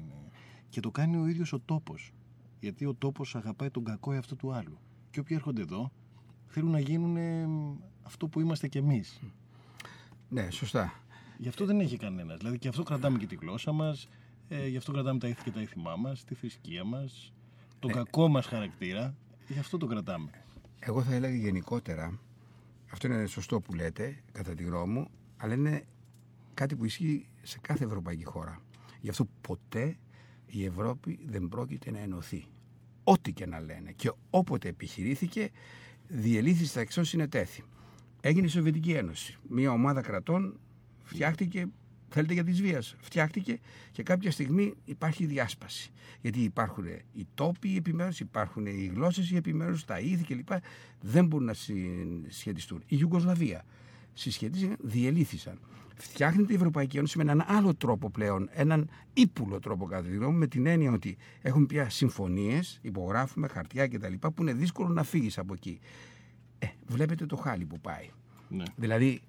Και 0.68 0.80
το 0.80 0.90
κάνει 0.90 1.16
ο 1.16 1.26
ίδιος 1.26 1.52
ο 1.52 1.60
τόπος 1.60 2.12
γιατί 2.60 2.86
ο 2.86 2.94
τόπος 2.94 3.36
αγαπάει 3.36 3.70
τον 3.70 3.84
κακό 3.84 4.12
εαυτό 4.12 4.36
του 4.36 4.52
άλλου. 4.52 4.78
Και 5.10 5.20
όποιοι 5.20 5.36
έρχονται 5.38 5.60
εδώ 5.60 5.92
θέλουν 6.46 6.70
να 6.70 6.80
γίνουν 6.80 7.16
αυτό 8.02 8.28
που 8.28 8.40
είμαστε 8.40 8.68
κι 8.68 8.78
εμείς. 8.78 9.20
Ναι, 10.28 10.50
σωστά. 10.50 10.92
Γι' 11.38 11.48
αυτό 11.48 11.64
δεν 11.64 11.80
έχει 11.80 11.96
κανένας. 11.96 12.38
Δηλαδή, 12.38 12.58
και 12.58 12.68
αυτό 12.68 12.82
κρατάμε 12.82 13.18
και 13.18 13.26
τη 13.26 13.34
γλώσσα 13.34 13.72
μας, 13.72 14.08
ε, 14.48 14.66
γι' 14.66 14.76
αυτό 14.76 14.92
κρατάμε 14.92 15.18
τα 15.18 15.28
ήθη 15.28 15.42
και 15.42 15.50
τα 15.50 15.60
ήθημά 15.60 15.96
μας, 15.96 16.24
τη 16.24 16.34
θρησκεία 16.34 16.84
μας, 16.84 17.32
τον 17.78 17.90
ε, 17.90 17.92
κακό 17.92 18.28
μας 18.28 18.46
χαρακτήρα. 18.46 19.14
Γι' 19.48 19.58
αυτό 19.58 19.78
το 19.78 19.86
κρατάμε. 19.86 20.30
Εγώ 20.78 21.02
θα 21.02 21.14
έλεγα 21.14 21.34
γενικότερα, 21.34 22.20
αυτό 22.92 23.06
είναι 23.06 23.26
σωστό 23.26 23.60
που 23.60 23.74
λέτε, 23.74 24.22
κατά 24.32 24.54
τη 24.54 24.62
γνώμη 24.62 24.92
μου, 24.92 25.08
αλλά 25.36 25.54
είναι 25.54 25.84
κάτι 26.54 26.76
που 26.76 26.84
ισχύει 26.84 27.26
σε 27.42 27.58
κάθε 27.58 27.84
ευρωπαϊκή 27.84 28.24
χώρα. 28.24 28.60
Γι' 29.00 29.10
αυτό 29.10 29.28
ποτέ 29.40 29.98
η 30.50 30.64
Ευρώπη 30.64 31.18
δεν 31.26 31.48
πρόκειται 31.48 31.90
να 31.90 31.98
ενωθεί. 31.98 32.44
Ό,τι 33.04 33.32
και 33.32 33.46
να 33.46 33.60
λένε. 33.60 33.92
Και 33.96 34.12
όποτε 34.30 34.68
επιχειρήθηκε, 34.68 35.50
διελήθη 36.08 36.64
στα 36.64 36.80
εξών 36.80 37.04
συνετέθη. 37.04 37.62
Έγινε 38.20 38.46
η 38.46 38.48
Σοβιετική 38.48 38.92
Ένωση. 38.92 39.36
Μια 39.48 39.70
ομάδα 39.70 40.00
κρατών 40.00 40.58
φτιάχτηκε, 41.02 41.66
θέλετε 42.08 42.32
για 42.32 42.44
τη 42.44 42.52
βίας, 42.52 42.96
φτιάχτηκε 42.98 43.58
και 43.92 44.02
κάποια 44.02 44.30
στιγμή 44.30 44.74
υπάρχει 44.84 45.26
διάσπαση. 45.26 45.90
Γιατί 46.20 46.40
υπάρχουν 46.40 46.84
οι 47.12 47.26
τόποι 47.34 47.76
επιμέρους, 47.76 48.20
υπάρχουν 48.20 48.66
οι 48.66 48.90
γλώσσες 48.94 49.30
οι 49.30 49.36
επιμέρους, 49.36 49.84
τα 49.84 50.00
είδη 50.00 50.24
κλπ. 50.24 50.48
Δεν 51.00 51.26
μπορούν 51.26 51.46
να 51.46 51.54
συσχετιστούν. 51.54 52.82
Η 52.86 52.96
Ιουγκοσλαβία 53.00 53.64
συσχετίστηκαν, 54.12 54.76
διελήθησαν 54.80 55.58
φτιάχνεται 56.00 56.52
η 56.52 56.56
Ευρωπαϊκή 56.56 56.96
Ένωση 56.98 57.16
με 57.16 57.22
έναν 57.22 57.44
άλλο 57.46 57.74
τρόπο 57.74 58.10
πλέον, 58.10 58.48
έναν 58.52 58.88
ύπουλο 59.12 59.58
τρόπο 59.58 59.86
κατά 59.86 60.08
τη 60.08 60.16
γνώμη 60.16 60.38
με 60.38 60.46
την 60.46 60.66
έννοια 60.66 60.92
ότι 60.92 61.16
έχουν 61.42 61.66
πια 61.66 61.90
συμφωνίες, 61.90 62.78
υπογράφουμε 62.82 63.48
χαρτιά 63.48 63.88
κτλ. 63.88 64.12
που 64.12 64.34
είναι 64.42 64.52
δύσκολο 64.52 64.88
να 64.88 65.02
φύγεις 65.02 65.38
από 65.38 65.54
εκεί. 65.54 65.80
Ε, 66.58 66.66
βλέπετε 66.86 67.26
το 67.26 67.36
χάλι 67.36 67.64
που 67.64 67.80
πάει. 67.80 68.10
Ναι. 68.48 68.64
Δηλαδή, 68.76 69.20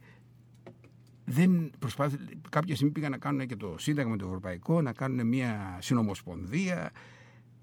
δεν 1.26 1.72
προσπάθη, 1.80 2.18
κάποια 2.50 2.76
στιγμή 2.76 2.94
πήγαν 2.94 3.12
να 3.12 3.18
κάνουν 3.18 3.48
και 3.48 3.56
το 3.56 3.76
Σύνταγμα 3.78 4.16
το 4.16 4.26
Ευρωπαϊκό, 4.26 4.82
να 4.82 4.94
κάνουν 4.94 5.28
μια 5.28 5.78
συνομοσπονδία. 5.82 6.92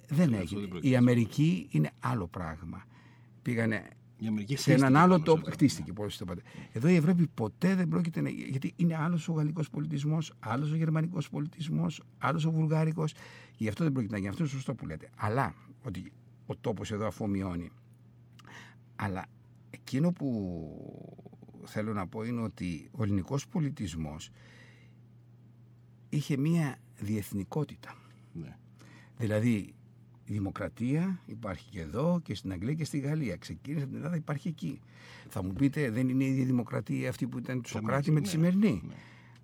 Δεν 0.08 0.32
έγινε. 0.32 0.68
Η 0.80 0.96
Αμερική 0.96 1.68
είναι 1.70 1.90
άλλο 2.00 2.26
πράγμα. 2.26 2.84
Πήγανε 3.42 3.88
σε 4.54 4.72
έναν 4.72 4.96
άλλο 4.96 5.20
τόπο. 5.20 5.50
Χτίστηκε, 5.50 5.92
πώς 5.92 6.16
το 6.16 6.24
είπατε. 6.26 6.42
Εδώ 6.72 6.88
η 6.88 6.94
Ευρώπη 6.94 7.26
ποτέ 7.26 7.74
δεν 7.74 7.88
πρόκειται 7.88 8.20
να. 8.20 8.28
Γιατί 8.28 8.72
είναι 8.76 8.96
άλλος 8.96 9.28
ο 9.28 9.32
γαλλικός 9.32 9.70
πολιτισμός, 9.70 10.32
άλλος 10.40 10.72
ο 10.72 10.76
γερμανικός 10.76 11.28
πολιτισμός, 11.28 12.02
άλλος 12.18 12.44
ο 12.44 12.50
βουλγάρικος. 12.50 13.14
Γι' 13.56 13.68
αυτό 13.68 13.84
δεν 13.84 13.92
πρόκειται 13.92 14.12
να 14.12 14.18
γίνει. 14.18 14.30
Αυτό 14.30 14.42
είναι 14.42 14.52
σωστό 14.52 14.74
που 14.74 14.86
λέτε. 14.86 15.10
Αλλά 15.16 15.54
ότι 15.82 16.12
ο 16.46 16.56
τόπος 16.56 16.90
εδώ 16.90 17.06
αφομοιώνει. 17.06 17.70
Αλλά 18.96 19.26
εκείνο 19.70 20.12
που 20.12 21.62
θέλω 21.64 21.92
να 21.92 22.06
πω 22.06 22.24
είναι 22.24 22.40
ότι 22.40 22.88
ο 22.92 23.02
ελληνικός 23.02 23.48
πολιτισμός 23.48 24.30
είχε 26.08 26.36
μία 26.36 26.78
διεθνικότητα. 26.98 27.94
Ναι. 28.32 28.56
Δηλαδή 29.16 29.74
η 30.28 30.32
δημοκρατία 30.32 31.20
υπάρχει 31.26 31.70
και 31.70 31.80
εδώ 31.80 32.20
και 32.22 32.34
στην 32.34 32.52
Αγγλία 32.52 32.74
και 32.74 32.84
στη 32.84 32.98
Γαλλία. 32.98 33.36
Ξεκίνησε 33.36 33.82
από 33.82 33.92
την 33.92 34.00
Ελλάδα, 34.00 34.16
υπάρχει 34.16 34.48
εκεί. 34.48 34.80
Θα 35.28 35.42
μου 35.42 35.52
πείτε, 35.52 35.90
δεν 35.90 36.08
είναι 36.08 36.24
η 36.24 36.26
ίδια 36.26 36.44
δημοκρατία 36.44 37.08
αυτή 37.08 37.26
που 37.26 37.38
ήταν 37.38 37.62
του 37.62 37.68
Σοκράτη 37.68 38.10
με 38.10 38.20
τη 38.20 38.28
σημερινή; 38.28 38.82
Ναι. 38.86 38.94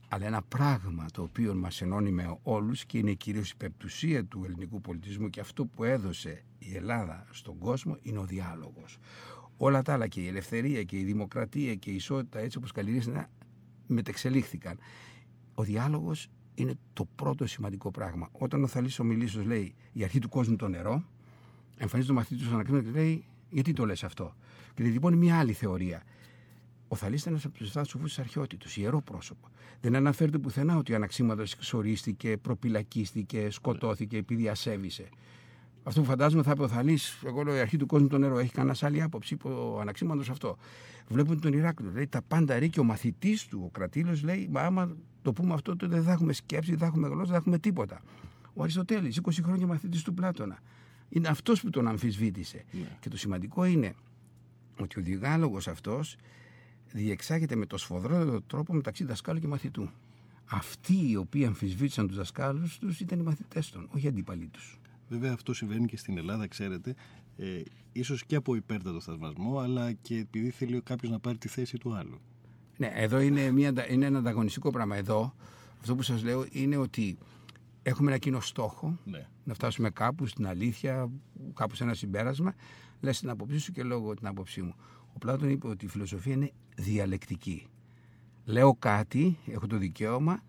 Αλλά 0.09 0.27
ένα 0.27 0.43
πράγμα 0.43 1.07
το 1.13 1.23
οποίο 1.23 1.55
μας 1.55 1.81
ενώνει 1.83 2.11
με 2.11 2.39
όλους 2.43 2.85
και 2.85 2.99
είναι 2.99 3.13
κυρίως 3.13 3.51
η 3.51 3.57
πεπτουσία 3.57 4.25
του 4.25 4.43
ελληνικού 4.45 4.81
πολιτισμού 4.81 5.31
και 5.31 5.41
αυτό 5.41 5.65
που 5.67 5.85
έδωσε 5.85 6.45
η 6.59 6.77
Ελλάδα 6.77 7.27
στον 7.31 7.59
κόσμο 7.59 7.97
είναι 8.03 8.19
ο 8.19 8.25
διάλογος. 8.25 8.99
Όλα 9.57 9.83
τα 9.83 9.93
άλλα 9.93 10.07
και 10.07 10.21
η 10.21 10.27
ελευθερία 10.27 10.83
και 10.83 10.99
η 10.99 11.05
δημοκρατία 11.05 11.75
και 11.75 11.91
η 11.91 11.95
ισότητα 11.95 12.39
έτσι 12.39 12.59
όπως 12.59 12.73
καλλιεργήσαν 12.73 13.27
μετεξελίχθηκαν. 13.87 14.79
Ο 15.55 15.63
διάλογος 15.63 16.29
είναι 16.55 16.75
το 16.93 17.09
πρώτο 17.17 17.47
σημαντικό 17.47 17.91
πράγμα. 17.91 18.29
Όταν 18.33 18.63
ο 18.63 18.67
Θαλής 18.67 18.99
ο 18.99 19.05
λέει 19.45 19.75
η 19.93 20.05
αρχή 20.05 20.19
του 20.19 20.29
κόσμου 20.29 20.57
το 20.57 20.69
νερό, 20.69 21.05
εμφανίζεται 21.77 22.13
ο 22.13 22.17
μαθητής 22.17 22.49
του 22.49 22.55
ανακρίνεται 22.55 22.91
και 22.91 22.99
λέει 22.99 23.25
γιατί 23.51 23.73
το 23.73 23.87
λες 23.87 24.05
αυτό; 24.05 24.35
Και 24.75 24.83
λοιπόν 24.85 25.15
μια 25.15 25.39
άλλη 25.39 25.53
θεωρία. 25.53 26.03
Ο 26.89 26.97
Θαλής 26.97 27.21
ήταν 27.21 27.33
ένας 27.33 27.45
από 27.45 27.55
τους 27.55 27.73
7 27.73 27.83
σοφού 27.87 28.05
της 28.05 28.19
αρχαιότητα, 28.19 28.67
ιερό 28.75 29.01
πρόσωπο. 29.01 29.49
Δεν 29.81 29.97
αναφέρεται 29.97 30.39
πουθενά 30.39 30.77
ότι 30.77 30.93
ο 30.93 30.95
Αναξίματο 30.97 31.43
εξορίστηκε, 31.43 32.37
προπυλακίστηκε, 32.37 33.51
σκοτώθηκε 33.51 34.17
επειδή 34.17 34.49
ασέβησε. 34.49 35.09
Αυτό 35.83 36.01
που 36.01 36.07
φαντάζομαι 36.07 36.43
θα 36.43 36.51
είπε 36.51 36.63
ο 36.63 36.69
Θαλής, 36.69 37.23
εγώ 37.27 37.43
λέω 37.43 37.55
η 37.55 37.59
αρχή 37.59 37.77
του 37.77 37.87
κόσμου 37.87 38.07
το 38.07 38.19
νερό. 38.19 38.39
Έχει 38.39 38.53
κανένα 38.53 38.77
άλλη 38.81 39.03
άποψη, 39.03 39.35
είπε 39.35 39.49
ο 39.49 39.81
Αναξίματο 39.81 40.21
αυτό. 40.31 40.57
Βλέπουν 41.09 41.41
τον 41.41 41.53
Ηράκλειο. 41.53 41.91
Λέει 41.91 42.07
τα 42.07 42.23
πάντα 42.23 42.59
ρί 42.59 42.69
και 42.69 42.81
ο 42.81 42.85
μαθητής 42.85 43.47
του, 43.47 43.63
ο 43.65 43.71
κρατήλο, 43.71 44.19
λέει, 44.23 44.49
μα 44.51 44.61
άμα 44.61 44.97
το 45.25 45.33
πούμε 45.33 45.55
αυτό, 45.55 45.77
τότε 45.77 45.95
δεν 45.95 46.05
θα 46.05 46.13
έχουμε 46.13 46.33
σκέψη, 46.33 46.71
δεν 46.71 46.79
θα 46.79 46.87
έχουμε 46.87 47.09
γλώσσα, 47.09 47.23
δεν 47.23 47.33
θα 47.33 47.37
έχουμε 47.37 47.59
τίποτα. 47.59 48.01
Ο 48.55 48.63
Αριστοτέλης, 48.63 49.21
20 49.23 49.31
χρόνια 49.43 49.67
μαθητής 49.67 50.03
του 50.03 50.15
Πλάτωνα. 50.15 50.59
Είναι 51.09 51.29
αυτός 51.29 51.61
που 51.61 51.71
τον 51.71 51.89
αμφισβήτησε. 51.89 52.65
Ναι. 52.73 52.99
Και 53.01 53.09
το 53.09 53.17
σημαντικό 53.17 53.65
είναι 53.65 53.95
ότι 54.81 55.01
ο 55.01 55.03
διάλογος 55.03 55.69
αυτός 55.69 56.17
διεξάγεται 56.93 57.57
με 57.57 57.67
το 57.67 57.77
σφοδρότερο 57.77 58.41
τρόπο 58.41 58.75
μεταξύ 58.75 59.05
δασκάλου 59.05 59.41
και 59.41 59.47
μαθητού. 59.47 59.89
Αυτοί 60.45 61.11
οι 61.11 61.17
οποίοι 61.17 61.45
αμφισβήτησαν 61.45 62.07
τους 62.07 62.17
δασκάλους 62.17 62.79
τους 62.79 63.01
ήταν 63.01 63.19
οι 63.19 63.23
μαθητές 63.23 63.71
των, 63.71 63.89
όχι 63.95 64.05
οι 64.05 64.09
αντίπαλοι 64.09 64.47
τους. 64.47 64.79
Βέβαια 65.09 65.33
αυτό 65.33 65.55
συμβαίνει 65.55 65.87
και 65.87 65.97
στην 65.97 66.19
Ελλάδα, 66.19 66.47
ξέρετε, 66.47 66.95
ε, 67.37 67.63
ίσως 67.93 68.25
και 68.25 68.37
από 68.37 68.55
υπέρτατο 68.55 69.01
θαυμασμό, 69.01 69.59
αλλά 69.59 69.93
και 69.93 70.17
επειδή 70.17 70.51
θέλει 70.51 70.81
κάποιος 70.81 71.13
να 71.13 71.19
πάρει 71.19 71.39
τη 71.39 71.49
θέση 71.49 71.79
του 71.79 71.95
άλλου. 71.95 72.21
Ναι, 72.77 72.91
εδώ 72.95 73.21
είναι, 73.21 73.51
μια, 73.51 73.73
είναι 73.89 74.07
ένα 74.07 74.19
ανταγωνιστικό 74.19 74.71
πράγμα. 74.71 74.97
Εδώ, 74.97 75.35
αυτό 75.81 75.95
που 75.95 76.03
σας 76.03 76.23
λέω 76.23 76.47
είναι 76.51 76.77
ότι 76.77 77.19
έχουμε 77.83 78.11
ένα 78.11 78.19
κοινό 78.19 78.41
στόχο, 78.41 78.99
ναι. 79.05 79.27
να 79.45 79.55
φτάσουμε 79.55 79.91
κάπου 79.91 80.27
στην 80.27 80.47
αλήθεια, 80.47 81.11
κάπου 81.55 81.75
σε 81.75 81.85
ένα 81.85 81.95
συμπέρασμα. 81.95 82.55
Λες 83.01 83.21
την 83.21 83.31
άποψή 83.31 83.59
σου 83.59 83.73
και 83.73 83.83
λόγω 83.83 84.15
την 84.15 84.27
άποψή 84.27 84.63
μου. 84.63 84.75
Ο 85.15 85.19
Πλάτων 85.19 85.49
είπε 85.49 85.67
ότι 85.67 85.85
η 85.85 85.89
φιλοσοφία 85.89 86.33
είναι 86.33 86.51
διαλεκτική. 86.77 87.67
Λέω 88.45 88.75
κάτι, 88.75 89.39
έχω 89.47 89.67
το 89.67 89.77
δικαίωμα, 89.77 90.43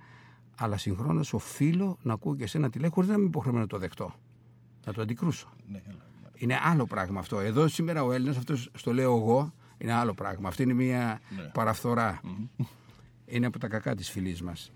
αλλά 0.55 0.77
συγχρόνως 0.77 1.33
οφείλω 1.33 1.97
να 2.01 2.13
ακούω 2.13 2.35
και 2.35 2.43
εσένα 2.43 2.69
τι 2.69 2.79
λέει, 2.79 2.89
χωρίς 2.89 3.09
να 3.09 3.15
είμαι 3.15 3.25
υποχρεωμένος 3.25 3.67
να 3.67 3.73
το 3.73 3.81
δεχτώ. 3.81 4.13
Να 4.85 4.93
το 4.93 5.01
αντικρούσω. 5.01 5.49
Ναι, 5.71 5.81
είναι 6.35 6.59
άλλο 6.63 6.85
πράγμα 6.85 7.19
αυτό. 7.19 7.39
Εδώ 7.39 7.67
σήμερα 7.67 8.03
ο 8.03 8.11
Έλληνας, 8.11 8.37
αυτός 8.37 8.69
στο 8.73 8.93
λέω 8.93 9.17
εγώ, 9.17 9.53
είναι 9.77 9.93
άλλο 9.93 10.13
πράγμα. 10.13 10.47
Αυτή 10.47 10.63
είναι 10.63 10.73
μια 10.73 11.21
ναι. 11.35 11.43
παραφθορα 11.53 12.21
Είναι 13.25 13.45
από 13.45 13.59
τα 13.59 13.67
κακά 13.67 13.95
της 13.95 14.09
φυλής 14.09 14.41
μας. 14.41 14.71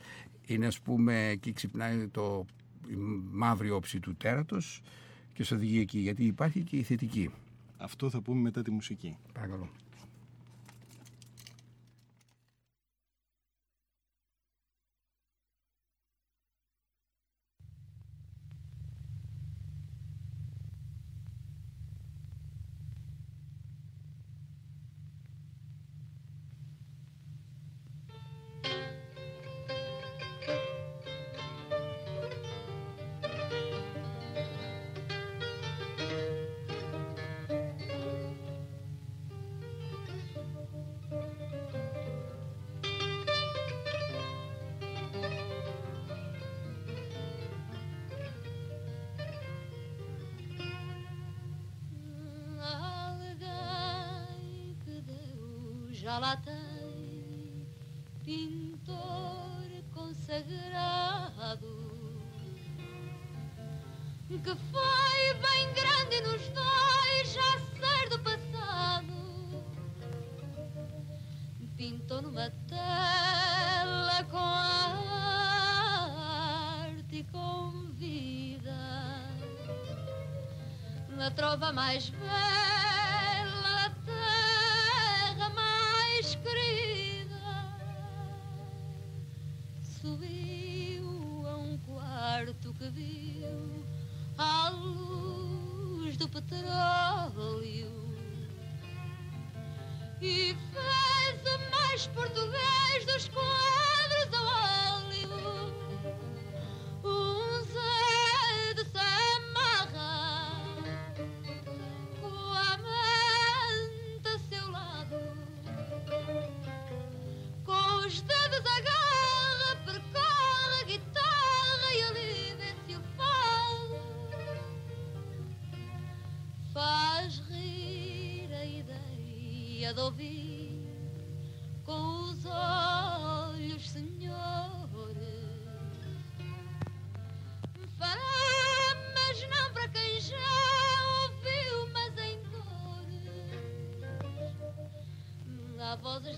Είναι 0.45 0.65
ας 0.65 0.79
πούμε, 0.79 1.27
εκεί 1.27 1.53
ξυπνάει 1.53 2.07
το, 2.07 2.45
η 2.88 2.95
μαύρη 3.31 3.69
όψη 3.69 3.99
του 3.99 4.15
τέρατος 4.15 4.81
και 5.33 5.43
σε 5.43 5.53
οδηγεί 5.53 5.79
εκεί, 5.79 5.99
γιατί 5.99 6.25
υπάρχει 6.25 6.63
και 6.63 6.77
η 6.77 6.83
θετική. 6.83 7.29
Αυτό 7.77 8.09
θα 8.09 8.21
πούμε 8.21 8.41
μετά 8.41 8.62
τη 8.62 8.71
μουσική. 8.71 9.17
Παρακαλώ. 9.33 9.69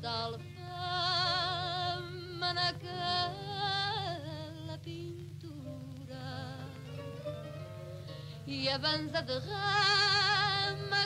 del 0.02 0.34
camp 0.58 2.44
en 2.50 2.58
aquella 2.58 3.38
pintura. 4.84 6.30
I 8.48 8.68
abans 8.70 9.12
de 9.14 9.22
derrama 9.30 11.04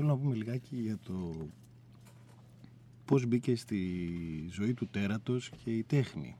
Θέλω 0.00 0.12
να 0.12 0.18
πούμε 0.18 0.34
λιγάκι 0.34 0.76
για 0.76 0.98
το 0.98 1.48
πώς 3.04 3.26
μπήκε 3.26 3.56
στη 3.56 4.08
ζωή 4.50 4.74
του 4.74 4.86
τέρατος 4.86 5.50
και 5.64 5.70
η 5.70 5.82
τέχνη. 5.82 6.36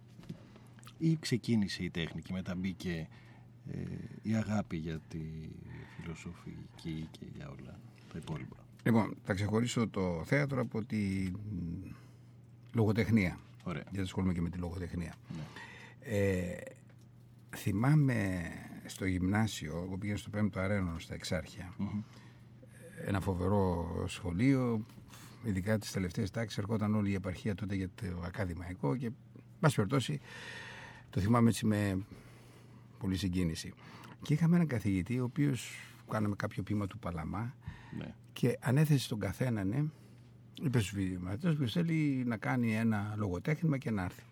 Ή 0.98 1.16
ξεκίνησε 1.16 1.82
η 1.82 1.90
τέχνη 1.90 2.22
και 2.22 2.32
μετά 2.32 2.54
μπήκε 2.54 3.08
ε, 3.72 3.78
η 4.22 4.34
αγάπη 4.34 4.76
για 4.76 5.00
τη 5.08 5.20
φιλοσοφική 5.96 7.08
και 7.10 7.26
για 7.34 7.48
όλα 7.48 7.80
τα 8.12 8.18
υπόλοιπα. 8.18 8.56
Λοιπόν, 8.84 9.16
θα 9.24 9.34
ξεχωρίσω 9.34 9.88
το 9.88 10.22
θέατρο 10.24 10.60
από 10.60 10.84
τη 10.84 11.32
λογοτεχνία. 12.72 13.38
Ωραία. 13.62 13.82
Γιατί 13.82 14.00
ασχολούμαι 14.00 14.32
και 14.32 14.40
με 14.40 14.50
τη 14.50 14.58
λογοτεχνία. 14.58 15.14
Ναι. 15.28 15.42
Ε, 16.16 16.56
θυμάμαι 17.56 18.42
στο 18.86 19.06
γυμνάσιο, 19.06 19.82
εγώ 19.84 19.98
πήγαινα 19.98 20.18
στο 20.18 20.30
5ο 20.34 20.56
Αρένο 20.56 20.98
στα 20.98 21.14
εξαρχεια 21.14 21.74
Ένα 23.10 23.20
φοβερό 23.20 24.04
σχολείο, 24.08 24.86
ειδικά 25.44 25.78
τις 25.78 25.90
τελευταίες 25.92 26.30
τάξεις, 26.30 26.58
ερχόταν 26.58 26.94
όλη 26.94 27.10
η 27.10 27.14
επαρχία 27.14 27.54
τότε 27.54 27.74
για 27.74 27.88
το 27.94 28.22
ακαδημαϊκό 28.24 28.96
και, 28.96 29.10
πάση 29.60 29.74
περιπτώσει, 29.74 30.20
το 31.10 31.20
θυμάμαι 31.20 31.48
έτσι 31.48 31.66
με 31.66 32.04
πολύ 32.98 33.16
συγκίνηση. 33.16 33.72
Και 34.22 34.32
είχαμε 34.32 34.54
έναν 34.54 34.66
καθηγητή, 34.66 35.20
ο 35.20 35.24
οποίος 35.24 35.70
κάναμε 36.10 36.34
κάποιο 36.34 36.62
πείμα 36.62 36.86
του 36.86 36.98
Παλαμά 36.98 37.54
ναι. 37.98 38.14
και 38.32 38.58
ανέθεσε 38.60 39.04
στον 39.04 39.18
καθένα, 39.18 39.64
ναι, 39.64 39.84
είπε 40.62 40.78
στους 40.78 40.92
βιβλιοματέ 40.92 41.52
που 41.52 41.68
θέλει 41.68 42.22
να 42.26 42.36
κάνει 42.36 42.76
ένα 42.76 43.14
λογοτέχνημα 43.16 43.78
και 43.78 43.90
να 43.90 44.02
έρθει. 44.02 44.22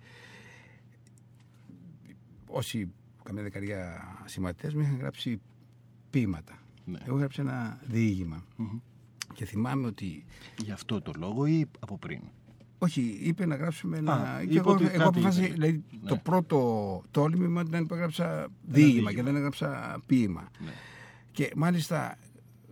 Όσοι 2.46 2.90
καμιά 3.22 3.42
δεκαετία 3.42 4.02
συμμαθητέ 4.24 4.70
μου 4.74 4.80
είχαν 4.80 4.98
γράψει 4.98 5.40
ποίηματα. 6.10 6.58
Ναι. 6.90 6.98
Εγώ 7.04 7.16
έγραψα 7.16 7.42
ένα 7.42 7.80
Και 9.32 9.44
θυμάμαι 9.44 9.86
ότι. 9.86 10.24
Γι' 10.58 10.72
αυτό 10.72 11.00
το 11.00 11.12
λόγο 11.18 11.46
ή 11.46 11.66
από 11.78 11.98
πριν; 11.98 12.20
Όχι, 12.78 13.18
είπε 13.20 13.46
να 13.46 13.56
γράψουμε 13.56 13.98
ένα. 13.98 14.12
Α, 14.12 14.44
και 14.44 14.58
εγώ, 14.58 14.78
εγώ 14.92 15.08
αποφάσισα. 15.08 15.52
Δηλαδή, 15.52 15.84
ναι. 16.02 16.08
το 16.08 16.16
πρώτο 16.16 17.02
τόλμημα 17.10 17.62
ήταν 17.66 17.86
που 17.86 17.94
έγραψα 17.94 18.48
διήγημα 18.62 19.12
και 19.12 19.22
δεν 19.22 19.36
έγραψα 19.36 19.98
ποίημα. 20.06 20.48
Ναι. 20.64 20.72
Και 21.32 21.52
μάλιστα 21.56 22.18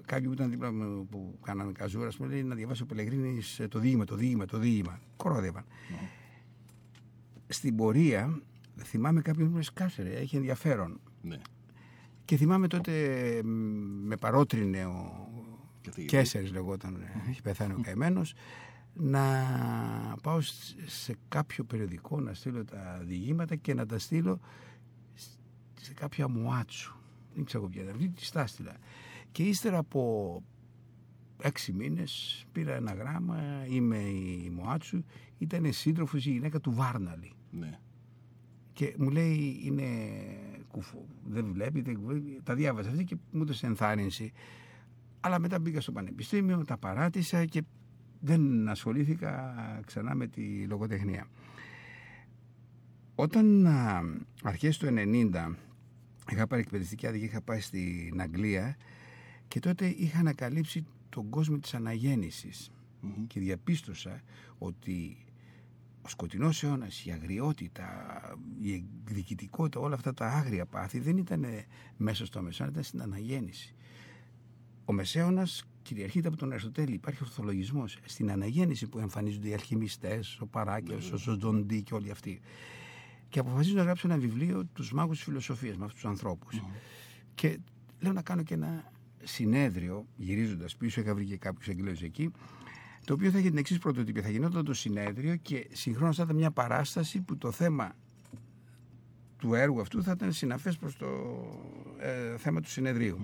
κάποιοι 0.06 0.26
που 0.26 0.32
ήταν 0.32 0.50
δίπλα 0.50 0.72
μου 0.72 1.06
που 1.06 1.38
κάνανε 1.42 1.72
καζούρα, 1.72 2.08
μου 2.18 2.26
λέει 2.26 2.42
να 2.42 2.54
διαβάσει 2.54 2.82
ο 2.82 2.86
Πελεγρίνη 2.86 3.40
ε, 3.58 3.68
το 3.68 3.78
διήγημα, 3.78 4.04
το 4.04 4.16
διήγημα, 4.16 4.44
το 4.44 4.58
διήγημα. 4.58 5.00
Κορόδευαν. 5.16 5.64
Ναι. 5.90 6.08
Στην 7.48 7.76
πορεία 7.76 8.40
θυμάμαι 8.82 9.20
κάποιον 9.20 9.50
που 9.50 9.56
μου 9.56 9.62
σκάσερε, 9.62 10.10
έχει 10.10 10.36
ενδιαφέρον. 10.36 11.00
Ναι. 11.22 11.40
Και 12.26 12.36
θυμάμαι 12.36 12.66
τότε 12.66 12.92
με 14.02 14.16
παρότρινε 14.16 14.84
ο 14.84 15.28
Κέσσερης 16.06 16.52
λεγόταν, 16.52 17.02
έχει 17.28 17.42
πεθάνει 17.42 17.72
ο 17.72 17.80
καημένος, 17.82 18.34
να 18.94 19.22
πάω 20.22 20.40
σε 20.86 21.16
κάποιο 21.28 21.64
περιοδικό 21.64 22.20
να 22.20 22.34
στείλω 22.34 22.64
τα 22.64 23.02
διηγήματα 23.04 23.56
και 23.56 23.74
να 23.74 23.86
τα 23.86 23.98
στείλω 23.98 24.40
σε 25.74 25.94
κάποια 25.94 26.28
μουάτσου. 26.28 26.94
Δεν 27.34 27.44
ξέρω 27.44 27.68
ποια 27.68 27.82
ήταν, 27.82 28.14
τη 28.14 28.24
στάστηλα. 28.24 28.76
Και 29.32 29.42
ύστερα 29.42 29.78
από 29.78 30.42
έξι 31.42 31.72
μήνες 31.72 32.44
πήρα 32.52 32.74
ένα 32.74 32.94
γράμμα, 32.94 33.66
είμαι 33.68 33.98
η 33.98 34.50
Μουάτσου, 34.54 35.04
ήταν 35.38 35.72
σύντροφος 35.72 36.26
η 36.26 36.30
γυναίκα 36.30 36.60
του 36.60 36.72
Βάρναλη. 36.72 37.32
Ναι. 37.50 37.78
Και 38.76 38.94
μου 38.98 39.10
λέει 39.10 39.60
είναι 39.62 39.84
κουφό, 40.68 41.06
δεν 41.24 41.52
βλέπει, 41.52 41.80
δεν... 41.80 41.98
τα 42.42 42.54
διάβασα 42.54 42.88
αυτή 42.88 43.04
και 43.04 43.16
μου 43.30 43.42
έδωσε 43.42 43.66
ενθάρρυνση. 43.66 44.32
Αλλά 45.20 45.38
μετά 45.38 45.58
μπήκα 45.58 45.80
στο 45.80 45.92
πανεπιστήμιο, 45.92 46.64
τα 46.64 46.76
παράτησα 46.76 47.44
και 47.44 47.62
δεν 48.20 48.68
ασχολήθηκα 48.68 49.54
ξανά 49.86 50.14
με 50.14 50.26
τη 50.26 50.64
λογοτεχνία. 50.64 51.26
Όταν 53.14 53.66
αρχές 54.42 54.78
του 54.78 54.86
90 54.86 55.54
είχα 56.30 56.46
πάρει 56.46 56.62
εκπαιδευτική 56.62 57.06
άδεια 57.06 57.20
και 57.20 57.26
είχα 57.26 57.40
πάει 57.40 57.60
στην 57.60 58.20
Αγγλία 58.20 58.76
και 59.48 59.60
τότε 59.60 59.86
είχα 59.86 60.18
ανακαλύψει 60.18 60.86
τον 61.08 61.30
κόσμο 61.30 61.58
της 61.58 61.74
αναγεννησης 61.74 62.70
και 63.26 63.40
διαπίστωσα 63.40 64.22
ότι 64.58 65.25
ο 66.06 66.08
σκοτεινός 66.08 66.62
αιώνας, 66.62 67.04
η 67.04 67.10
αγριότητα, 67.10 67.86
η 68.60 68.72
εκδικητικότητα, 68.72 69.80
όλα 69.80 69.94
αυτά 69.94 70.14
τα 70.14 70.26
άγρια 70.26 70.66
πάθη 70.66 70.98
δεν 71.00 71.16
ήταν 71.16 71.44
μέσα 71.96 72.26
στο 72.26 72.42
Μεσαίωνα, 72.42 72.72
ήταν 72.72 72.84
στην 72.84 73.02
αναγέννηση. 73.02 73.74
Ο 74.84 74.92
Μεσαίωνας 74.92 75.64
κυριαρχείται 75.82 76.28
από 76.28 76.36
τον 76.36 76.50
Αριστοτέλη. 76.50 76.94
Υπάρχει 76.94 77.18
ορθολογισμός 77.22 77.98
στην 78.04 78.30
αναγέννηση 78.30 78.86
που 78.86 78.98
εμφανίζονται 78.98 79.48
οι 79.48 79.52
αλχημιστές, 79.52 80.40
ο 80.40 80.46
Παράκιος, 80.46 81.12
ο 81.12 81.16
Ζωντζοντή 81.16 81.82
και 81.82 81.94
όλοι 81.94 82.10
αυτοί. 82.10 82.40
Και 83.28 83.38
αποφασίζω 83.38 83.76
να 83.76 83.82
γράψω 83.82 84.08
ένα 84.08 84.18
βιβλίο, 84.18 84.64
τους 84.64 84.92
μάγους 84.92 85.16
της 85.16 85.24
φιλοσοφίας, 85.24 85.76
με 85.76 85.84
αυτούς 85.84 86.00
τους 86.00 86.10
ανθρώπους. 86.10 86.62
Και 87.34 87.58
λέω 88.00 88.12
να 88.12 88.22
κάνω 88.22 88.42
και 88.42 88.54
ένα 88.54 88.92
συνέδριο, 89.22 90.06
γυρίζοντας 90.16 90.76
πίσω, 90.76 91.00
είχα 91.00 91.14
βρει 91.14 91.24
και 91.24 91.36
κάποιους 91.36 91.68
Αγγλέζου 91.68 92.04
εκεί, 92.04 92.32
το 93.06 93.12
οποίο 93.12 93.30
θα 93.30 93.38
έχει 93.38 93.48
την 93.48 93.58
εξής 93.58 93.78
πρωτοτυπία. 93.78 94.22
Θα 94.22 94.30
γινόταν 94.30 94.64
το 94.64 94.74
συνέδριο 94.74 95.36
και 95.36 95.66
συγχρόνως 95.72 96.16
θα 96.16 96.22
ήταν 96.22 96.36
μια 96.36 96.50
παράσταση 96.50 97.20
που 97.20 97.36
το 97.36 97.50
θέμα 97.50 97.96
του 99.38 99.54
έργου 99.54 99.80
αυτού 99.80 100.02
θα 100.02 100.12
ήταν 100.12 100.32
συναφές 100.32 100.76
προς 100.76 100.96
το 100.96 101.06
ε, 101.98 102.36
θέμα 102.36 102.60
του 102.60 102.70
συνεδρίου. 102.70 103.18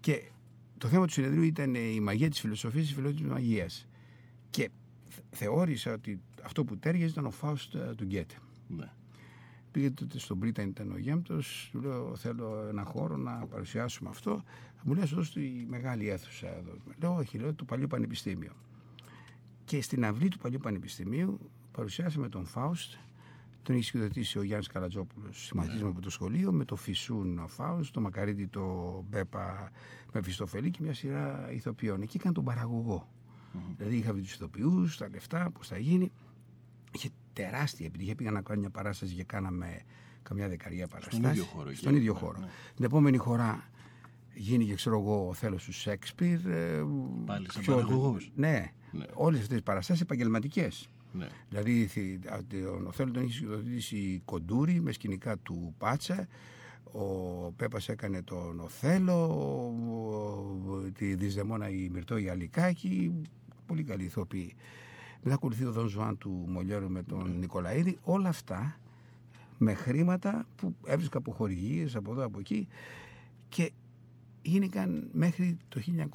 Και 0.00 0.22
το 0.78 0.88
θέμα 0.88 1.06
του 1.06 1.12
συνεδρίου 1.12 1.42
ήταν 1.42 1.74
η 1.74 2.00
μαγεία 2.00 2.30
της 2.30 2.40
φιλοσοφίας, 2.40 2.90
η 2.90 2.94
φιλοσοφία 2.94 3.22
της 3.22 3.32
μαγείας. 3.32 3.86
Και 4.50 4.70
θεώρησα 5.30 5.92
ότι 5.92 6.20
αυτό 6.42 6.64
που 6.64 6.78
τέριαζε 6.78 7.12
ήταν 7.12 7.26
ο 7.26 7.30
Φάουστ 7.30 7.74
ε, 7.74 7.94
του 7.96 8.04
Γκέτε. 8.04 8.34
Ναι. 8.68 8.90
Πήγε 9.70 9.90
τότε 9.90 10.18
στον 10.18 10.36
Μπρίταν, 10.36 10.68
ήταν 10.68 10.92
ο 10.92 10.98
Γέμπτο, 10.98 11.38
του 11.72 11.80
λέω: 11.80 12.16
Θέλω 12.16 12.66
ένα 12.68 12.84
χώρο 12.84 13.16
να 13.16 13.46
παρουσιάσουμε 13.46 14.08
αυτό. 14.08 14.42
Μου 14.82 14.94
λέει: 14.94 15.06
Σου 15.06 15.22
στη 15.22 15.66
μεγάλη 15.68 16.08
αίθουσα 16.08 16.56
εδώ. 16.56 16.76
Λέω: 17.00 17.16
Όχι, 17.16 17.38
λέω: 17.38 17.54
Το 17.54 17.64
παλιό 17.64 17.86
πανεπιστήμιο. 17.86 18.52
Και 19.66 19.82
στην 19.82 20.04
αυλή 20.04 20.28
του 20.28 20.38
παλιού 20.38 20.58
πανεπιστημίου 20.62 21.50
παρουσιάσαμε 21.72 22.28
τον 22.28 22.44
Φάουστ. 22.44 22.92
Τον 23.62 23.74
έχει 23.74 23.84
συγκροτήσει 23.84 24.38
ο 24.38 24.42
Γιάννης 24.42 24.66
Καλατζόπουλο, 24.68 25.32
συμμαθητή 25.32 25.82
μου 25.82 25.88
από 25.88 26.00
το 26.00 26.10
σχολείο, 26.10 26.52
με 26.52 26.64
το 26.64 26.76
Φυσούν 26.76 27.38
ο 27.38 27.46
Φάουστ, 27.46 27.92
το 27.92 28.00
Μακαρίτη 28.00 28.46
το 28.46 29.04
Μπέπα 29.08 29.70
με 30.12 30.22
Φιστοφελή 30.22 30.70
και 30.70 30.78
μια 30.82 30.94
σειρά 30.94 31.52
ηθοποιών. 31.52 32.02
Εκεί 32.02 32.16
έκανε 32.16 32.34
τον 32.34 32.44
παραγωγό. 32.44 33.08
Δηλαδή 33.76 33.96
είχαμε 33.96 34.20
τους 34.20 34.32
ηθοποιούς, 34.32 34.96
τα 34.96 35.08
λεφτά, 35.08 35.50
πώς 35.50 35.68
θα 35.68 35.78
γίνει. 35.78 36.12
Είχε 36.92 37.08
τεράστια 37.32 37.86
επιτυχία. 37.86 38.14
Πήγα 38.14 38.30
να 38.30 38.42
κάνω 38.42 38.60
μια 38.60 38.70
παράσταση 38.70 39.14
και 39.14 39.24
κάναμε 39.24 39.80
καμιά 40.22 40.48
δεκαριά 40.48 40.86
παραστάσει. 40.86 41.16
Στον 41.16 41.30
ίδιο 41.30 41.44
χώρο. 41.44 41.74
Στον 41.74 41.94
ίδιο 41.94 42.12
ναι, 42.12 42.18
χώρο. 42.18 42.38
Ναι. 42.38 42.46
Την 42.74 42.84
επόμενη 42.84 43.16
χώρα 43.16 43.68
γίνηκε, 44.36 44.74
ξέρω 44.74 44.98
εγώ, 44.98 45.28
ο 45.28 45.34
θέλω 45.34 45.56
του 45.56 45.72
Σέξπιρ. 45.72 46.46
Ε, 46.46 46.84
Πάλι 47.26 47.46
σαν 47.52 47.64
παραγωγό. 47.64 48.16
Ναι, 48.34 48.72
ναι. 48.92 49.04
όλες 49.14 49.40
αυτές 49.40 49.54
τις 49.54 49.64
παραστάσεις 49.64 50.02
επαγγελματικές. 50.02 50.88
Ναι. 51.12 51.26
Δηλαδή, 51.48 51.88
ο 52.86 52.92
Θέλο 52.92 53.10
τον 53.10 53.22
είχε 53.22 53.32
συγκροτήσει 53.32 53.96
η 53.96 54.22
Κοντούρη 54.24 54.80
με 54.80 54.92
σκηνικά 54.92 55.38
του 55.38 55.74
Πάτσα. 55.78 56.28
Ο 56.92 57.04
Πέπας 57.56 57.88
έκανε 57.88 58.22
τον 58.22 58.60
Οθέλο, 58.60 59.18
τη 60.98 61.14
Δεισδαιμόνα 61.14 61.68
η 61.68 61.88
Μυρτώ 61.92 62.16
η 62.16 62.28
Αλικάκη. 62.28 63.22
Πολύ 63.66 63.82
καλή 63.82 64.04
ηθοποιός. 64.04 64.54
Μετά 65.22 65.34
ακολουθεί 65.34 65.64
ο 65.64 65.72
Δον 65.72 65.88
Ζουάν 65.88 66.18
του 66.18 66.44
Μολιέρου 66.48 66.90
με 66.90 67.02
τον 67.02 67.30
ναι. 67.30 67.36
Νικολαίδη. 67.36 67.98
Όλα 68.02 68.28
αυτά 68.28 68.78
με 69.58 69.74
χρήματα 69.74 70.46
που 70.56 70.74
έβρισκα 70.86 71.18
από 71.18 71.32
χορηγίες 71.32 71.96
από 71.96 72.12
εδώ 72.12 72.24
από 72.24 72.38
εκεί 72.38 72.68
και 73.48 73.72
γίνηκαν 74.46 75.08
μέχρι 75.12 75.56
το 75.68 75.80
1999 75.80 76.12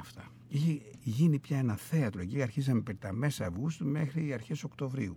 αυτά. 0.00 0.32
Είχε 0.48 0.80
γίνει 1.02 1.38
πια 1.38 1.58
ένα 1.58 1.76
θέατρο 1.76 2.20
εκεί, 2.20 2.42
αρχίσαμε 2.42 2.80
περί 2.80 2.98
τα 2.98 3.12
μέσα 3.12 3.46
Αυγούστου 3.46 3.86
μέχρι 3.86 4.32
αρχές 4.32 4.64
Οκτωβρίου. 4.64 5.16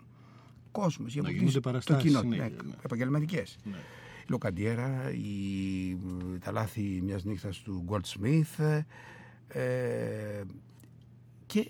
Κόσμος, 0.72 1.14
για 1.14 1.24
το 1.24 1.96
κοινό, 1.98 2.24
ναι, 2.24 2.36
ναι. 2.36 2.50
επαγγελματικές. 2.84 3.58
Ναι. 3.64 3.78
Η 4.24 4.26
Λοκαντιέρα, 4.28 5.12
η, 5.12 5.98
τα 6.40 6.52
λάθη 6.52 7.02
μιας 7.04 7.24
νύχτας 7.24 7.58
του 7.58 7.86
Goldsmith 7.90 8.82
ε, 9.48 10.42
και 11.46 11.70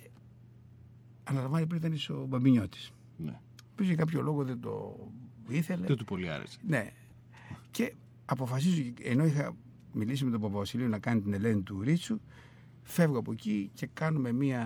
αναλαμβάνει 1.23 1.67
πριν 1.67 1.81
ήταν 1.83 2.17
ο 2.17 2.25
Μπαμπινιώτης. 2.25 2.91
Ναι. 3.17 3.39
Που 3.75 3.83
για 3.83 3.95
κάποιο 3.95 4.21
λόγο 4.21 4.43
δεν 4.43 4.59
το 4.59 5.07
ήθελε. 5.47 5.85
Δεν 5.85 5.95
του 5.95 6.05
πολύ 6.05 6.29
άρεσε. 6.29 6.57
Ναι. 6.67 6.89
Και 7.71 7.93
αποφασίζω, 8.25 8.81
ενώ 9.01 9.25
είχα 9.25 9.55
μιλήσει 9.93 10.25
με 10.25 10.31
τον 10.31 10.41
Παπαβασιλείο 10.41 10.87
να 10.87 10.99
κάνει 10.99 11.21
την 11.21 11.33
Ελένη 11.33 11.61
του 11.61 11.81
Ρίτσου, 11.81 12.19
φεύγω 12.81 13.17
από 13.17 13.31
εκεί 13.31 13.71
και 13.73 13.89
κάνουμε 13.93 14.31
μία 14.31 14.65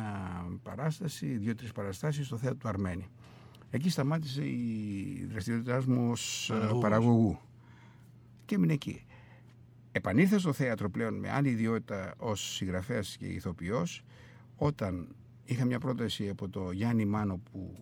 παράσταση, 0.63 1.37
δύο-τρεις 1.37 1.71
παραστάσεις 1.71 2.25
στο 2.25 2.37
θέατρο 2.37 2.57
του 2.57 2.67
Αρμένη. 2.67 3.09
Εκεί 3.69 3.89
σταμάτησε 3.89 4.45
η 4.45 5.27
δραστηριότητάς 5.31 5.85
μου 5.85 6.11
ως 6.11 6.51
παραγωγού. 6.79 7.39
Και 8.45 8.55
έμεινε 8.55 8.73
εκεί. 8.73 9.05
επανήλθα 9.91 10.39
στο 10.39 10.53
θέατρο 10.53 10.89
πλέον 10.89 11.13
με 11.13 11.31
άλλη 11.31 11.49
ιδιότητα 11.49 12.13
ως 12.17 12.55
συγγραφέας 12.55 13.17
και 13.17 13.25
ηθοποιός 13.25 14.03
όταν 14.55 15.07
είχα 15.43 15.65
μια 15.65 15.79
πρόταση 15.79 16.29
από 16.29 16.49
το 16.49 16.71
Γιάννη 16.71 17.05
Μάνο 17.05 17.41
που 17.51 17.75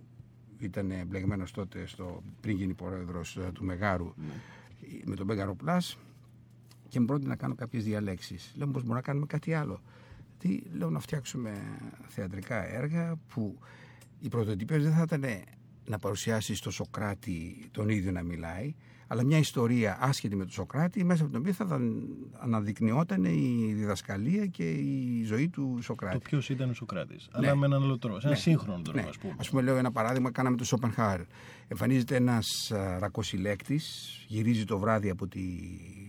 ήταν 0.57 0.91
μπλεγμένος 1.07 1.51
τότε 1.51 1.85
στο, 1.85 2.23
πριν 2.41 2.55
γίνει 2.55 2.73
πρόεδρος 2.73 3.37
ε, 3.37 3.51
του 3.53 3.63
Μεγάρου 3.63 4.13
ναι. 4.15 4.33
με 5.05 5.15
τον 5.15 5.25
Μέγαρο 5.25 5.55
Πλάς 5.55 5.97
και 6.95 7.01
μου 7.01 7.07
πρότεινε 7.07 7.29
να 7.29 7.35
κάνω 7.35 7.55
κάποιες 7.55 7.83
διαλέξεις. 7.83 8.53
Λέω 8.55 8.67
πως 8.67 8.81
μπορούμε 8.81 8.95
να 8.95 9.01
κάνουμε 9.01 9.25
κάτι 9.25 9.53
άλλο. 9.53 9.81
Τι 10.39 10.61
λέω 10.73 10.89
να 10.89 10.99
φτιάξουμε 10.99 11.51
θεατρικά 12.07 12.73
έργα 12.73 13.15
που 13.27 13.59
η 14.19 14.29
πρωτοτυπία 14.29 14.79
δεν 14.79 14.91
θα 14.91 15.01
ήταν 15.01 15.25
να 15.85 15.99
παρουσιάσει 15.99 16.55
στο 16.55 16.71
Σοκράτη 16.71 17.69
τον 17.71 17.89
ίδιο 17.89 18.11
να 18.11 18.23
μιλάει, 18.23 18.75
αλλά 19.07 19.23
μια 19.23 19.37
ιστορία 19.37 19.97
άσχετη 20.01 20.35
με 20.35 20.43
τον 20.43 20.51
Σοκράτη, 20.51 21.03
μέσα 21.03 21.23
από 21.23 21.31
την 21.31 21.41
οποία 21.41 21.53
θα 21.53 21.79
αναδεικνυόταν 22.39 23.23
η 23.23 23.73
διδασκαλία 23.75 24.45
και 24.45 24.71
η 24.71 25.23
ζωή 25.23 25.49
του 25.49 25.79
Σοκράτη. 25.81 26.13
Το 26.13 26.19
ποιος 26.19 26.49
ήταν 26.49 26.69
ο 26.69 26.73
Σοκράτης, 26.73 27.27
ναι. 27.39 27.47
αλλά 27.47 27.55
με 27.55 27.65
έναν 27.65 27.83
άλλο 27.83 27.97
τρόπο, 27.97 28.19
σε 28.19 28.27
ένα 28.27 28.35
ναι. 28.35 28.41
σύγχρονο 28.41 28.81
τρόπο, 28.81 28.99
ναι. 28.99 29.07
ας 29.09 29.17
πούμε. 29.17 29.33
Α 29.37 29.49
πούμε, 29.49 29.61
λέω 29.61 29.77
ένα 29.77 29.91
παράδειγμα, 29.91 30.31
κάναμε 30.31 30.57
το 30.57 30.65
Σόπενχάρ. 30.65 31.21
Εμφανίζεται 31.67 32.15
ένας 32.15 32.71
ρακοσυλέκτη, 32.99 33.79
γυρίζει 34.27 34.65
το 34.65 34.79
βράδυ 34.79 35.09
από 35.09 35.27
τη 35.27 35.41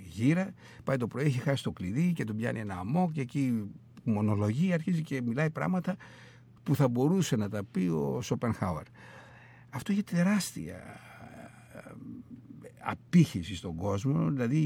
γύρα, 0.05 0.53
πάει 0.85 0.97
το 0.97 1.07
πρωί, 1.07 1.25
έχει 1.25 1.39
χάσει 1.39 1.63
το 1.63 1.73
κλειδί 1.73 2.13
και 2.13 2.25
τον 2.25 2.37
πιάνει 2.37 2.61
ένα 2.61 2.75
αμό 2.75 3.11
και 3.13 3.21
εκεί 3.21 3.71
μονολογεί, 4.05 4.73
αρχίζει 4.73 5.03
και 5.03 5.23
μιλάει 5.23 5.51
πράγματα 5.51 5.97
που 6.63 6.75
θα 6.75 6.89
μπορούσε 6.89 7.37
να 7.37 7.49
τα 7.49 7.65
πει 7.71 7.81
ο 7.81 8.21
Σοπενχάουερ. 8.23 8.85
Αυτό 9.71 9.93
είχε 9.93 10.03
τεράστια 10.03 10.75
ε, 11.75 11.81
απήχηση 12.89 13.57
στον 13.57 13.77
κόσμο, 13.77 14.31
δηλαδή 14.31 14.59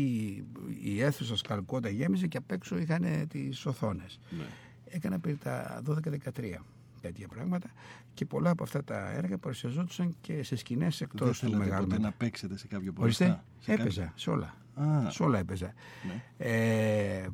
η 0.82 1.02
αίθουσα 1.02 1.36
σκαλκότα 1.36 1.88
γέμιζε 1.88 2.26
και 2.26 2.36
απ' 2.36 2.50
έξω 2.50 2.78
είχαν 2.78 3.26
τις 3.28 3.66
οθόνες. 3.66 4.20
Ναι. 4.30 4.44
Έκανα 4.84 5.18
περί 5.18 5.36
τα 5.36 5.82
12-13 5.86 6.64
τέτοια 7.00 7.28
πράγματα 7.28 7.70
και 8.14 8.26
πολλά 8.26 8.50
από 8.50 8.62
αυτά 8.62 8.84
τα 8.84 9.10
έργα 9.10 9.38
παρουσιαζόντουσαν 9.38 10.16
και 10.20 10.42
σε 10.42 10.56
σκηνές 10.56 11.00
εκτός 11.00 11.38
του 11.38 11.56
μεγάλου. 11.56 11.88
Δεν 11.88 12.00
να 12.00 12.12
παίξετε 12.12 12.58
σε 12.58 12.66
κάποιο 12.66 12.92
ποριστά. 12.92 13.44
Σε 13.58 13.72
έπαιζα, 13.72 14.12
σε 14.16 14.30
όλα. 14.30 14.54
Α. 14.74 15.10
Σε 15.10 15.22
όλα 15.22 15.38
έπαιζα. 15.38 15.72
Ναι. 16.06 16.22
Ε, 16.36 17.26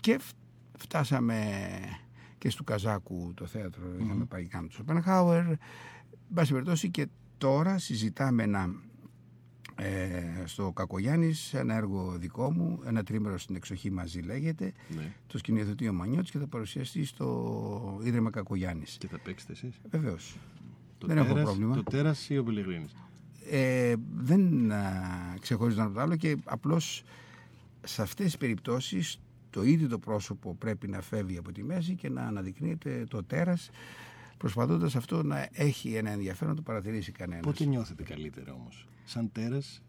και 0.00 0.20
φτάσαμε 0.78 1.60
και 2.38 2.50
στο 2.50 2.64
Καζάκου 2.64 3.32
το 3.34 3.46
θέατρο, 3.46 3.82
mm. 3.96 4.02
είχαμε 4.02 4.24
πάει 4.24 4.46
κάτω 4.46 4.66
του 4.66 4.72
Σοπενχάουερ. 4.72 5.44
Εν 5.46 6.46
περιπτώσει 6.48 6.90
και 6.90 7.06
τώρα 7.38 7.78
συζητάμε 7.78 8.42
ένα, 8.42 8.74
ε, 9.80 10.42
στο 10.44 10.72
Κακογιάννης 10.72 11.54
ένα 11.54 11.74
έργο 11.74 12.16
δικό 12.18 12.52
μου, 12.52 12.80
ένα 12.86 13.02
τρίμερο 13.02 13.38
στην 13.38 13.56
εξοχή 13.56 13.90
μαζί 13.90 14.20
λέγεται, 14.20 14.72
ναι. 14.88 15.12
το 15.26 15.38
σκηνοθετεί 15.38 15.88
ο 15.88 15.92
Μανιώτης 15.92 16.30
και 16.30 16.38
θα 16.38 16.46
παρουσιαστεί 16.46 17.04
στο 17.04 18.00
Ίδρυμα 18.02 18.30
Κακογιάννης. 18.30 18.96
Και 18.98 19.06
θα 19.06 19.18
παίξετε 19.18 19.52
εσείς. 19.52 19.80
Βεβαίως. 19.90 20.36
Το 20.98 21.06
δεν 21.06 21.16
τέρας, 21.16 21.30
έχω 21.30 21.42
πρόβλημα. 21.42 21.74
Το 21.74 21.82
τέρας 21.82 22.28
ή 22.30 22.38
ο 22.38 22.44
Πελεγρίνης. 22.44 22.96
Ε, 23.50 23.94
δεν 24.16 24.72
ξεχωρίζω 25.40 25.76
ένα 25.78 25.86
από 25.86 25.94
το 25.94 26.00
άλλο 26.00 26.16
και 26.16 26.36
απλώς 26.44 27.04
σε 27.84 28.02
αυτές 28.02 28.26
τις 28.26 28.36
περιπτώσεις 28.36 29.20
το 29.50 29.62
ίδιο 29.62 29.88
το 29.88 29.98
πρόσωπο 29.98 30.54
πρέπει 30.54 30.88
να 30.88 31.00
φεύγει 31.00 31.38
από 31.38 31.52
τη 31.52 31.62
μέση 31.62 31.94
και 31.94 32.08
να 32.08 32.22
αναδεικνύεται 32.22 33.04
το 33.08 33.24
τέρας 33.24 33.70
προσπαθώντας 34.36 34.96
αυτό 34.96 35.22
να 35.22 35.48
έχει 35.52 35.94
ένα 35.94 36.10
ενδιαφέρον 36.10 36.48
να 36.48 36.56
το 36.56 36.62
παρατηρήσει 36.62 37.12
κανένας. 37.12 37.44
Πότε 37.44 37.64
νιώθετε 37.64 38.02
καλύτερα 38.02 38.52
όμως, 38.52 38.86
σαν 39.08 39.32
τέρας, 39.32 39.82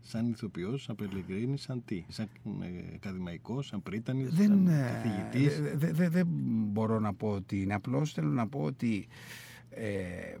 σαν 0.00 0.30
ηθοποιός, 0.30 0.82
σαν 0.82 0.96
Πελεγκρίνη, 0.96 1.58
σαν 1.58 1.84
τι, 1.84 2.04
σαν 2.08 2.28
ε, 2.62 2.94
ακαδημαϊκός, 2.94 3.66
σαν 3.66 3.82
πρίτανης, 3.82 4.34
δεν, 4.34 4.46
σαν 4.46 4.66
ε, 4.66 4.90
καθηγητής. 4.92 5.60
Δεν 5.60 5.94
δε, 5.94 6.08
δε 6.08 6.22
μπορώ 6.72 6.98
να 6.98 7.14
πω 7.14 7.28
ότι 7.30 7.62
είναι 7.62 7.74
απλώς, 7.74 8.12
θέλω 8.12 8.28
να 8.28 8.48
πω 8.48 8.60
ότι 8.60 9.06
ε, 9.70 10.36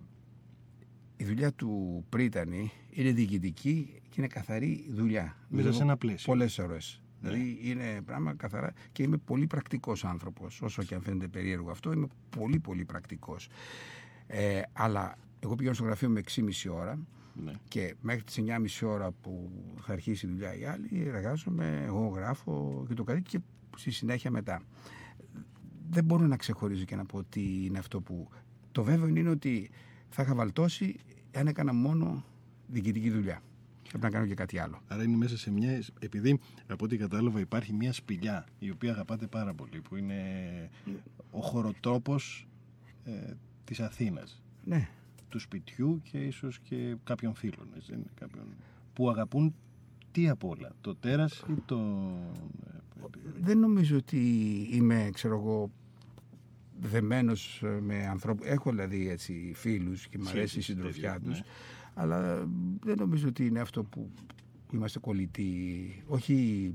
η 1.16 1.24
δουλειά 1.24 1.52
του 1.52 2.04
πρίτανη 2.08 2.70
είναι 2.90 3.10
διοικητική 3.10 4.00
και 4.08 4.14
είναι 4.16 4.26
καθαρή 4.26 4.86
δουλειά. 4.90 5.36
Μέσα 5.48 5.72
σε 5.72 5.82
ένα 5.82 5.96
πλαίσιο. 5.96 6.32
Πολλές 6.32 6.58
ώρες. 6.58 7.02
Ναι. 7.20 7.30
Δηλαδή 7.30 7.58
είναι 7.62 8.02
πράγμα 8.04 8.34
καθαρά 8.34 8.72
και 8.92 9.02
είμαι 9.02 9.16
πολύ 9.16 9.46
πρακτικός 9.46 10.04
άνθρωπος. 10.04 10.62
Όσο 10.62 10.82
και 10.82 10.94
αν 10.94 11.02
φαίνεται 11.02 11.28
περίεργο 11.28 11.70
αυτό, 11.70 11.92
είμαι 11.92 12.06
πολύ 12.30 12.58
πολύ 12.58 12.84
πρακτικός. 12.84 13.48
Ε, 14.26 14.60
αλλά 14.72 15.16
εγώ 15.40 15.54
πηγαίνω 15.54 15.74
στο 15.74 15.84
γραφείο 15.84 16.08
με 16.08 16.20
6,5 16.34 16.72
ώρα 16.72 16.98
ναι. 17.44 17.52
και 17.68 17.94
μέχρι 18.00 18.22
τις 18.22 18.40
9,5 18.80 18.88
ώρα 18.88 19.10
που 19.10 19.50
θα 19.80 19.92
αρχίσει 19.92 20.26
η 20.26 20.28
δουλειά 20.28 20.58
η 20.58 20.64
άλλη, 20.64 20.88
εργάζομαι, 21.06 21.82
εγώ 21.86 22.06
γράφω 22.06 22.84
και 22.88 22.94
το 22.94 23.04
κάτι 23.04 23.22
και 23.22 23.40
στη 23.76 23.90
συνέχεια 23.90 24.30
μετά. 24.30 24.62
Δεν 25.90 26.04
μπορώ 26.04 26.26
να 26.26 26.36
ξεχωρίζω 26.36 26.84
και 26.84 26.96
να 26.96 27.04
πω 27.04 27.24
τι 27.24 27.64
είναι 27.64 27.78
αυτό 27.78 28.00
που. 28.00 28.28
Το 28.72 28.82
βέβαιο 28.82 29.06
είναι 29.06 29.30
ότι 29.30 29.70
θα 30.08 30.22
είχα 30.22 30.34
βαλτώσει 30.34 30.96
αν 31.34 31.46
έκανα 31.46 31.72
μόνο 31.72 32.24
διοικητική 32.66 33.10
δουλειά. 33.10 33.42
Πρέπει 33.88 34.04
να 34.04 34.10
κάνω 34.10 34.26
και 34.26 34.34
κάτι 34.34 34.58
άλλο. 34.58 34.80
Άρα 34.88 35.02
είναι 35.02 35.16
μέσα 35.16 35.38
σε 35.38 35.50
μια. 35.50 35.82
Επειδή 35.98 36.40
από 36.66 36.84
ό,τι 36.84 36.96
κατάλαβα 36.96 37.40
υπάρχει 37.40 37.72
μια 37.72 37.92
σπηλιά 37.92 38.46
η 38.58 38.70
οποία 38.70 38.90
αγαπάτε 38.90 39.26
πάρα 39.26 39.54
πολύ, 39.54 39.80
που 39.80 39.96
είναι 39.96 40.20
ο 41.30 41.40
χωροτρόπος 41.40 42.48
ε, 43.04 43.32
της 43.64 43.80
Αθήνας. 43.80 44.42
Ναι. 44.64 44.88
Του 45.28 45.38
σπιτιού 45.38 46.00
και 46.10 46.18
ίσως 46.18 46.58
και 46.58 46.96
κάποιων 47.04 47.34
φίλων. 47.34 47.68
Έτσι, 47.76 47.92
κάποιον, 48.14 48.44
που 48.92 49.10
αγαπούν 49.10 49.54
τι 50.12 50.28
απ' 50.28 50.44
όλα, 50.44 50.72
το 50.80 50.94
τέρας 50.94 51.44
ή 51.48 51.54
το... 51.66 52.10
Δεν 53.40 53.58
νομίζω 53.58 53.96
ότι 53.96 54.18
είμαι, 54.70 55.10
ξέρω 55.12 55.38
εγώ, 55.38 55.70
δεμένος 56.80 57.62
με 57.80 58.06
ανθρώπου. 58.06 58.42
Έχω 58.44 58.70
δηλαδή 58.70 59.08
έτσι 59.08 59.52
φίλους 59.54 60.08
και 60.08 60.18
μου 60.18 60.28
αρέσει 60.28 60.58
η 60.58 60.62
συντροφιά 60.62 61.20
τους. 61.20 61.38
Ναι 61.38 61.46
αλλά 61.98 62.48
δεν 62.84 62.96
νομίζω 62.98 63.28
ότι 63.28 63.46
είναι 63.46 63.60
αυτό 63.60 63.84
που 63.84 64.10
είμαστε 64.72 64.98
κολλητοί. 64.98 66.02
Όχι 66.06 66.74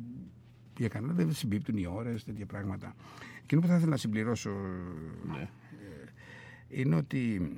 για 0.78 0.88
κανένα, 0.88 1.14
δεν 1.14 1.34
συμπίπτουν 1.34 1.78
οι 1.78 1.86
ώρες, 1.86 2.24
τέτοια 2.24 2.45
πράγματα. 2.45 2.95
Εκείνο 3.43 3.62
που 3.62 3.68
θα 3.68 3.76
ήθελα 3.76 3.89
να 3.89 3.97
συμπληρώσω 3.97 4.51
ναι. 5.32 5.41
Ε, 5.41 5.49
είναι 6.68 6.95
ότι 6.95 7.51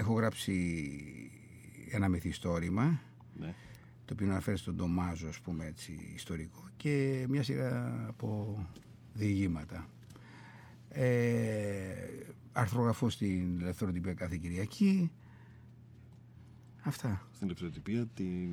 έχω 0.00 0.12
γράψει 0.12 0.90
ένα 1.90 2.08
μυθιστόρημα 2.08 3.00
ναι. 3.38 3.54
το 4.04 4.12
οποίο 4.12 4.26
αναφέρει 4.26 4.56
στον 4.56 4.74
Ντομάζο, 4.74 5.28
ας 5.28 5.40
πούμε 5.40 5.66
έτσι, 5.66 6.12
ιστορικό 6.14 6.68
και 6.76 7.26
μια 7.28 7.42
σειρά 7.42 8.04
από 8.08 8.58
διηγήματα. 9.12 9.88
Ε, 10.88 11.92
αρθρογραφώ 12.52 13.10
στην 13.10 13.60
Ελευθεροτυπία 13.60 14.14
κάθε 14.14 14.36
Κυριακή 14.36 15.10
Αυτά. 16.82 17.28
Στην 17.34 17.46
ελευθεροτυπία 17.46 18.06
την, 18.06 18.50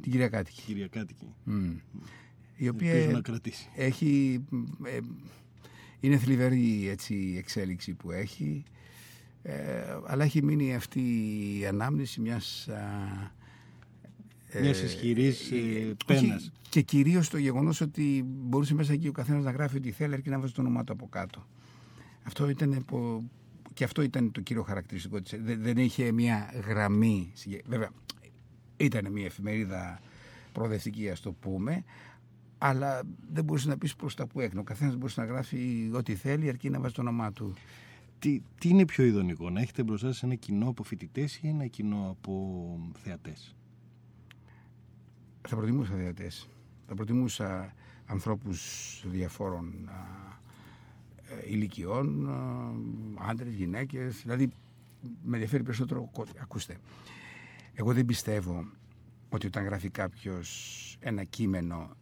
την 0.00 0.12
Κυριακάτικη. 0.12 0.62
Κυριακάτικη. 0.62 1.34
Mm. 1.46 1.76
Η 2.56 2.68
οποία 2.68 3.06
να 3.06 3.20
κρατήσει. 3.20 3.68
έχει, 3.74 4.44
ε, 4.84 4.98
είναι 6.00 6.18
θλιβερή 6.18 6.88
έτσι, 6.88 7.14
η 7.14 7.36
εξέλιξη 7.36 7.94
που 7.94 8.10
έχει 8.10 8.64
ε, 9.42 9.54
αλλά 10.06 10.24
έχει 10.24 10.42
μείνει 10.42 10.74
αυτή 10.74 11.00
η 11.60 11.66
ανάμνηση 11.66 12.20
μιας 12.20 12.68
ε, 14.50 14.60
μιας 14.60 14.82
ισχυρής 14.82 15.50
ε, 15.50 15.94
πένας. 16.06 16.52
Και 16.68 16.80
κυρίως 16.80 17.28
το 17.28 17.38
γεγονός 17.38 17.80
ότι 17.80 18.24
μπορούσε 18.26 18.74
μέσα 18.74 18.92
εκεί 18.92 19.08
ο 19.08 19.12
καθένας 19.12 19.44
να 19.44 19.50
γράφει 19.50 19.76
ό,τι 19.76 19.90
θέλει 19.90 20.22
και 20.22 20.30
να 20.30 20.38
βάζει 20.38 20.52
το 20.52 20.60
όνομά 20.60 20.84
του 20.84 20.92
από 20.92 21.08
κάτω. 21.08 21.46
Αυτό 22.22 22.48
ήταν 22.48 22.84
και 23.74 23.84
αυτό 23.84 24.02
ήταν 24.02 24.32
το 24.32 24.40
κύριο 24.40 24.62
χαρακτηριστικό 24.62 25.20
της. 25.20 25.38
Δεν, 25.42 25.76
είχε 25.76 26.12
μια 26.12 26.50
γραμμή. 26.66 27.32
Βέβαια, 27.66 27.90
ήταν 28.76 29.12
μια 29.12 29.24
εφημερίδα 29.24 30.00
προοδευτική, 30.52 31.10
ας 31.10 31.20
το 31.20 31.32
πούμε, 31.32 31.84
αλλά 32.58 33.02
δεν 33.32 33.44
μπορούσε 33.44 33.68
να 33.68 33.78
πεις 33.78 33.96
προς 33.96 34.14
τα 34.14 34.26
που 34.26 34.40
έκανε. 34.40 34.60
Ο 34.60 34.64
καθένας 34.64 34.96
μπορούσε 34.96 35.20
να 35.20 35.26
γράφει 35.26 35.90
ό,τι 35.92 36.14
θέλει, 36.14 36.48
αρκεί 36.48 36.70
να 36.70 36.80
βάζει 36.80 36.94
το 36.94 37.00
όνομά 37.00 37.32
του. 37.32 37.54
Τι, 38.18 38.42
τι 38.58 38.68
είναι 38.68 38.84
πιο 38.84 39.04
ιδανικό, 39.04 39.50
να 39.50 39.60
έχετε 39.60 39.82
μπροστά 39.82 40.06
σας 40.06 40.22
ένα 40.22 40.34
κοινό 40.34 40.68
από 40.68 40.82
φοιτητές 40.82 41.36
ή 41.36 41.48
ένα 41.48 41.66
κοινό 41.66 42.08
από 42.10 42.78
θεατές; 42.94 43.56
Θα 45.48 45.56
προτιμούσα 45.56 45.94
θεατές. 45.94 46.48
Θα 46.86 46.94
προτιμούσα 46.94 47.74
ανθρώπους 48.06 49.02
διαφόρων 49.06 49.90
ε, 51.28 51.50
ηλικιών, 51.50 52.28
ε, 52.28 53.28
άντρες, 53.28 53.54
γυναίκες, 53.54 54.22
δηλαδή 54.22 54.48
με 55.22 55.34
ενδιαφέρει 55.36 55.62
περισσότερο, 55.62 56.10
ακούστε, 56.40 56.76
εγώ 57.74 57.92
δεν 57.92 58.04
πιστεύω 58.04 58.70
ότι 59.28 59.46
όταν 59.46 59.64
γράφει 59.64 59.90
κάποιος 59.90 60.96
ένα 61.00 61.24
κείμενο 61.24 61.96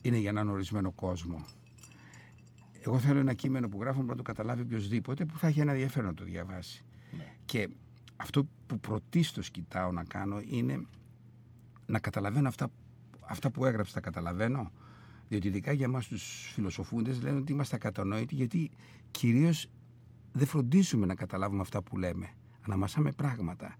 είναι 0.00 0.16
για 0.16 0.30
έναν 0.30 0.48
ορισμένο 0.48 0.92
κόσμο. 0.92 1.44
Εγώ 2.80 2.98
θέλω 2.98 3.18
ένα 3.18 3.34
κείμενο 3.34 3.68
που 3.68 3.80
γράφω 3.80 4.02
να 4.02 4.14
το 4.16 4.22
καταλάβει 4.22 4.62
οποιοδήποτε 4.62 5.24
που 5.24 5.38
θα 5.38 5.46
έχει 5.46 5.60
ένα 5.60 5.72
ενδιαφέρον 5.72 6.08
να 6.08 6.14
το 6.14 6.24
διαβάσει. 6.24 6.84
Ναι. 7.16 7.34
Και 7.44 7.68
αυτό 8.16 8.48
που 8.66 8.80
πρωτίστως 8.80 9.50
κοιτάω 9.50 9.92
να 9.92 10.04
κάνω 10.04 10.40
είναι 10.48 10.86
να 11.86 11.98
καταλαβαίνω 11.98 12.48
αυτά 12.48 12.70
αυτά 13.28 13.50
που 13.50 13.64
έγραψα 13.64 13.94
τα 13.94 14.00
καταλαβαίνω. 14.00 14.72
Διότι 15.28 15.46
ειδικά 15.46 15.72
για 15.72 15.84
εμάς 15.84 16.06
τους 16.06 16.50
φιλοσοφούντες 16.54 17.22
λένε 17.22 17.38
ότι 17.38 17.52
είμαστε 17.52 17.76
ακατανόητοι 17.76 18.34
γιατί 18.34 18.70
κυρίως 19.10 19.70
δεν 20.32 20.46
φροντίζουμε 20.46 21.06
να 21.06 21.14
καταλάβουμε 21.14 21.60
αυτά 21.60 21.82
που 21.82 21.96
λέμε. 21.96 22.28
Αναμασάμε 22.66 23.12
πράγματα. 23.12 23.76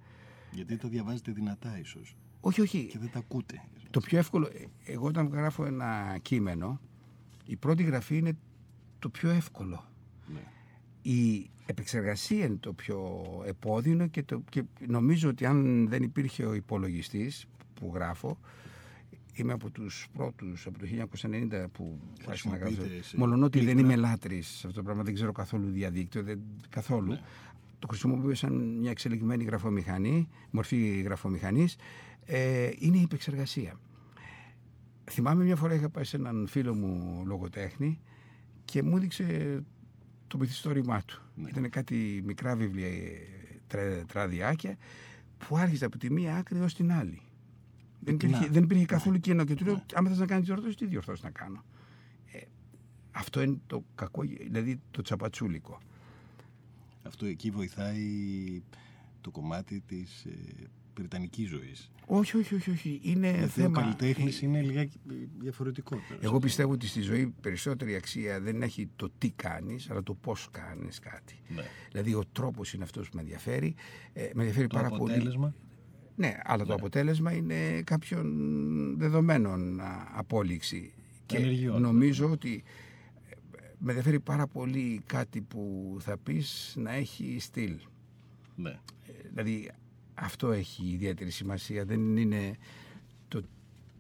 Γιατί 0.51 0.77
τα 0.77 0.89
διαβάζετε 0.89 1.33
δυνατά 1.33 1.79
ίσως. 1.79 2.17
Όχι, 2.41 2.61
όχι. 2.61 2.87
Και 2.87 2.99
δεν 2.99 3.11
τα 3.11 3.19
ακούτε. 3.19 3.63
Το 3.91 4.01
πιο 4.01 4.19
εύκολο, 4.19 4.49
εγώ 4.85 5.07
όταν 5.07 5.27
γράφω 5.27 5.65
ένα 5.65 6.19
κείμενο, 6.23 6.81
η 7.45 7.57
πρώτη 7.57 7.83
γραφή 7.83 8.17
είναι 8.17 8.37
το 8.99 9.09
πιο 9.09 9.31
εύκολο. 9.31 9.85
Ναι. 10.27 10.41
Η 11.03 11.51
επεξεργασία 11.67 12.45
είναι 12.45 12.57
το 12.61 12.73
πιο 12.73 13.21
επώδυνο 13.47 14.07
και, 14.07 14.23
το, 14.23 14.43
και 14.49 14.65
νομίζω 14.87 15.29
ότι 15.29 15.47
αν 15.47 15.89
δεν 15.89 16.03
υπήρχε 16.03 16.45
ο 16.45 16.55
υπολογιστής 16.55 17.47
που 17.75 17.91
γράφω, 17.95 18.39
είμαι 19.33 19.53
από 19.53 19.71
τους 19.71 20.09
πρώτους 20.13 20.67
από 20.67 20.79
το 20.79 20.87
1990 21.23 21.67
που 21.73 21.99
άρχισα 22.27 22.49
να 22.49 22.57
γράφω. 22.57 22.83
Μόνο 23.17 23.45
ότι 23.45 23.61
δεν 23.61 23.79
είμαι 23.79 23.97
λάτρης 23.97 24.47
σε 24.47 24.67
αυτό 24.67 24.79
το 24.79 24.85
πράγμα, 24.85 25.03
δεν 25.03 25.15
ξέρω 25.15 25.33
καθόλου 25.33 25.71
διαδίκτυο, 25.71 26.23
δεν, 26.23 26.41
καθόλου. 26.69 27.11
Ναι. 27.11 27.21
Το 27.79 27.87
χρησιμοποιώ 27.87 28.35
σαν 28.35 28.79
μια 28.79 28.91
εξελιγμένη 28.91 29.45
γραφομηχανή, 29.45 30.29
μορφή 30.51 31.01
γραφομηχανής. 31.01 31.77
Ε, 32.25 32.71
είναι 32.79 32.97
η 32.97 33.03
επεξεργασία. 33.03 33.81
Θυμάμαι 35.11 35.45
μια 35.45 35.57
φορά 35.57 35.75
είχα 35.75 35.89
πάει 35.89 36.05
σε 36.05 36.17
έναν 36.17 36.47
φίλο 36.49 36.75
μου 36.75 37.23
λογοτέχνη 37.27 38.01
και 38.71 38.83
μου 38.83 38.97
έδειξε 38.97 39.63
το 40.27 40.39
μυθιστόρημά 40.39 41.03
του. 41.03 41.23
Ναι. 41.35 41.49
Ήταν 41.49 41.71
κάτι 41.71 42.23
μικρά 42.25 42.57
βιβλία, 42.57 42.89
τρέ, 43.67 44.05
τράδιάκια 44.07 44.77
που 45.39 45.57
άρχιζε 45.57 45.85
από 45.85 45.99
τη 45.99 46.11
μία 46.11 46.37
άκρη 46.37 46.61
ως 46.61 46.75
την 46.75 46.93
άλλη. 46.93 47.23
Δεν 48.01 48.15
υπήρχε, 48.15 48.49
δεν 48.51 48.63
υπήρχε 48.63 48.85
καθόλου 48.85 49.21
κενό 49.21 49.45
και 49.45 49.55
του 49.55 49.65
λέω: 49.65 49.85
Άμα 49.95 50.09
θες 50.09 50.19
να 50.19 50.27
κάνεις 50.27 50.47
διορθώσεις, 50.47 50.77
τι 50.77 50.87
διορθώσεις 50.87 51.25
να 51.25 51.31
κάνω; 51.31 51.65
Ε, 52.33 52.39
αυτό 53.11 53.43
είναι 53.43 53.59
το 53.67 53.85
κακό, 53.95 54.23
δηλαδή 54.23 54.81
το 54.91 55.03
τσαπατσούλικο. 55.03 55.79
Αυτό 57.03 57.27
εκεί 57.27 57.51
βοηθάει 57.51 58.07
το 59.21 59.31
κομμάτι 59.31 59.83
της 59.87 60.25
ε, 60.25 60.31
Βρετανική 60.99 61.45
ζωής. 61.45 61.91
Όχι, 62.07 62.37
όχι, 62.37 62.55
όχι. 62.55 62.71
όχι. 62.71 63.01
Είναι 63.03 63.31
Γιατί 63.31 63.49
θέμα... 63.49 63.81
Ο 63.81 63.83
καλλιτέχνης 63.83 64.43
είναι 64.43 64.63
λίγα 64.63 64.89
διαφορετικό. 65.39 66.01
Εγώ 66.21 66.39
πιστεύω 66.39 66.73
ότι 66.73 66.87
στη 66.87 67.01
ζωή 67.01 67.35
περισσότερη 67.41 67.95
αξία 67.95 68.41
δεν 68.41 68.63
έχει 68.63 68.91
το 68.97 69.11
τι 69.19 69.31
κάνεις, 69.31 69.91
αλλά 69.91 70.03
το 70.03 70.15
πώς 70.15 70.49
κάνεις 70.51 70.99
κάτι. 70.99 71.41
Ναι. 71.49 71.63
Δηλαδή 71.91 72.15
ο 72.15 72.25
τρόπος 72.33 72.73
είναι 72.73 72.85
αυτός 72.85 73.09
που 73.09 73.17
με 73.17 73.21
ενδιαφέρει. 73.21 73.75
Ε, 74.13 74.23
με 74.23 74.43
ενδιαφέρει 74.43 74.67
το 74.67 74.77
πάρα 74.77 74.89
αποτέλεσμα; 74.89 75.41
πολύ. 75.41 75.55
Ναι, 76.17 76.39
αλλά 76.45 76.63
το 76.63 76.69
ναι. 76.69 76.75
αποτέλεσμα 76.75 77.33
είναι 77.33 77.83
κάποιων 77.83 78.99
δεδομένων 78.99 79.81
απόλυξη. 80.15 80.93
Και 81.27 81.39
νομίζω 81.79 82.31
ότι 82.31 82.63
ε, 83.29 83.35
με 83.79 83.91
ενδιαφέρει 83.91 84.21
πάρα 84.21 84.47
πολύ 84.47 85.03
κάτι 85.07 85.41
που 85.41 85.97
θα 86.01 86.17
πεις 86.19 86.75
να 86.77 86.93
έχει 86.93 87.37
στυλ. 87.41 87.77
Ναι. 88.55 88.71
Ε, 88.71 89.13
δηλαδή 89.33 89.71
αυτό 90.21 90.53
έχει 90.53 90.85
ιδιαίτερη 90.87 91.31
σημασία. 91.31 91.85
Δεν 91.85 92.17
είναι 92.17 92.57
το 93.29 93.43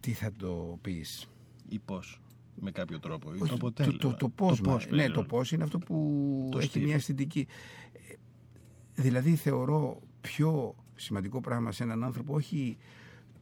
τι 0.00 0.12
θα 0.12 0.32
το 0.32 0.78
πεις. 0.80 1.28
Ή 1.68 1.78
πώς. 1.78 2.20
Με 2.60 2.70
κάποιο 2.70 2.98
τρόπο. 2.98 3.34
Ή 3.34 3.38
το, 3.38 3.54
αποτέλεσμα. 3.54 3.98
Το, 3.98 4.08
το, 4.08 4.16
το, 4.16 4.28
πώς, 4.28 4.60
το 4.60 4.70
πώς 4.70 4.86
ναι, 4.90 5.10
το 5.10 5.24
πώς 5.24 5.52
είναι 5.52 5.64
αυτό 5.64 5.78
που 5.78 6.48
το 6.50 6.58
έχει 6.58 6.80
μια 6.80 6.94
αισθητική. 6.94 7.46
Ε, 7.92 8.14
δηλαδή 9.02 9.34
θεωρώ 9.34 10.00
πιο 10.20 10.74
σημαντικό 10.94 11.40
πράγμα 11.40 11.72
σε 11.72 11.82
έναν 11.82 12.04
άνθρωπο 12.04 12.34
όχι 12.34 12.76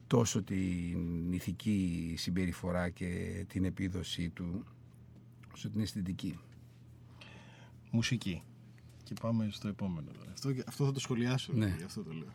τόσο 0.07 0.43
την 0.43 1.33
ηθική 1.33 2.15
συμπεριφορά 2.17 2.89
και 2.89 3.45
την 3.49 3.65
επίδοσή 3.65 4.29
του 4.29 4.65
όσο 5.53 5.71
την 5.71 5.81
αισθητική. 5.81 6.39
Μουσική. 7.91 8.43
Και 9.03 9.15
πάμε 9.21 9.49
στο 9.51 9.69
επόμενο. 9.69 10.11
Αυτό, 10.33 10.51
αυτό 10.67 10.85
θα 10.85 10.93
το 10.93 11.01
σχολιάσω. 11.01 11.53
Ναι. 11.53 11.77
αυτό 11.85 12.03
το 12.03 12.13
λέω. 12.13 12.29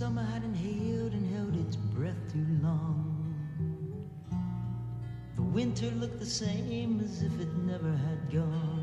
Summer 0.00 0.24
had 0.24 0.42
inhaled 0.42 1.12
and 1.12 1.30
held 1.36 1.54
its 1.54 1.76
breath 1.76 2.16
too 2.32 2.46
long. 2.62 3.34
The 5.36 5.42
winter 5.42 5.90
looked 5.90 6.18
the 6.18 6.24
same 6.24 7.00
as 7.00 7.20
if 7.20 7.38
it 7.38 7.54
never 7.58 7.90
had 7.90 8.32
gone. 8.32 8.79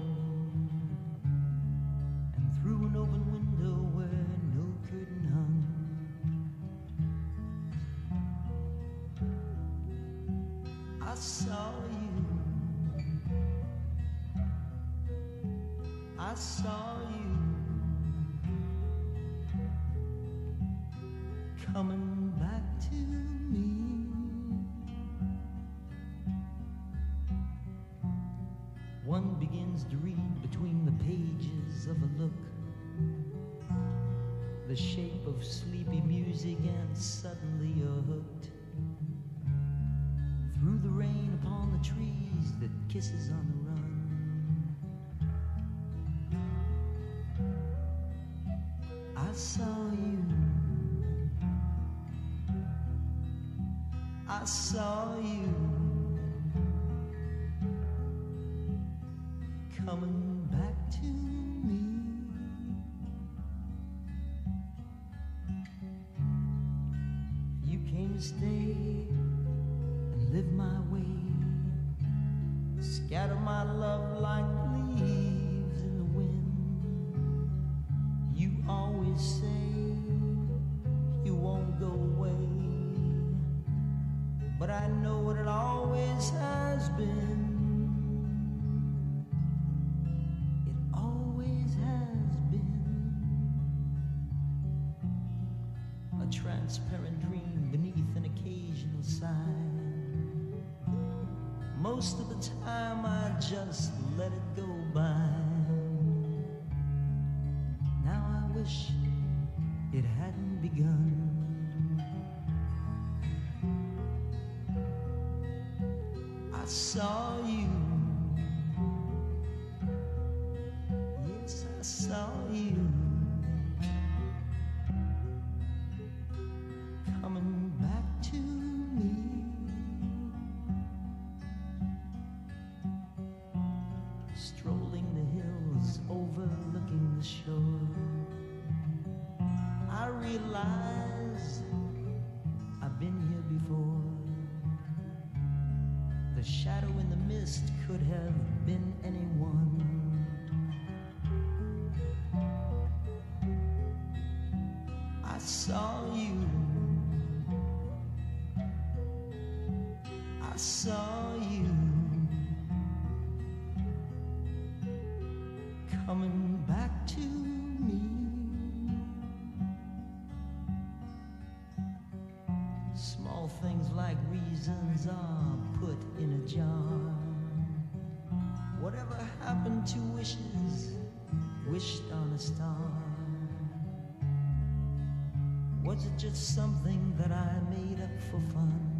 Was 185.98 186.06
it 186.06 186.18
just 186.20 186.54
something 186.54 187.16
that 187.18 187.32
I 187.32 187.56
made 187.72 188.00
up 188.04 188.12
for 188.30 188.40
fun? 188.54 188.97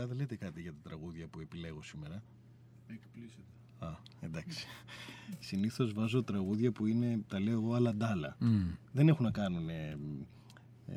Κύριε 0.00 0.06
Λουκά, 0.06 0.06
δεν 0.06 0.16
λέτε 0.16 0.36
κάτι 0.36 0.60
για 0.60 0.72
τα 0.72 0.78
τραγούδια 0.88 1.26
που 1.26 1.40
επιλέγω 1.40 1.82
σήμερα. 1.82 2.22
Εκπλήσεται. 2.86 3.42
Α, 3.78 3.88
εντάξει. 4.20 4.66
Συνήθως 5.38 5.92
βάζω 5.92 6.22
τραγούδια 6.22 6.72
που 6.72 6.86
είναι, 6.86 7.18
τα 7.28 7.40
λέω 7.40 7.52
εγώ, 7.52 7.74
άλλα 7.74 7.94
ντάλα. 7.94 8.36
Δεν 8.92 9.08
έχουν 9.08 9.24
να 9.24 9.30
κάνουν 9.30 9.68
ε, 9.68 9.96
ε, 10.86 10.94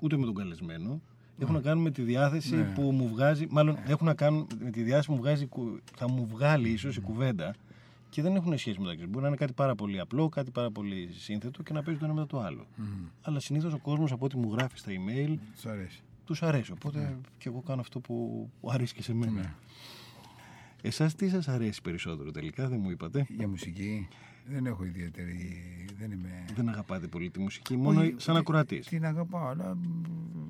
ούτε 0.00 0.16
με 0.16 0.24
τον 0.24 0.34
καλεσμένο. 0.34 1.00
Έχουν 1.38 1.54
να 1.54 1.60
κάνουν 1.60 1.82
με 1.82 1.90
τη 1.90 2.02
διάθεση 2.02 2.56
Ναι. 2.56 2.62
που 2.74 2.82
μου 2.82 3.08
βγάζει, 3.08 3.46
μάλλον 3.50 3.76
έχουν 3.86 4.06
να 4.06 4.14
κάνουν 4.14 4.46
με 4.58 4.70
τη 4.70 4.82
διάθεση 4.82 5.06
που 5.08 5.12
μου 5.14 5.20
βγάζει, 5.20 5.46
κου- 5.46 5.80
θα 5.96 6.08
μου 6.10 6.26
βγάλει 6.26 6.68
ίσως 6.70 6.96
η 6.96 7.00
κουβέντα 7.00 7.54
και 8.10 8.22
δεν 8.22 8.34
έχουν 8.36 8.58
σχέση 8.58 8.78
μεταξύ 8.80 9.00
τους. 9.02 9.08
Μπορεί 9.10 9.22
να 9.22 9.28
είναι 9.28 9.36
κάτι 9.36 9.52
πάρα 9.52 9.74
πολύ 9.74 10.00
απλό, 10.00 10.28
κάτι 10.28 10.50
πάρα 10.50 10.70
πολύ 10.70 11.08
σύνθετο 11.12 11.62
και 11.62 11.72
να 11.72 11.82
παίζει 11.82 11.98
το 12.00 12.04
ένα 12.06 12.14
μετά 12.14 12.26
το 12.26 12.40
άλλο. 12.40 12.66
Αλλά 13.22 13.40
συνήθως 13.40 13.72
ο 13.72 13.78
κόσμος 13.78 14.12
από 14.12 14.24
ό,τι 14.24 14.36
μου 14.36 14.52
γράφει 14.52 14.78
στα 14.78 14.90
email 14.90 15.34
Τους 15.54 15.66
αρέσει. 15.66 16.02
Τους 16.30 16.42
αρέσει. 16.42 16.72
Οπότε 16.72 17.18
και 17.38 17.48
εγώ 17.48 17.60
κάνω 17.60 17.80
αυτό 17.80 18.00
που 18.00 18.50
αρέσει 18.70 18.94
και 18.94 19.02
σε 19.02 19.14
μένα. 19.14 19.32
Ναι. 19.32 19.54
Εσάς 20.82 21.14
τι 21.14 21.28
σας 21.28 21.48
αρέσει 21.48 21.82
περισσότερο 21.82 22.30
τελικά, 22.30 22.68
δεν 22.68 22.80
μου 22.80 22.90
είπατε; 22.90 23.26
Για 23.28 23.48
μουσική 23.48 24.08
δεν 24.46 24.66
έχω 24.66 24.84
ιδιαίτερη. 24.84 25.62
Δεν 25.98 26.10
είμαι. 26.10 26.44
Δεν 26.54 26.68
αγαπάτε 26.68 27.06
πολύ 27.06 27.30
τη 27.30 27.40
μουσική, 27.40 27.76
μόνο 27.76 28.00
Όχι, 28.00 28.14
σαν 28.18 28.34
τι- 28.34 28.40
ακροατής. 28.40 28.86
Την 28.86 29.04
αγαπάω, 29.04 29.46
αλλά 29.46 29.74
μ, 29.74 30.48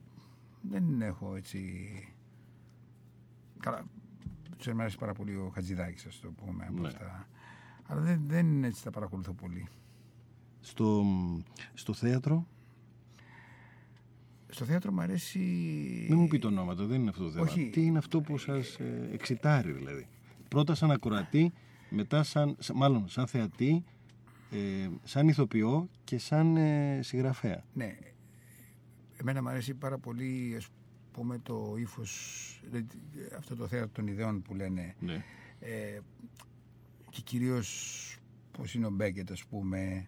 δεν 0.70 1.02
έχω 1.02 1.36
έτσι. 1.36 1.60
Καλά. 3.60 3.82
Τους 4.56 4.68
αρέσει 4.68 4.98
πάρα 4.98 5.12
πολύ 5.12 5.34
ο 5.36 5.50
Χατζηδάκης, 5.54 6.06
ας 6.06 6.20
το 6.20 6.28
πούμε. 6.30 6.64
Από 6.68 6.80
Ναι. 6.80 6.88
αυτά. 6.88 7.26
Αλλά 7.86 8.00
δεν, 8.00 8.22
δεν 8.26 8.64
έτσι 8.64 8.84
τα 8.84 8.90
παρακολουθώ 8.90 9.32
πολύ. 9.32 9.66
Στο, 10.60 11.04
στο 11.74 11.92
θέατρο, 11.92 12.46
Στο 14.50 14.64
θέατρο 14.64 14.92
μου 14.92 15.00
αρέσει. 15.00 15.38
μην 16.08 16.18
μου 16.18 16.28
πείτε 16.28 16.46
ονόματα, 16.46 16.84
δεν 16.84 17.00
είναι 17.00 17.10
αυτό 17.10 17.24
το 17.24 17.30
θέμα. 17.30 17.42
Όχι. 17.44 17.70
Τι 17.72 17.82
είναι 17.84 17.98
αυτό 17.98 18.20
που 18.20 18.38
σας 18.38 18.74
ε, 18.74 19.08
εξητάρει 19.12 19.72
δηλαδή; 19.72 20.06
Πρώτα 20.48 20.74
σαν 20.74 20.90
ακροατή, 20.90 21.52
μετά 21.90 22.22
σαν, 22.22 22.56
σαν- 22.58 22.76
μάλλον 22.76 23.08
σαν 23.08 23.26
θεατή, 23.26 23.84
ε, 24.50 24.88
σαν 25.02 25.28
ηθοποιό 25.28 25.88
και 26.04 26.18
σαν 26.18 26.56
ε, 26.56 27.00
συγγραφέα. 27.02 27.64
Ναι. 27.72 27.96
Εμένα 29.16 29.42
μου 29.42 29.48
αρέσει 29.48 29.74
πάρα 29.74 29.98
πολύ 29.98 30.54
ας 30.56 30.68
πούμε 31.12 31.38
το 31.42 31.74
ύφος, 31.78 32.10
αυτό 33.38 33.56
το 33.56 33.66
θέατρο 33.66 33.90
των 33.92 34.06
ιδεών 34.06 34.42
που 34.42 34.54
λένε. 34.54 34.94
Ναι. 35.00 35.24
Ε, 35.60 35.98
και 37.10 37.20
κυρίως 37.20 37.68
πώς 38.52 38.74
είναι 38.74 38.86
ο 38.86 38.90
Μπέκετ 38.90 39.30
ας 39.30 39.44
πούμε, 39.44 40.06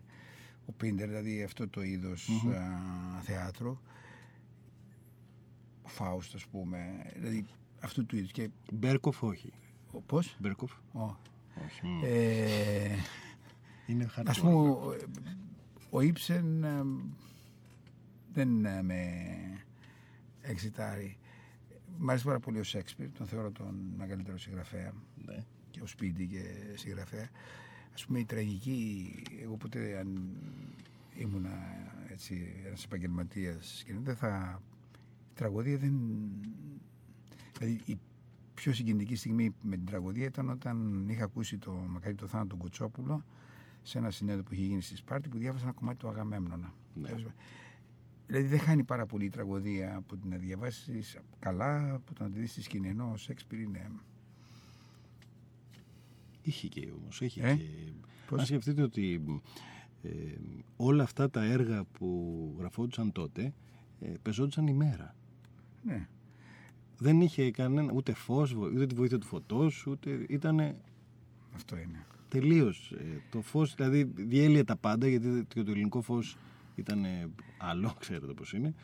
ο 0.66 0.72
Πίντερ, 0.72 1.08
δηλαδή 1.08 1.42
αυτό 1.42 1.68
το 1.68 1.82
είδος 1.82 2.28
α, 2.28 3.20
θέατρο. 3.20 3.80
Ο 5.92 6.04
Φάουστ 6.04 6.34
ας 6.34 6.46
πούμε, 6.46 7.10
δηλαδή 7.14 7.46
αυτού 7.80 8.06
του 8.06 8.16
είδους. 8.16 8.32
Και 8.32 8.50
Μπέρκοφ 8.72 9.22
όχι. 9.22 9.52
ο, 9.92 10.00
πώς; 10.00 10.36
Μπέρκοφ 10.40 10.72
Ο, 10.92 11.02
όχι. 11.64 11.86
Μμ. 11.86 12.00
ε, 12.04 12.96
Είναι 13.86 14.10
hardcore. 14.16 14.22
Ας 14.26 14.40
πούμε, 14.40 14.52
ο, 14.54 14.94
ο 15.90 16.00
Ήψεν 16.00 16.64
ε, 16.64 16.82
δεν 18.32 18.64
ε, 18.64 18.82
με 18.82 19.00
εξητάρει. 20.40 21.16
Μ' 21.98 22.08
αρέσει 22.10 22.24
πάρα 22.24 22.40
πολύ 22.40 22.58
ο 22.58 22.64
Σέξπιρ, 22.64 23.12
τον 23.12 23.26
θεωρώ 23.26 23.50
τον 23.50 23.92
μεγαλύτερο 23.96 24.38
συγγραφέα 24.38 24.92
Ναι. 25.24 25.44
και 25.70 25.80
ο 25.80 25.86
Σπίτι 25.86 26.26
και 26.26 26.42
συγγραφέα. 26.74 27.28
Ας 27.94 28.06
πούμε 28.06 28.18
η 28.18 28.24
τραγική, 28.24 29.12
εγώ 29.42 29.56
ποτέ 29.56 29.98
αν 29.98 30.36
ήμουνα 31.16 31.50
έτσι 32.10 32.62
ένας 32.66 32.84
επαγγελματίας 32.84 33.82
και 33.86 33.94
δεν 34.02 34.16
θα... 34.16 34.62
Η 35.32 35.34
τραγωδία 35.34 35.76
δεν... 35.76 35.94
Δηλαδή 37.58 37.80
η 37.84 37.98
πιο 38.54 38.72
συγκινητική 38.72 39.14
στιγμή 39.14 39.54
με 39.62 39.76
την 39.76 39.86
τραγωδία 39.86 40.24
ήταν 40.24 40.50
όταν 40.50 41.08
είχα 41.08 41.24
ακούσει 41.24 41.58
το 41.58 41.72
μακάρι 41.72 42.14
το 42.14 42.26
θάνατο 42.26 42.54
του 42.54 42.56
Κοτσόπουλο 42.62 43.24
σε 43.82 43.98
ένα 43.98 44.10
συνέδριο 44.10 44.44
που 44.44 44.54
είχε 44.54 44.62
γίνει 44.62 44.82
στη 44.82 44.96
Σπάρτη 44.96 45.28
που 45.28 45.38
διάβασα 45.38 45.64
ένα 45.64 45.72
κομμάτι 45.72 45.98
του 45.98 46.08
Αγαμέμνονα. 46.08 46.74
Ναι. 46.94 47.10
Δηλαδή 48.26 48.46
δεν 48.46 48.58
χάνει 48.58 48.84
πάρα 48.84 49.06
πολύ 49.06 49.24
η 49.24 49.28
τραγωδία 49.28 49.96
από 49.96 50.16
την 50.16 50.30
να 50.30 50.36
διαβάσεις 50.36 51.16
καλά, 51.38 51.94
από 51.94 52.14
το 52.14 52.22
να 52.24 52.30
τη 52.30 52.38
δεις 52.38 52.50
στη 52.50 52.62
σκηνή. 52.62 52.88
Ενώ 52.88 53.10
ο 53.10 53.16
Σέξπιρ 53.16 53.60
είναι. 53.60 53.90
Είχε 56.42 56.68
και 56.68 56.90
όμως, 57.00 57.20
είχε 57.20 57.46
Ε, 57.46 57.54
και... 57.54 57.64
πώς; 58.26 58.38
Αν 58.40 58.46
σκεφτείτε 58.46 58.82
ότι 58.82 59.22
ε, 60.02 60.10
όλα 60.76 61.02
αυτά 61.02 61.30
τα 61.30 61.44
έργα 61.44 61.84
που 61.84 62.54
γραφόντουσαν 62.58 63.12
τότε 63.12 63.54
ε, 64.00 64.12
πεζόντουσαν 64.22 64.66
ημέρα. 64.66 65.14
Ναι. 65.82 66.06
Δεν 66.98 67.20
είχε 67.20 67.50
κανένα 67.50 67.92
ούτε 67.92 68.12
φως, 68.14 68.54
βο- 68.54 68.66
ούτε 68.74 68.86
τη 68.86 68.94
βοήθεια 68.94 69.18
του 69.18 69.26
φωτός, 69.26 69.86
ούτε 69.86 70.26
ήταν 70.28 70.74
Αυτό 71.54 71.76
είναι. 71.76 72.04
τελείως. 72.28 72.92
ε, 72.98 73.20
το 73.30 73.40
φως 73.42 73.74
δηλαδή 73.74 74.04
διέλυε 74.14 74.64
τα 74.64 74.76
πάντα 74.76 75.08
γιατί 75.08 75.44
το, 75.44 75.64
το 75.64 75.70
ελληνικό 75.70 76.00
φως 76.02 76.36
ήταν 76.74 77.04
ε, 77.04 77.28
άλλο, 77.58 77.94
ξέρετε 78.00 78.32
πώς 78.32 78.52
είναι. 78.52 78.74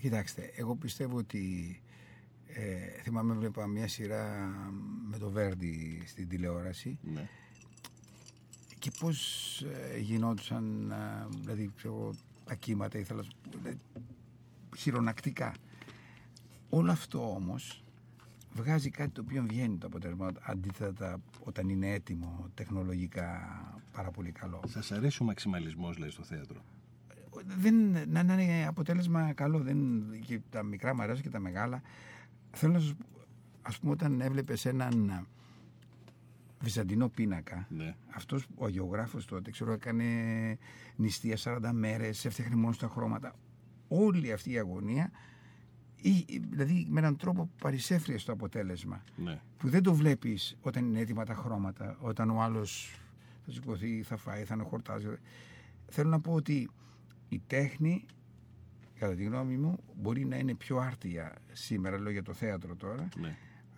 Κοιτάξτε, 0.00 0.50
εγώ 0.56 0.74
πιστεύω 0.76 1.16
ότι 1.16 1.78
Ε, 2.56 3.00
θυμάμαι 3.02 3.34
βλέπα 3.34 3.66
μια 3.66 3.88
σειρά 3.88 4.48
με 5.10 5.18
το 5.18 5.30
Βέρντι 5.30 6.02
στην 6.06 6.28
τηλεόραση 6.28 6.98
Ναι. 7.14 7.28
και 8.78 8.90
πώς 9.00 9.60
ε, 9.62 9.98
γινόντουσαν 9.98 10.90
ε, 10.90 11.26
δηλαδή 11.40 11.70
ξέρω, 11.76 12.14
τα 12.44 12.54
κύματα 12.54 12.98
ήθελα 12.98 13.18
να 13.18 13.24
σου 13.24 13.32
πω, 13.42 13.58
δηλαδή, 13.58 13.78
χειρονακτικά. 14.76 15.54
Όλο 16.76 16.90
αυτό 16.90 17.34
όμως 17.34 17.84
βγάζει 18.52 18.90
κάτι 18.90 19.10
το 19.10 19.20
οποίο 19.20 19.44
βγαίνει 19.48 19.76
το 19.76 19.86
αποτέλεσμα 19.86 20.32
αντίθετα 20.40 21.20
όταν 21.44 21.68
είναι 21.68 21.92
έτοιμο 21.92 22.50
τεχνολογικά 22.54 23.40
πάρα 23.92 24.10
πολύ 24.10 24.32
καλό. 24.32 24.60
Θα 24.62 24.68
σας 24.82 24.92
αρέσει 24.92 25.22
ο 25.22 25.24
μαξιμαλισμός, 25.24 25.98
λέει, 25.98 26.10
στο 26.10 26.22
θέατρο; 26.22 26.60
δεν, 27.58 27.74
να, 28.08 28.22
να 28.22 28.42
είναι 28.42 28.66
αποτέλεσμα 28.66 29.32
καλό. 29.32 29.58
Δεν, 29.58 29.78
και 30.26 30.40
τα 30.50 30.62
μικρά 30.62 30.94
μου 30.94 31.02
αρέσουν 31.02 31.22
και 31.22 31.30
τα 31.30 31.38
μεγάλα. 31.38 31.82
Θέλω 32.52 32.72
να 32.72 32.78
σου 32.78 32.96
πω, 32.96 33.06
ας 33.62 33.78
πούμε, 33.78 33.92
όταν 33.92 34.20
έβλεπες 34.20 34.64
έναν 34.64 35.26
βυζαντινό 36.60 37.08
πίνακα, 37.08 37.66
Ναι. 37.70 37.94
αυτός 38.14 38.46
ο 38.56 38.68
γεωγράφος 38.68 39.24
τότε, 39.24 39.50
ξέρω, 39.50 39.72
έκανε 39.72 40.04
νηστεία 40.96 41.36
40 41.44 41.70
μέρες, 41.72 42.24
έφτιαχνε 42.24 42.56
μόνο 42.56 42.72
στα 42.72 42.88
χρώματα. 42.88 43.34
Όλη 43.88 44.32
αυτή 44.32 44.50
η 44.50 44.58
αγωνία, 44.58 45.04
ή, 45.04 45.10
δηλαδή 46.50 46.86
με 46.90 47.00
έναν 47.00 47.16
τρόπο 47.16 47.50
παρισέφριε 47.60 48.18
στο 48.18 48.32
αποτέλεσμα 48.32 49.02
Ναι. 49.16 49.40
που 49.58 49.68
δεν 49.68 49.82
το 49.82 49.94
βλέπεις 49.94 50.56
όταν 50.60 50.84
είναι 50.84 51.00
έτοιμα 51.00 51.24
τα 51.24 51.34
χρώματα, 51.34 51.96
όταν 52.00 52.30
ο 52.30 52.42
άλλος 52.42 52.98
θα 53.46 53.52
σηκωθεί, 53.52 54.02
θα 54.02 54.16
φάει, 54.16 54.44
θα 54.44 54.54
είναι 54.54 54.62
χορτάζει. 54.64 55.06
Θέλω 55.86 56.08
να 56.08 56.20
πω 56.20 56.32
ότι 56.32 56.70
η 57.28 57.40
τέχνη, 57.46 58.04
κατά 58.98 59.14
τη 59.14 59.24
γνώμη 59.24 59.56
μου, 59.56 59.78
μπορεί 60.00 60.24
να 60.24 60.36
είναι 60.36 60.54
πιο 60.54 60.76
άρτια 60.78 61.34
σήμερα, 61.52 61.98
λέω 62.00 62.12
για 62.12 62.22
το 62.22 62.32
θέατρο 62.32 62.76
τώρα, 62.76 63.08
ναι. 63.20 63.36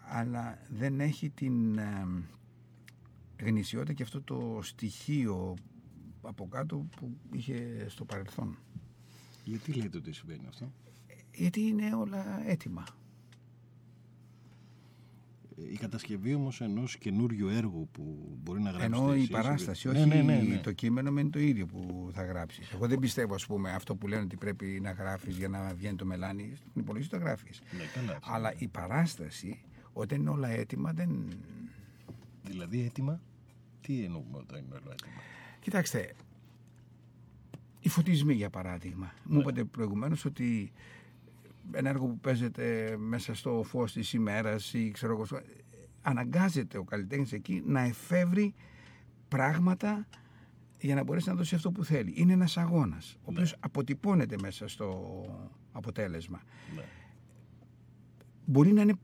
αλλά 0.09 0.59
δεν 0.69 1.01
έχει 1.01 1.31
την 1.31 1.79
ε, 1.79 2.07
γνησιότητα 3.43 3.93
και 3.93 4.03
αυτό 4.03 4.23
το 4.23 4.59
στοιχείο 4.63 5.55
από 6.23 6.49
κάτω 6.49 6.77
που 6.97 7.17
είχε 7.33 7.87
στο 7.89 8.05
παρελθόν. 8.05 8.59
Γιατί 9.45 9.73
λέτε 9.73 9.97
ότι 9.97 10.13
συμβαίνει 10.13 10.47
αυτό; 10.49 10.73
Γιατί 11.37 11.61
είναι 11.61 11.95
όλα 11.95 12.43
έτοιμα. 12.47 12.85
Ε, 15.59 15.73
Η 15.73 15.77
κατασκευή 15.77 16.35
όμως 16.35 16.61
ενός 16.61 16.99
καινούριου 16.99 17.49
έργου 17.49 17.89
που 17.93 18.37
μπορεί 18.43 18.61
να 18.61 18.71
γράψει. 18.71 18.87
Ενώ 18.87 19.15
η 19.15 19.27
παράσταση, 19.27 19.89
όχι 19.89 19.99
ναι, 19.99 20.15
ναι, 20.15 20.23
ναι, 20.23 20.37
ναι. 20.37 20.59
το 20.59 20.73
κείμενο 20.73 21.11
με 21.11 21.21
είναι 21.21 21.31
το 21.31 21.39
ίδιο 21.39 21.67
που 21.67 22.11
θα 22.13 22.25
γράψεις. 22.25 22.71
Εγώ 22.71 22.87
δεν 22.87 22.99
πιστεύω, 22.99 23.35
ας 23.35 23.47
πούμε, 23.47 23.71
αυτό 23.73 23.97
που 23.97 24.07
λένε 24.07 24.23
ότι 24.23 24.37
πρέπει 24.37 24.79
να 24.83 24.91
γράφεις 24.91 25.37
για 25.37 25.49
να 25.49 25.75
βγαίνει 25.75 25.97
το 25.97 26.05
μελάνι. 26.05 26.53
Στην 26.57 26.71
υπολογιστή 26.75 27.17
το 27.17 27.23
γράφεις. 27.25 27.63
Ναι, 27.77 27.85
καλά, 27.95 28.17
αυτό. 28.17 28.33
Αλλά 28.33 28.55
η 28.59 28.69
παράσταση, 28.69 29.65
όταν 29.93 30.21
είναι 30.21 30.31
όλα 30.31 30.49
έτοιμα, 30.49 30.93
δεν. 30.93 31.29
Δηλαδή 32.43 32.83
έτοιμα; 32.85 33.21
Τι 33.81 34.05
εννοούμε 34.05 34.37
όταν 34.37 34.65
είναι 34.65 34.75
όλο 34.75 34.91
έτοιμα; 34.93 35.13
Κοιτάξτε, 35.61 36.15
οι 37.81 37.89
φωτισμοί 37.89 38.35
για 38.35 38.51
παράδειγμα. 38.51 39.13
Ναι. 39.25 39.35
Μου 39.35 39.41
είπατε 39.41 39.65
προηγουμένως 39.65 40.25
ότι 40.25 40.73
ένα 41.73 41.89
έργο 41.89 42.07
που 42.07 42.19
παίζεται 42.19 42.97
μέσα 42.99 43.35
στο 43.35 43.63
φως 43.67 43.93
της 43.93 44.13
ημέρας 44.13 44.73
ή 44.75 44.91
ξέρω 44.91 45.13
εγώ. 45.13 45.25
στο- 45.25 45.41
Αναγκάζεται 46.03 46.79
ο 46.79 46.85
καλλιτέχνης 46.85 47.33
εκεί 47.33 47.63
να 47.67 47.81
εφεύρει 47.81 48.55
πράγματα 49.29 50.07
για 50.81 50.95
να 50.95 51.05
μπορέσει 51.05 51.29
να 51.29 51.35
δώσει 51.35 51.55
αυτό 51.55 51.73
που 51.73 51.85
θέλει. 51.85 52.13
Είναι 52.17 52.33
ένας 52.33 52.57
αγώνας, 52.57 53.17
ο 53.19 53.25
οποίος 53.25 53.57
αποτυπώνεται 53.61 54.37
μέσα 54.43 54.69
στο 54.69 55.11
αποτέλεσμα. 55.73 56.43
Ναι. 56.75 56.83
Μπορεί 58.45 58.73
να 58.73 58.83
είναι 58.83 58.95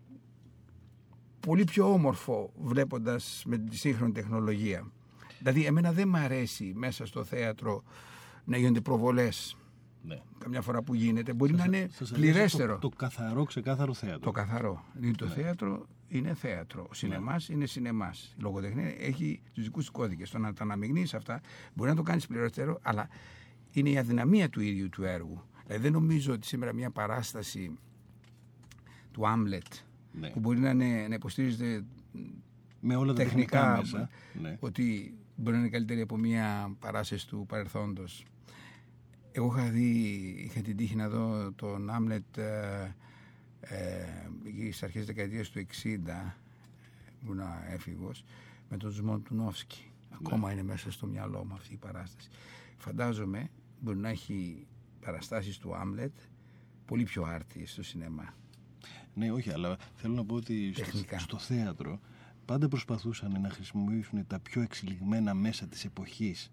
πολύ 1.40 1.64
πιο 1.64 1.92
όμορφο 1.92 2.52
βλέποντας 2.60 3.42
με 3.46 3.58
τη 3.58 3.76
σύγχρονη 3.76 4.12
τεχνολογία. 4.12 4.90
Δηλαδή, 5.38 5.64
εμένα 5.64 5.92
δεν 5.92 6.08
μ' 6.08 6.16
αρέσει 6.16 6.72
μέσα 6.76 7.06
στο 7.06 7.24
θέατρο 7.24 7.82
να 8.44 8.56
γίνονται 8.56 8.80
προβολές. 8.80 9.56
Ναι. 10.02 10.20
Καμιά 10.38 10.60
φορά 10.60 10.82
που 10.82 10.94
γίνεται, 10.94 11.32
μπορεί 11.32 11.52
να 11.54 11.64
είναι 11.64 11.86
Σας 11.90 12.12
αρέσει 12.12 12.14
πληρέστερο. 12.14 12.78
Το, 12.78 12.88
το 12.88 12.96
καθαρό, 12.96 13.44
ξεκάθαρο 13.44 13.94
θέατρο. 13.94 14.18
Το 14.20 14.30
καθαρό. 14.30 14.84
Δηλαδή 14.94 15.16
το 15.16 15.24
Ναι. 15.24 15.30
θέατρο 15.30 15.86
είναι 16.08 16.34
θέατρο. 16.34 16.86
Ο 16.90 16.94
σινεμάς 16.94 17.48
είναι 17.48 17.66
σινεμάς. 17.66 18.34
Η 18.38 18.42
λογοτεχνία 18.42 18.94
έχει 18.98 19.42
τους 19.52 19.64
δικούς 19.64 19.84
τους 19.84 19.92
κώδικες. 19.92 20.30
Το 20.30 20.38
να 20.38 20.52
τα 20.52 20.62
αναμειγνύεις 20.62 21.14
αυτά 21.14 21.40
μπορεί 21.74 21.90
να 21.90 21.96
το 21.96 22.02
κάνεις 22.02 22.26
πληρέστερο, 22.26 22.78
αλλά 22.82 23.08
είναι 23.70 23.90
η 23.90 23.98
αδυναμία 23.98 24.48
του 24.50 24.60
ίδιου 24.60 24.88
του 24.88 25.04
έργου. 25.04 25.42
Δηλαδή 25.66 25.82
δεν 25.82 25.92
νομίζω 25.92 26.32
ότι 26.32 26.46
σήμερα 26.46 26.72
μια 26.72 26.90
παράσταση 26.90 27.78
του 29.10 29.28
Άμλετ 29.28 29.66
Ναι. 30.12 30.30
που 30.30 30.40
μπορεί 30.40 30.58
να, 30.58 30.70
είναι, 30.70 31.06
να 31.08 31.14
υποστηρίζεται 31.14 31.84
Με 32.80 32.96
όλα 32.96 33.12
τα 33.12 33.22
τεχνικά, 33.22 33.58
τεχνικά 33.60 33.76
μέσα. 33.76 34.08
Ναι. 34.40 34.56
ότι 34.60 35.14
μπορεί 35.36 35.56
να 35.56 35.62
είναι 35.62 35.70
καλύτερη 35.70 36.00
από 36.00 36.16
μια 36.16 36.76
παράσταση 36.78 37.28
του 37.28 37.44
παρελθόντος. 37.48 38.24
Εγώ 39.32 39.46
είχα 39.56 39.68
δει, 39.68 39.90
είχα 40.44 40.60
την 40.60 40.76
τύχη 40.76 40.96
να 40.96 41.08
δω 41.08 41.52
τον 41.52 41.90
Άμλετ 41.90 42.36
ε, 42.36 42.94
ε, 43.60 44.06
εκεί 44.46 44.60
στις 44.60 44.82
αρχές 44.82 45.06
της 45.06 45.14
δεκαετίας 45.14 45.50
του 45.50 45.66
60 45.82 46.34
ήμουν 47.22 47.40
έφηβος 47.70 48.24
με 48.68 48.76
τον 48.76 48.92
Σμοντουνόφσκι. 48.92 49.90
Ακόμα 50.10 50.52
είναι 50.52 50.62
μέσα 50.62 50.90
στο 50.90 51.06
μυαλό 51.06 51.44
μου 51.44 51.54
αυτή 51.54 51.72
η 51.72 51.76
παράσταση. 51.76 52.28
Φαντάζομαι 52.76 53.50
μπορεί 53.80 53.98
να 53.98 54.08
έχει 54.08 54.66
παραστάσεις 55.00 55.58
του 55.58 55.74
Άμλετ 55.76 56.12
πολύ 56.86 57.04
πιο 57.04 57.22
άρτιες 57.22 57.70
στο 57.70 57.82
σινεμά. 57.82 58.34
Ναι, 59.14 59.32
όχι, 59.32 59.50
αλλά 59.50 59.76
θέλω 59.94 60.14
να 60.14 60.24
πω 60.24 60.34
ότι 60.34 60.72
στο, 60.72 60.84
Τεχνικά. 60.84 61.18
στο 61.18 61.38
θέατρο 61.38 62.00
πάντα 62.44 62.68
προσπαθούσαν 62.68 63.40
να 63.40 63.50
χρησιμοποιήσουν 63.50 64.26
τα 64.26 64.38
πιο 64.38 64.62
εξελιγμένα 64.62 65.34
μέσα 65.34 65.66
της 65.66 65.84
εποχής 65.84 66.52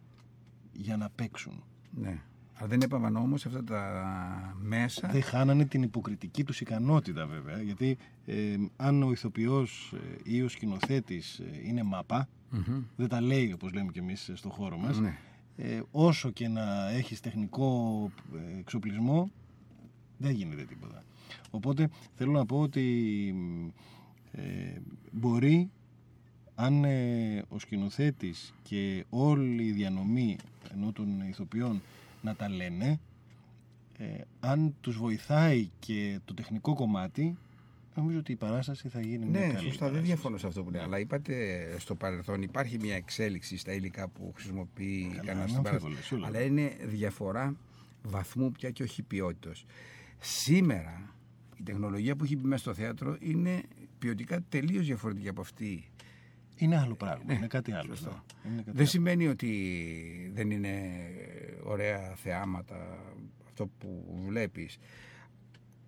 για 0.71 0.97
να 0.97 1.09
παίξουν. 1.09 1.63
Ναι. 1.91 2.21
Αλλά 2.61 2.67
δεν 2.67 2.81
έπαβαν 2.81 3.15
όμως 3.15 3.45
αυτά 3.45 3.63
τα 3.63 4.55
μέσα 4.61 5.07
Δεν 5.07 5.21
χάνανε 5.21 5.65
την 5.65 5.83
υποκριτική 5.83 6.43
τους 6.43 6.61
ικανότητα 6.61 7.25
βέβαια, 7.25 7.61
γιατί 7.61 7.97
ε, 8.25 8.55
αν 8.75 9.03
ο 9.03 9.11
ηθοποιός 9.11 9.93
ε, 9.95 10.17
ή 10.23 10.41
ο 10.41 10.47
σκηνοθέτης 10.49 11.39
ε, 11.39 11.43
είναι 11.67 11.83
μάπα, 11.83 12.27
Μμμ. 12.49 12.81
δεν 12.95 13.07
τα 13.07 13.21
λέει 13.21 13.51
όπως 13.53 13.73
λέμε 13.73 13.91
και 13.91 13.99
εμείς 13.99 14.31
στο 14.33 14.49
χώρο 14.49 14.77
μας, 14.77 14.99
Ναι. 14.99 15.17
ε, 15.57 15.81
όσο 15.91 16.29
και 16.31 16.47
να 16.47 16.89
έχεις 16.89 17.19
τεχνικό 17.19 18.11
ε, 18.55 18.59
εξοπλισμό, 18.59 19.31
δεν 20.17 20.31
γίνεται 20.31 20.63
τίποτα. 20.63 21.03
Οπότε 21.49 21.89
θέλω 22.15 22.31
να 22.31 22.45
πω 22.45 22.59
ότι 22.59 22.85
ε, 24.31 24.41
μπορεί 25.11 25.69
αν 26.55 26.83
ε, 26.83 27.43
ο 27.49 27.59
σκηνοθέτης 27.59 28.53
και 28.63 29.05
όλη 29.09 29.63
η 29.63 29.71
διανομή 29.71 30.37
ενώ 30.73 30.91
των 30.91 31.21
ηθοποιών 31.29 31.81
να 32.21 32.35
τα 32.35 32.49
λένε 32.49 32.99
ε, 33.97 34.05
αν 34.39 34.75
τους 34.81 34.97
βοηθάει 34.97 35.69
και 35.79 36.19
το 36.25 36.33
τεχνικό 36.33 36.73
κομμάτι 36.73 37.37
νομίζω 37.95 38.19
ότι 38.19 38.31
η 38.31 38.35
παράσταση 38.35 38.89
θα 38.89 39.01
γίνει 39.01 39.25
μια 39.25 39.39
Ναι, 39.39 39.53
καλή 39.53 39.55
σωστά, 39.57 39.67
δεν 39.69 39.77
παράσταση. 39.79 40.05
διαφωνώ 40.05 40.37
σε 40.37 40.47
αυτό 40.47 40.63
που 40.63 40.69
λέει. 40.69 40.81
Αλλά 40.81 40.99
είπατε 40.99 41.65
στο 41.79 41.95
παρελθόν 41.95 42.41
υπάρχει 42.41 42.77
μια 42.79 42.95
εξέλιξη 42.95 43.57
στα 43.57 43.73
υλικά 43.73 44.07
που 44.07 44.31
χρησιμοποιεί 44.35 45.07
Καλά, 45.09 45.23
κανένας 45.23 45.37
είναι 45.37 45.47
στην 45.49 45.61
παράσταση. 45.63 45.85
αμφίβολο, 45.85 46.05
σίγουρα. 46.05 46.27
Αλλά 46.27 46.41
είναι 46.41 46.75
διαφορά 46.87 47.55
βαθμού 48.03 48.51
πια 48.51 48.69
και 48.69 48.83
όχι 48.83 49.01
ποιότητα. 49.03 49.51
Σήμερα 50.19 51.13
η 51.59 51.63
τεχνολογία 51.63 52.15
που 52.15 52.23
έχει 52.23 52.35
μπει 52.35 52.47
μέσα 52.47 52.61
στο 52.61 52.73
θέατρο 52.73 53.17
είναι 53.19 53.61
ποιοτικά 53.99 54.41
τελείως 54.49 54.85
διαφορετική 54.85 55.27
από 55.27 55.41
αυτή. 55.41 55.89
Είναι 56.61 56.77
άλλο 56.79 56.95
πράγμα, 56.95 57.23
Ναι, 57.27 57.33
είναι 57.33 57.47
κάτι 57.47 57.71
άλλο. 57.71 57.95
σωστό. 57.95 58.09
ναι. 58.43 58.49
Είναι 58.51 58.57
κάτι 58.57 58.69
Δεν 58.71 58.77
άλλο. 58.79 58.85
σημαίνει 58.87 59.27
ότι 59.27 60.31
δεν 60.33 60.51
είναι 60.51 60.91
ωραία 61.63 62.15
θεάματα 62.15 62.97
αυτό 63.47 63.67
που 63.77 64.21
βλέπεις. 64.27 64.77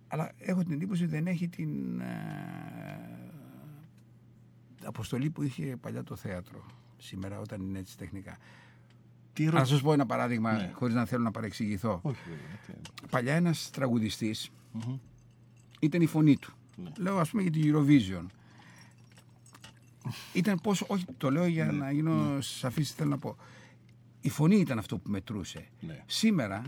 Αλλά 0.08 0.32
έχω 0.38 0.62
την 0.62 0.72
εντύπωση 0.72 1.02
ότι 1.02 1.12
δεν 1.12 1.26
έχει 1.26 1.48
την 1.48 2.00
ε, 2.00 2.06
αποστολή 4.84 5.30
που 5.30 5.42
είχε 5.42 5.76
παλιά 5.80 6.02
το 6.02 6.16
θέατρο 6.16 6.66
σήμερα 6.98 7.38
όταν 7.40 7.60
είναι 7.60 7.78
έτσι 7.78 7.96
τεχνικά. 7.98 8.36
Τι 9.32 9.42
Να 9.42 9.48
ερώτηση- 9.48 9.72
σας 9.72 9.82
πω 9.82 9.92
ένα 9.92 10.06
παράδειγμα 10.06 10.52
Ναι. 10.52 10.70
χωρίς 10.74 10.94
να 10.94 11.04
θέλω 11.04 11.22
να 11.22 11.30
παρεξηγηθώ. 11.30 12.00
Όχι 12.02 12.20
βέβαια. 12.28 12.80
τι- 12.82 13.06
Παλιά 13.10 13.34
ένας 13.34 13.70
τραγουδιστής 13.70 14.50
Μμμ. 14.72 14.98
ήταν 15.80 16.00
η 16.00 16.06
φωνή 16.06 16.36
του. 16.36 16.52
Ναι. 16.76 16.90
Λέω 16.98 17.18
ας 17.18 17.30
πούμε 17.30 17.42
για 17.42 17.50
την 17.50 17.62
Eurovision. 17.74 18.26
Ήταν 20.32 20.60
πόσο, 20.62 20.84
όχι 20.88 21.04
το 21.16 21.30
λέω 21.30 21.46
για 21.46 21.64
Ναι. 21.64 21.72
να 21.72 21.92
γίνω 21.92 22.40
σαφής 22.40 22.90
θέλω 22.92 23.10
να 23.10 23.18
πω. 23.18 23.36
Η 24.20 24.28
φωνή 24.28 24.56
ήταν 24.56 24.78
αυτό 24.78 24.98
που 24.98 25.10
μετρούσε. 25.10 25.66
Ναι. 25.80 26.02
Σήμερα 26.06 26.62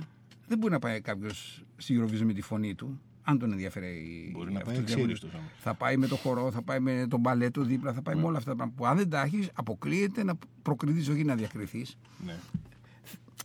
δεν 0.48 0.58
μπορεί 0.58 0.72
να 0.72 0.78
πάει 0.78 1.00
κάποιος 1.00 1.64
στη 1.76 2.00
Eurovision 2.00 2.24
με 2.24 2.32
τη 2.32 2.40
φωνή 2.40 2.74
του, 2.74 3.00
αν 3.22 3.38
τον 3.38 3.52
ενδιαφέρει. 3.52 4.30
Μπορεί 4.32 4.52
να 4.52 4.58
αυτό 4.58 4.70
πάει 4.70 4.78
το 4.80 4.84
διαγωνισμό. 4.86 5.12
εξήριστος 5.12 5.40
όμως. 5.40 5.50
Θα 5.58 5.74
πάει 5.74 5.96
με 5.96 6.06
το 6.06 6.16
χορό, 6.16 6.50
θα 6.50 6.62
πάει 6.62 6.80
με 6.80 7.06
τον 7.10 7.20
μπαλέτο 7.20 7.62
δίπλα, 7.62 7.92
θα 7.92 8.02
πάει 8.02 8.14
με 8.14 8.22
όλα 8.22 8.38
αυτά 8.38 8.50
τα 8.50 8.56
πράγματα 8.56 8.82
που 8.82 8.86
αν 8.90 8.96
δεν 8.96 9.08
τα 9.08 9.22
έχεις, 9.22 9.50
αποκλείεται 9.54 10.24
να 10.24 10.34
προκριθείς, 10.62 11.08
όχι 11.08 11.24
να 11.24 11.34
διακριθείς. 11.34 11.96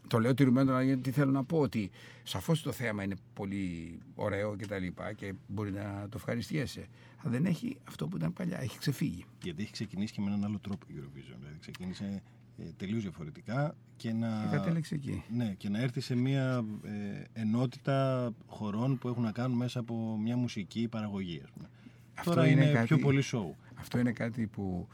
Ναι. 0.10 0.18
το 0.18 0.20
λέω 0.20 0.34
τηρουμένο 0.34 0.72
αλλά 0.72 0.84
γιατί 0.84 1.12
θέλω 1.12 1.32
να 1.32 1.44
πω 1.44 1.60
ότι 1.60 1.90
σαφώς 2.24 2.62
το 2.62 2.72
θέαμα 2.72 3.04
είναι 3.04 3.16
πολύ 3.34 4.00
ωραίο 4.16 4.56
και 4.56 4.66
τα 4.66 4.78
λοιπά 4.80 5.14
και 5.14 5.34
μπορεί 5.48 5.72
να 5.72 6.02
το 6.10 6.14
ευχαριστιέσαι. 6.16 6.88
Αλλά 7.18 7.32
δεν 7.32 7.46
έχει 7.46 7.78
αυτό 7.88 8.08
που 8.08 8.18
ήταν 8.18 8.34
παλιά, 8.34 8.62
έχει 8.62 8.78
ξεφύγει. 8.78 9.26
Γιατί 9.44 9.62
έχει 9.62 9.72
ξεκινήσει 9.72 10.14
και 10.14 10.22
με 10.22 10.28
έναν 10.28 10.44
άλλο 10.44 10.60
τρόπο 10.60 10.86
η 10.90 10.94
Eurovision. 10.98 11.36
Δηλαδή 11.40 11.58
ξεκίνησε 11.60 12.22
ε, 12.58 12.64
τελείως 12.78 13.02
διαφορετικά 13.02 13.76
και 13.98 14.14
να, 14.14 14.48
Και 14.50 14.56
κατέληξε 14.58 14.96
εκεί. 14.96 15.24
ναι, 15.30 15.54
και 15.58 15.70
να 15.70 15.80
έρθει 15.82 16.00
σε 16.02 16.16
μια 16.16 16.66
ε, 16.84 17.24
ενότητα 17.42 18.30
χωρών 18.48 18.98
που 18.98 19.08
έχουν 19.08 19.24
να 19.24 19.32
κάνουν 19.32 19.58
μέσα 19.58 19.80
από 19.80 20.18
μια 20.22 20.38
μουσική 20.38 20.88
παραγωγή. 20.88 21.42
Ας 21.44 21.52
πούμε. 21.52 21.70
Αυτό 22.14 22.32
Τώρα 22.34 22.48
είναι, 22.48 22.64
είναι 22.64 22.72
κάτι- 22.74 22.86
πιο 22.88 22.98
πολύ 22.98 23.24
show. 23.32 23.56
Αυτό 23.76 24.00
είναι 24.00 24.12
κάτι 24.12 24.48
που 24.48 24.88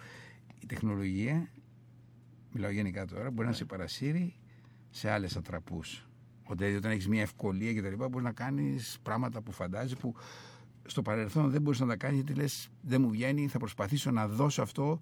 η 0.60 0.66
τεχνολογία, 0.66 1.50
μιλάω 2.52 2.72
γενικά 2.72 3.06
τώρα, 3.06 3.32
μπορεί 3.32 3.48
να 3.48 3.54
σε 3.54 3.66
παρασύρει 3.66 4.34
σε 4.96 5.12
άλλες 5.12 5.36
ατραπούς. 5.36 6.08
Ότι 6.44 6.76
όταν 6.76 6.92
έχεις 6.92 7.08
μια 7.08 7.22
ευκολία 7.22 7.74
και 7.74 7.82
τα 7.82 7.90
λοιπά, 7.90 8.10
μπορείς 8.10 8.26
να 8.26 8.34
κάνεις 8.34 9.00
πράγματα 9.04 9.42
που 9.42 9.52
φαντάζεσαι 9.52 9.96
που 9.96 10.16
στο 10.86 11.02
παρελθόν 11.02 11.50
δεν 11.50 11.62
μπορείς 11.62 11.80
να 11.80 11.88
τα 11.88 11.96
κάνεις 11.96 12.16
γιατί 12.16 12.34
λες 12.34 12.70
δεν 12.82 13.02
μου 13.02 13.10
βγαίνει, 13.10 13.48
θα 13.48 13.60
προσπαθήσω 13.60 14.12
να 14.12 14.28
δώσω 14.28 14.62
αυτό 14.62 15.00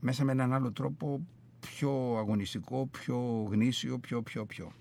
μέσα 0.00 0.24
με 0.24 0.32
έναν 0.32 0.52
άλλο 0.52 0.72
τρόπο 0.72 1.26
πιο 1.60 2.16
αγωνιστικό, 2.16 2.86
πιο 2.86 3.46
γνήσιο, 3.50 3.98
πιο 3.98 4.22
πιο 4.22 4.46
πιο. 4.46 4.72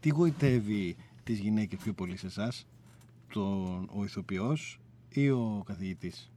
Τι 0.00 0.08
γοητεύει 0.08 0.96
τις 1.24 1.38
γυναίκες 1.38 1.78
πιο 1.78 1.92
πολύ 1.92 2.16
σε 2.16 2.26
εσάς, 2.26 2.66
τον, 3.32 3.88
ο 3.94 4.04
ηθοποιός 4.04 4.80
ή 5.08 5.30
ο 5.30 5.62
καθηγητής; 5.66 6.32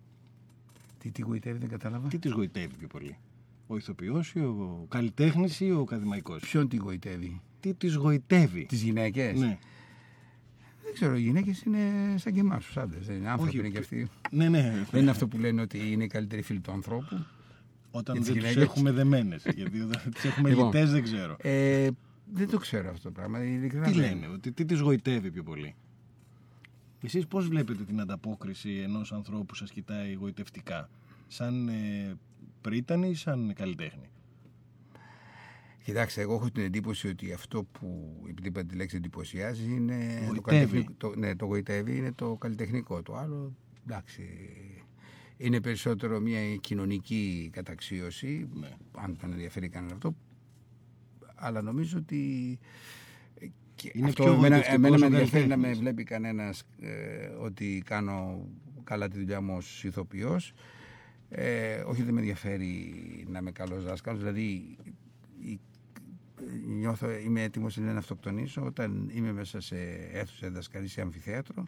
Τι, 0.98 1.12
τι 1.12 1.22
γοητεύει, 1.22 1.58
δεν 1.58 1.70
κατάλαβα. 1.70 2.08
Τι 2.08 2.20
τις 2.20 2.32
γοητεύει 2.32 2.76
πιο 2.76 2.88
πολύ; 2.88 3.18
Ο 3.72 3.78
ηθοποιός 3.78 4.34
ή 4.34 4.40
ο 4.40 4.86
καλλιτέχνης 4.90 5.60
ή 5.60 5.72
ο 5.72 5.80
ακαδημαϊκός. 5.82 6.40
Ποιον 6.42 6.68
τι 6.68 6.76
γοητεύει; 6.78 7.42
Τι 7.60 7.74
τις 7.74 7.96
γοητεύει. 7.96 8.66
Τις 8.66 8.82
γυναίκες; 8.82 9.40
Ναι. 9.40 9.58
Δεν 10.84 10.94
ξέρω, 10.94 11.16
οι 11.16 11.22
γυναίκες 11.22 11.62
είναι 11.62 11.80
σαν 12.18 12.34
και 12.34 12.40
εμάς 12.40 12.66
τους 12.66 12.78
άντρες. 12.78 13.06
Δεν 13.06 13.16
είναι 13.16 13.30
άνθρωποι 13.30 13.50
Όχι, 13.50 13.60
είναι 13.60 13.70
και 13.70 13.78
αυτοί. 13.78 14.10
ναι, 14.32 14.50
ναι. 14.50 14.86
Δεν 14.92 15.02
είναι 15.02 15.12
αυτό 15.12 15.28
που 15.28 15.38
λένε 15.38 15.62
ότι 15.62 15.92
είναι 15.92 16.04
η 16.04 16.08
καλύτερη 16.08 16.42
φίλη 16.42 16.60
του 16.60 16.72
ανθρώπου. 16.72 17.26
Όταν 17.92 18.16
Για 18.16 18.24
τις 18.26 18.34
δεν 18.34 18.42
τους 18.44 18.52
γυναίκες. 18.52 18.64
έχουμε 18.76 18.92
δεμένες. 18.92 19.46
γιατί 19.56 19.82
όταν 19.82 20.12
τις 20.14 20.26
έχουμε 20.26 20.50
Λοιπόν, 20.50 20.66
λιτές 20.66 20.92
δεν 20.92 21.04
ξέρω. 21.04 21.36
Ε, 21.42 21.88
δεν 22.34 22.50
το 22.50 22.58
ξέρω 22.58 22.90
αυτό 22.90 23.02
το 23.04 23.12
πράγμα. 23.12 23.44
ειλικρινά 23.44 23.86
Τι 23.86 23.92
δεν- 23.92 24.00
λένε, 24.00 24.28
ότι 24.28 24.52
τι 24.52 24.66
τις 24.66 24.80
γοητεύει 24.80 25.32
πιο 25.32 25.44
πολύ; 25.44 25.76
Εσείς 27.02 27.28
πώς 27.28 27.48
βλέπετε 27.48 27.84
την 27.84 28.00
ανταπόκριση 28.02 28.70
ενός 28.84 29.14
ανθρώπου 29.14 29.46
που 29.46 29.56
σας 29.56 29.72
κοιτάει 29.72 30.14
γοητευτικά. 30.14 30.90
Σαν 31.28 31.68
ε, 31.68 32.18
πρίτανη 32.62 33.10
ή 33.10 33.14
σαν 33.16 33.54
καλλιτέχνη; 33.56 34.10
Κοιτάξτε, 35.84 36.22
εγώ 36.22 36.34
έχω 36.34 36.52
την 36.52 36.64
εντύπωση 36.64 37.08
ότι 37.08 37.34
αυτό 37.34 37.64
που 37.64 38.18
επειδή 38.30 38.48
είπα 38.48 38.66
τη 38.66 38.76
λέξη 38.76 38.96
εντυπωσιάζει 38.96 39.72
είναι. 39.72 39.96
Το, 40.20 40.26
Γοητεύει. 40.26 40.42
καλλιτεχνικό- 40.42 40.98
το, 40.98 41.14
ναι, 41.20 41.36
το 41.36 41.46
γοητεύει 41.46 41.98
είναι 41.98 42.12
το 42.12 42.36
καλλιτεχνικό. 42.36 43.02
Το 43.02 43.16
άλλο, 43.16 43.56
εντάξει. 43.88 44.24
Είναι 45.38 45.62
περισσότερο 45.62 46.20
μια 46.20 46.56
κοινωνική 46.56 47.50
καταξίωση. 47.54 48.50
Ναι. 48.54 48.70
Αν 48.92 49.18
τον 49.18 49.32
ενδιαφέρει 49.32 49.70
κανένα 49.70 49.94
αυτό. 49.94 50.16
Αλλά 51.36 51.62
νομίζω 51.62 51.98
ότι. 51.98 52.60
ε, 53.40 53.48
και 53.76 53.92
Είναι 53.94 54.08
αυτό 54.08 54.24
πιο 54.24 54.34
εμένα, 54.34 54.56
γοητευτικός 54.56 54.76
εμένα 54.76 54.98
με 54.98 55.06
ο 55.06 55.08
ενδιαφέρει 55.08 55.48
να 55.48 55.58
με 55.58 55.62
καλλιτέχνης. 55.62 55.80
βλέπει 55.80 56.04
κανένας 56.04 56.64
ότι 57.42 57.82
κάνω 57.86 58.48
καλά 58.84 59.08
τη 59.08 59.18
δουλειά 59.20 59.42
μου 59.42 59.56
ως 59.56 59.84
ηθοποιός. 59.84 60.54
Ε, 61.30 61.80
όχι 61.86 62.04
δεν 62.04 62.14
με 62.14 62.20
ενδιαφέρει 62.20 62.94
να 63.30 63.40
είμαι 63.40 63.52
καλός 63.52 63.84
δάσκαλος. 63.84 64.20
Δηλαδή 64.20 64.78
η- 65.42 65.60
νιώθω, 66.68 67.12
είμαι 67.12 67.44
έτοιμος 67.44 67.78
να 67.78 67.98
αυτοκτονήσω 67.98 68.66
όταν 68.66 69.10
είμαι 69.14 69.32
μέσα 69.34 69.62
σε 69.62 69.76
αίθουσα 70.12 70.50
δασκαλής 70.52 70.92
σε 70.92 71.02
αμφιθέατρο 71.02 71.64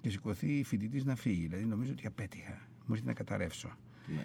και 0.00 0.10
σηκωθεί 0.10 0.62
φοιτητής 0.64 1.04
να 1.04 1.14
φύγει. 1.16 1.46
Δηλαδή 1.46 1.64
νομίζω 1.64 1.92
ότι 1.92 2.06
απέτυχα. 2.06 2.52
Μου 2.52 2.86
έρχεται 2.88 3.08
να 3.08 3.14
καταρρεύσω. 3.14 3.68
Ναι. 4.14 4.24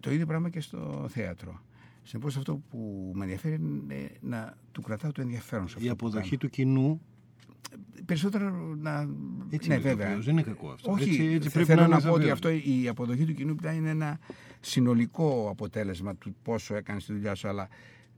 Το 0.00 0.12
ίδιο 0.12 0.26
πράγμα 0.26 0.48
και 0.48 0.60
στο 0.60 1.06
θέατρο. 1.08 1.62
Συνεπώς 2.02 2.36
αυτό 2.36 2.56
που 2.70 3.10
με 3.14 3.22
ενδιαφέρει 3.22 3.54
είναι 3.54 4.10
να 4.20 4.56
του 4.72 4.82
κρατάω 4.82 5.12
το 5.12 5.20
ενδιαφέρον 5.20 5.68
σε 5.68 5.74
αυτό. 5.76 5.86
Η 5.86 5.96
που 5.96 6.06
αποδοχή 6.06 6.36
του 6.36 6.48
κοινού 6.48 6.82
κάνω. 6.82 7.00
Περισσότερο 8.06 8.74
να. 8.74 9.08
έτσι 9.50 9.68
ναι, 9.68 9.74
είναι 9.74 9.82
βέβαια. 9.82 10.06
ηθοποιός, 10.06 10.24
δεν 10.24 10.32
είναι 10.34 10.42
κακό 10.42 10.70
αυτό. 10.70 10.92
Όχι, 10.92 11.08
έτσι, 11.08 11.22
έτσι 11.24 11.38
θε- 11.40 11.52
πρέπει 11.52 11.66
θέλω 11.66 11.80
να, 11.80 11.88
να, 11.88 11.94
είναι 11.96 12.04
πω 12.08 12.12
ότι 12.14 12.24
ηθοποιός. 12.26 12.32
αυτό 12.32 12.70
η 12.70 12.88
αποδοχή 12.88 13.24
του 13.24 13.34
κοινού 13.34 13.54
πια 13.54 13.72
είναι 13.72 13.90
ένα 13.90 14.18
συνολικό 14.60 15.48
αποτέλεσμα 15.50 16.16
του 16.16 16.36
πόσο 16.42 16.74
έκανε 16.74 16.98
τη 16.98 17.12
δουλειά 17.12 17.34
σου. 17.34 17.48
Αλλά 17.48 17.68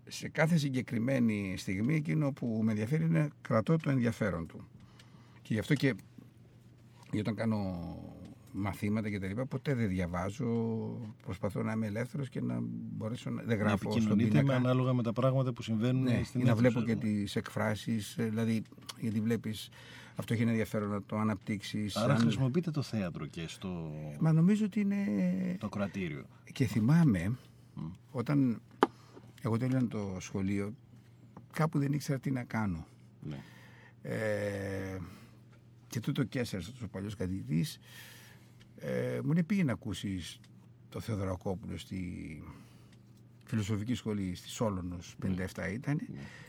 σε 0.09 0.29
κάθε 0.29 0.57
συγκεκριμένη 0.57 1.55
στιγμή 1.57 1.95
εκείνο 1.95 2.33
που 2.33 2.61
με 2.65 2.71
ενδιαφέρει 2.71 3.05
είναι 3.05 3.29
κρατώ 3.43 3.77
το 3.77 3.91
ενδιαφέρον 3.91 4.47
του. 4.47 4.69
Και 5.43 5.55
γι' 5.55 5.61
αυτό 5.61 5.75
και 5.75 5.87
γιατί 7.03 7.19
όταν 7.19 7.35
κάνω 7.35 7.77
μαθήματα 8.57 9.11
και 9.11 9.19
τα 9.19 9.27
λοιπά, 9.27 9.47
ποτέ 9.47 9.75
δεν 9.75 9.89
διαβάζω. 9.89 10.47
Προσπαθώ 11.23 11.63
να 11.63 11.73
είμαι 11.73 11.87
ελεύθερος 11.87 12.29
και 12.29 12.41
να 12.41 12.59
μπορέσω 12.63 13.31
να. 13.31 13.43
Δεν 13.43 13.59
να 13.59 13.65
γράφω 13.65 13.77
στον 13.79 13.93
επικοινωνείτε 13.93 14.35
με 14.35 14.41
πίνακα. 14.41 14.57
ανάλογα 14.59 14.93
με 14.95 15.03
τα 15.03 15.13
πράγματα 15.13 15.53
που 15.53 15.63
συμβαίνουν 15.63 16.03
Ναι, 16.03 16.21
στην 16.25 16.41
ή 16.41 16.45
να 16.45 16.51
αίθουσα, 16.51 16.71
βλέπω 16.71 16.87
και 16.87 16.93
ας 16.93 16.99
πούμε. 16.99 17.13
τις 17.13 17.37
εκφράσεις. 17.37 18.15
Δηλαδή, 18.19 18.63
γιατί 19.01 19.21
βλέπεις 19.21 19.69
αυτό 20.17 20.33
έχει 20.33 20.43
ένα 20.43 20.51
ενδιαφέρον 20.51 20.89
να 20.91 21.03
το 21.03 21.17
αναπτύξεις. 21.17 21.97
Άρα 21.97 22.17
χρησιμοποιείτε 22.17 22.71
το 22.71 22.83
θέατρο 22.83 23.27
και 23.27 23.45
στο 23.49 23.93
Μα 24.21 24.33
νομίζω 24.33 24.65
ότι 24.65 24.81
είναι. 24.81 25.05
το 25.61 25.69
κρατήριο. 25.69 26.25
Και 26.53 26.65
θυμάμαι 26.67 27.37
όταν 28.11 28.61
εγώ 29.43 29.57
τέλειωνα 29.57 29.89
το 29.89 30.17
σχολείο, 30.19 30.75
κάπου 31.53 31.79
δεν 31.79 31.93
ήξερα 31.93 32.19
τι 32.19 32.31
να 32.31 32.45
κάνω. 32.45 32.87
Ναι. 33.21 33.39
Ε, 34.03 34.99
και 35.87 36.01
τούτο 36.01 36.25
Κέσσερ, 36.25 36.61
ο 36.61 36.89
παλιός 36.91 37.15
καθηγητής, 37.15 37.79
ε, 38.77 39.21
μου 39.25 39.33
λέει 39.33 39.43
πήγε 39.43 39.65
να 39.65 39.73
ακούσεις 39.73 40.41
το 40.89 41.01
Θεοδωρακόπουλο 41.01 41.77
στη 41.79 42.43
φιλοσοφική 43.45 43.95
σχολή 43.95 44.35
στη 44.35 44.49
Σόλωνος, 44.49 45.17
57 45.23 45.73
ήταν. 45.73 45.99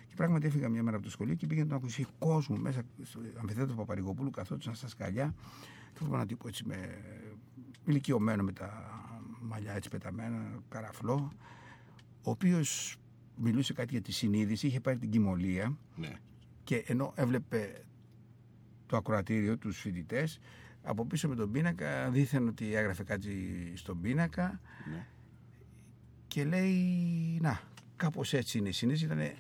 Και 0.08 0.14
πράγματι 0.16 0.48
έφυγα 0.48 0.70
μια 0.70 0.84
μέρα 0.84 0.96
από 0.96 1.06
το 1.06 1.12
σχολείο 1.12 1.36
και 1.36 1.48
πήγα 1.48 1.62
να 1.64 1.68
τον 1.68 1.78
ακούσει 1.78 2.06
κόσμο 2.20 2.56
μέσα 2.58 2.84
στο 3.04 3.20
αμφιθέατρο 3.40 3.76
Παπαρηγοπούλου, 3.76 4.30
καθόντουσαν 4.30 4.76
στα 4.76 4.88
σκαλιά. 4.88 5.34
Και 5.94 5.98
βλέπω 6.00 6.16
έναν 6.16 6.28
τύπο 6.28 6.48
έτσι 6.48 6.64
με 6.66 6.98
ηλικιωμένο 7.86 8.44
με 8.44 8.52
τα 8.52 8.92
μαλλιά 9.42 9.74
έτσι 9.74 9.90
πεταμένα, 9.90 10.60
καραφλό, 10.70 11.32
ο 12.22 12.30
οποίος 12.32 12.98
μιλούσε 13.36 13.74
κάτι 13.74 13.92
για 13.92 14.02
τη 14.02 14.12
συνείδηση, 14.12 14.68
είχε 14.68 14.80
πάρει 14.80 14.98
την 14.98 15.10
κοιμωλία 15.10 15.78
Ναι. 15.96 16.14
και 16.64 16.76
ενώ 16.88 17.14
έβλεπε 17.16 17.84
το 18.86 18.98
ακροατήριο, 18.98 19.58
τους 19.58 19.78
φοιτητές, 19.80 20.40
από 20.90 21.06
πίσω 21.06 21.28
με 21.28 21.36
τον 21.36 21.52
πίνακα, 21.52 22.10
δήθεν 22.10 22.48
ότι 22.48 22.76
έγραφε 22.76 23.04
κάτι 23.04 23.34
στον 23.76 24.02
πίνακα 24.02 24.60
Ναι. 24.92 25.06
και 26.28 26.44
λέει, 26.46 26.78
να, 27.42 27.60
κάπως 27.96 28.34
έτσι 28.34 28.58
είναι 28.58 28.70
η 28.70 28.72
συνείδηση. 28.72 29.06
Ήτανε, 29.06 29.34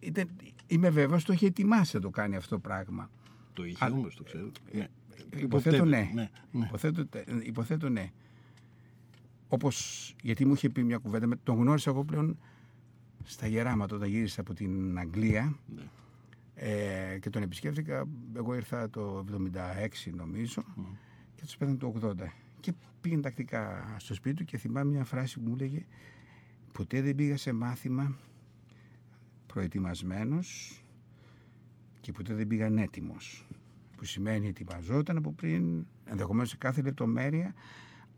ήταν, 0.00 0.28
είμαι 0.66 0.90
βέβαιος 0.90 1.24
το 1.24 1.32
είχε 1.32 1.46
ετοιμάσει 1.46 1.96
να 1.96 2.02
το 2.02 2.10
κάνει 2.10 2.36
αυτό 2.36 2.54
το 2.54 2.58
πράγμα. 2.60 3.10
Το 3.52 3.64
είχε 3.64 3.84
Α, 3.84 3.88
όμως, 3.92 4.14
το 4.14 4.22
ξέρω. 4.22 4.50
Ναι. 4.72 4.88
Υποθέτω 5.36 5.84
ναι. 5.84 6.10
ναι, 6.14 6.30
ναι. 6.52 6.64
Υποθέτω, 6.66 7.04
υποθέτω 7.42 7.88
ναι. 7.88 8.10
Όπως, 9.48 10.14
γιατί 10.22 10.44
μου 10.44 10.52
είχε 10.52 10.68
πει 10.68 10.82
μια 10.82 10.98
κουβέντα, 10.98 11.26
με- 11.26 11.36
τον 11.42 11.56
γνώρισα 11.56 11.90
εγώ 11.90 12.04
πλέον 12.04 12.38
στα 13.24 13.46
γεράματα 13.46 13.96
όταν 13.96 14.08
γύρισα 14.08 14.40
από 14.40 14.54
την 14.54 14.98
Αγγλία 14.98 15.56
Ναι. 15.74 15.82
Ε, 16.62 17.18
και 17.18 17.30
τον 17.30 17.42
επισκέφθηκα. 17.42 18.08
Εγώ 18.36 18.54
ήρθα 18.54 18.90
το 18.90 19.24
76 19.30 20.12
νομίζω 20.14 20.64
και 21.34 21.44
τους 21.44 21.56
πέθανε 21.56 21.76
το 21.76 21.94
80. 22.02 22.14
Και 22.60 22.72
πήγαινε 23.00 23.22
τακτικά 23.22 23.94
στο 23.98 24.14
σπίτι 24.14 24.36
του 24.36 24.44
και 24.44 24.58
θυμάμαι 24.58 24.90
μια 24.90 25.04
φράση 25.04 25.40
που 25.40 25.48
μου 25.48 25.54
έλεγε 25.58 25.86
«Ποτέ 26.72 27.02
δεν 27.02 27.14
πήγα 27.14 27.36
σε 27.36 27.52
μάθημα 27.52 28.16
προετοιμασμένος 29.46 30.80
και 32.00 32.12
ποτέ 32.12 32.34
δεν 32.34 32.46
πήγαν 32.46 32.78
έτοιμος». 32.78 33.46
Που 33.96 34.04
σημαίνει 34.04 34.48
ετοιμαζόταν 34.48 35.16
από 35.16 35.32
πριν, 35.32 35.86
ενδεχομένως 36.04 36.48
σε 36.48 36.56
κάθε 36.56 36.82
λεπτομέρεια, 36.82 37.54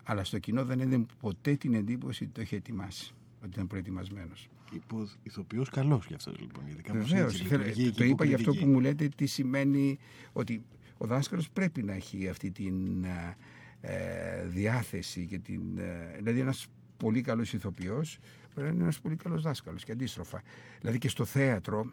αλλά 0.05 0.24
στο 0.24 0.38
κοινό 0.38 0.64
δεν 0.64 0.80
έδινε 0.80 1.07
ποτέ 1.20 1.57
την 1.57 1.74
εντύπωση 1.74 2.24
ότι 2.24 2.32
το 2.32 2.40
είχε 2.40 2.57
ετοιμάσει, 2.57 3.14
ότι 3.43 3.51
ήταν 3.55 3.66
προετοιμασμένος. 3.66 4.49
Υπο, 4.72 5.09
ηθοποιός 5.22 5.68
καλός 5.68 6.07
για 6.07 6.16
αυτός 6.16 6.38
λοιπόν. 6.40 6.64
Γιατί 6.66 6.82
κάπως 6.82 7.09
Βεβαίως. 7.11 7.40
έτσι 7.40 7.43
λειτουργεί 7.53 7.90
και 7.90 7.97
Το 7.99 8.05
είπα 8.05 8.24
γι' 8.24 8.34
αυτό 8.34 8.51
που 8.51 8.57
υποκριτική. 8.57 8.74
μου 8.76 8.80
λέτε 8.80 9.09
τι 9.09 9.26
σημαίνει 9.26 9.99
ότι 10.32 10.64
ο 10.99 11.07
δάσκαλος 11.07 11.51
πρέπει 11.51 11.82
να 11.82 11.93
έχει 11.93 12.28
αυτή 12.28 12.51
την 12.51 13.05
ε, 13.05 13.36
ε, 13.80 14.47
διάθεση 14.47 15.26
και 15.26 15.38
την. 15.38 15.78
ε, 15.78 16.14
δηλαδή 16.16 16.40
ένας 16.40 16.66
πολύ 16.97 17.20
καλός 17.20 17.53
ηθοποιός 17.53 18.18
πρέπει 18.55 18.68
να 18.68 18.74
είναι 18.74 18.82
ένας 18.82 19.01
πολύ 19.01 19.16
καλός 19.16 19.43
δάσκαλος 19.43 19.84
και 19.84 19.93
αντίστροφα. 19.93 20.43
Δηλαδή 20.80 20.99
και 20.99 21.09
στο 21.09 21.24
θέατρο, 21.24 21.93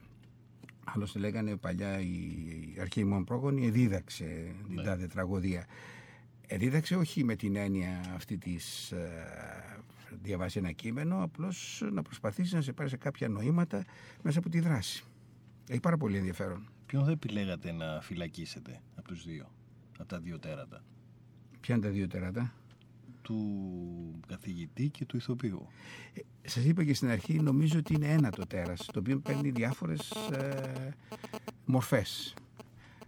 άλλωστε 0.84 1.20
λέγανε 1.20 1.56
παλιά 1.56 2.00
οι, 2.00 2.06
οι 2.76 2.78
αρχαίοι 2.80 3.04
μου 3.04 3.24
πρόγονοι, 3.24 3.66
εδίδαξε 3.68 4.56
την 4.68 4.76
Ναι. 4.76 4.84
τάδε 4.84 5.08
τραγωδία. 5.08 5.66
Εδίδαξε 6.52 6.96
όχι 6.96 7.24
με 7.24 7.36
την 7.36 7.56
έννοια 7.56 8.02
αυτή 8.16 8.38
της 8.38 8.92
ε, 8.92 9.10
διαβάσει 10.22 10.60
ένα 10.60 10.72
κείμενο, 10.72 11.24
απλώς 11.24 11.84
να 11.92 12.02
προσπαθήσεις 12.02 12.54
να 12.54 12.62
σε 12.62 12.74
πάρει 12.74 12.90
σε 12.90 12.98
κάποια 12.98 13.30
νοήματα 13.30 13.86
μέσα 14.22 14.40
από 14.40 14.50
τη 14.50 14.60
δράση. 14.60 15.04
Έχει 15.68 15.80
πάρα 15.80 15.98
πολύ 15.98 16.18
ενδιαφέρον. 16.18 16.70
Ποιον 16.86 17.06
θα 17.06 17.12
επιλέγατε 17.12 17.72
να 17.72 18.02
φυλακίσετε 18.02 18.82
από 18.96 19.08
τους 19.08 19.26
δύο, 19.26 19.52
από 19.98 20.08
τα 20.08 20.20
δύο 20.20 20.40
τέρατα; 20.40 20.84
Ποια 21.60 21.76
είναι 21.76 21.86
τα 21.86 21.92
δύο 21.92 22.08
τεράτα. 22.08 22.54
Του 23.22 24.20
καθηγητή 24.28 24.90
και 24.90 25.06
του 25.06 25.18
ηθοποιού. 25.18 25.68
Ε, 26.14 26.50
σας 26.50 26.64
είπα 26.64 26.84
και 26.84 26.94
στην 26.94 27.10
αρχή, 27.10 27.40
νομίζω 27.40 27.80
ότι 27.80 27.94
είναι 27.94 28.08
ένα 28.12 28.30
το 28.30 28.46
τέρας, 28.48 28.86
το 28.86 29.00
οποίο 29.00 29.20
παίρνει 29.20 29.50
διάφορες 29.50 30.12
ε, 30.32 30.96
μορφές. 31.66 32.34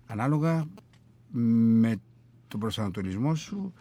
Ανάλογα 0.08 0.68
με 1.32 2.02
τον 2.48 2.60
προσανατολισμό 2.60 3.36
σου, 3.36 3.74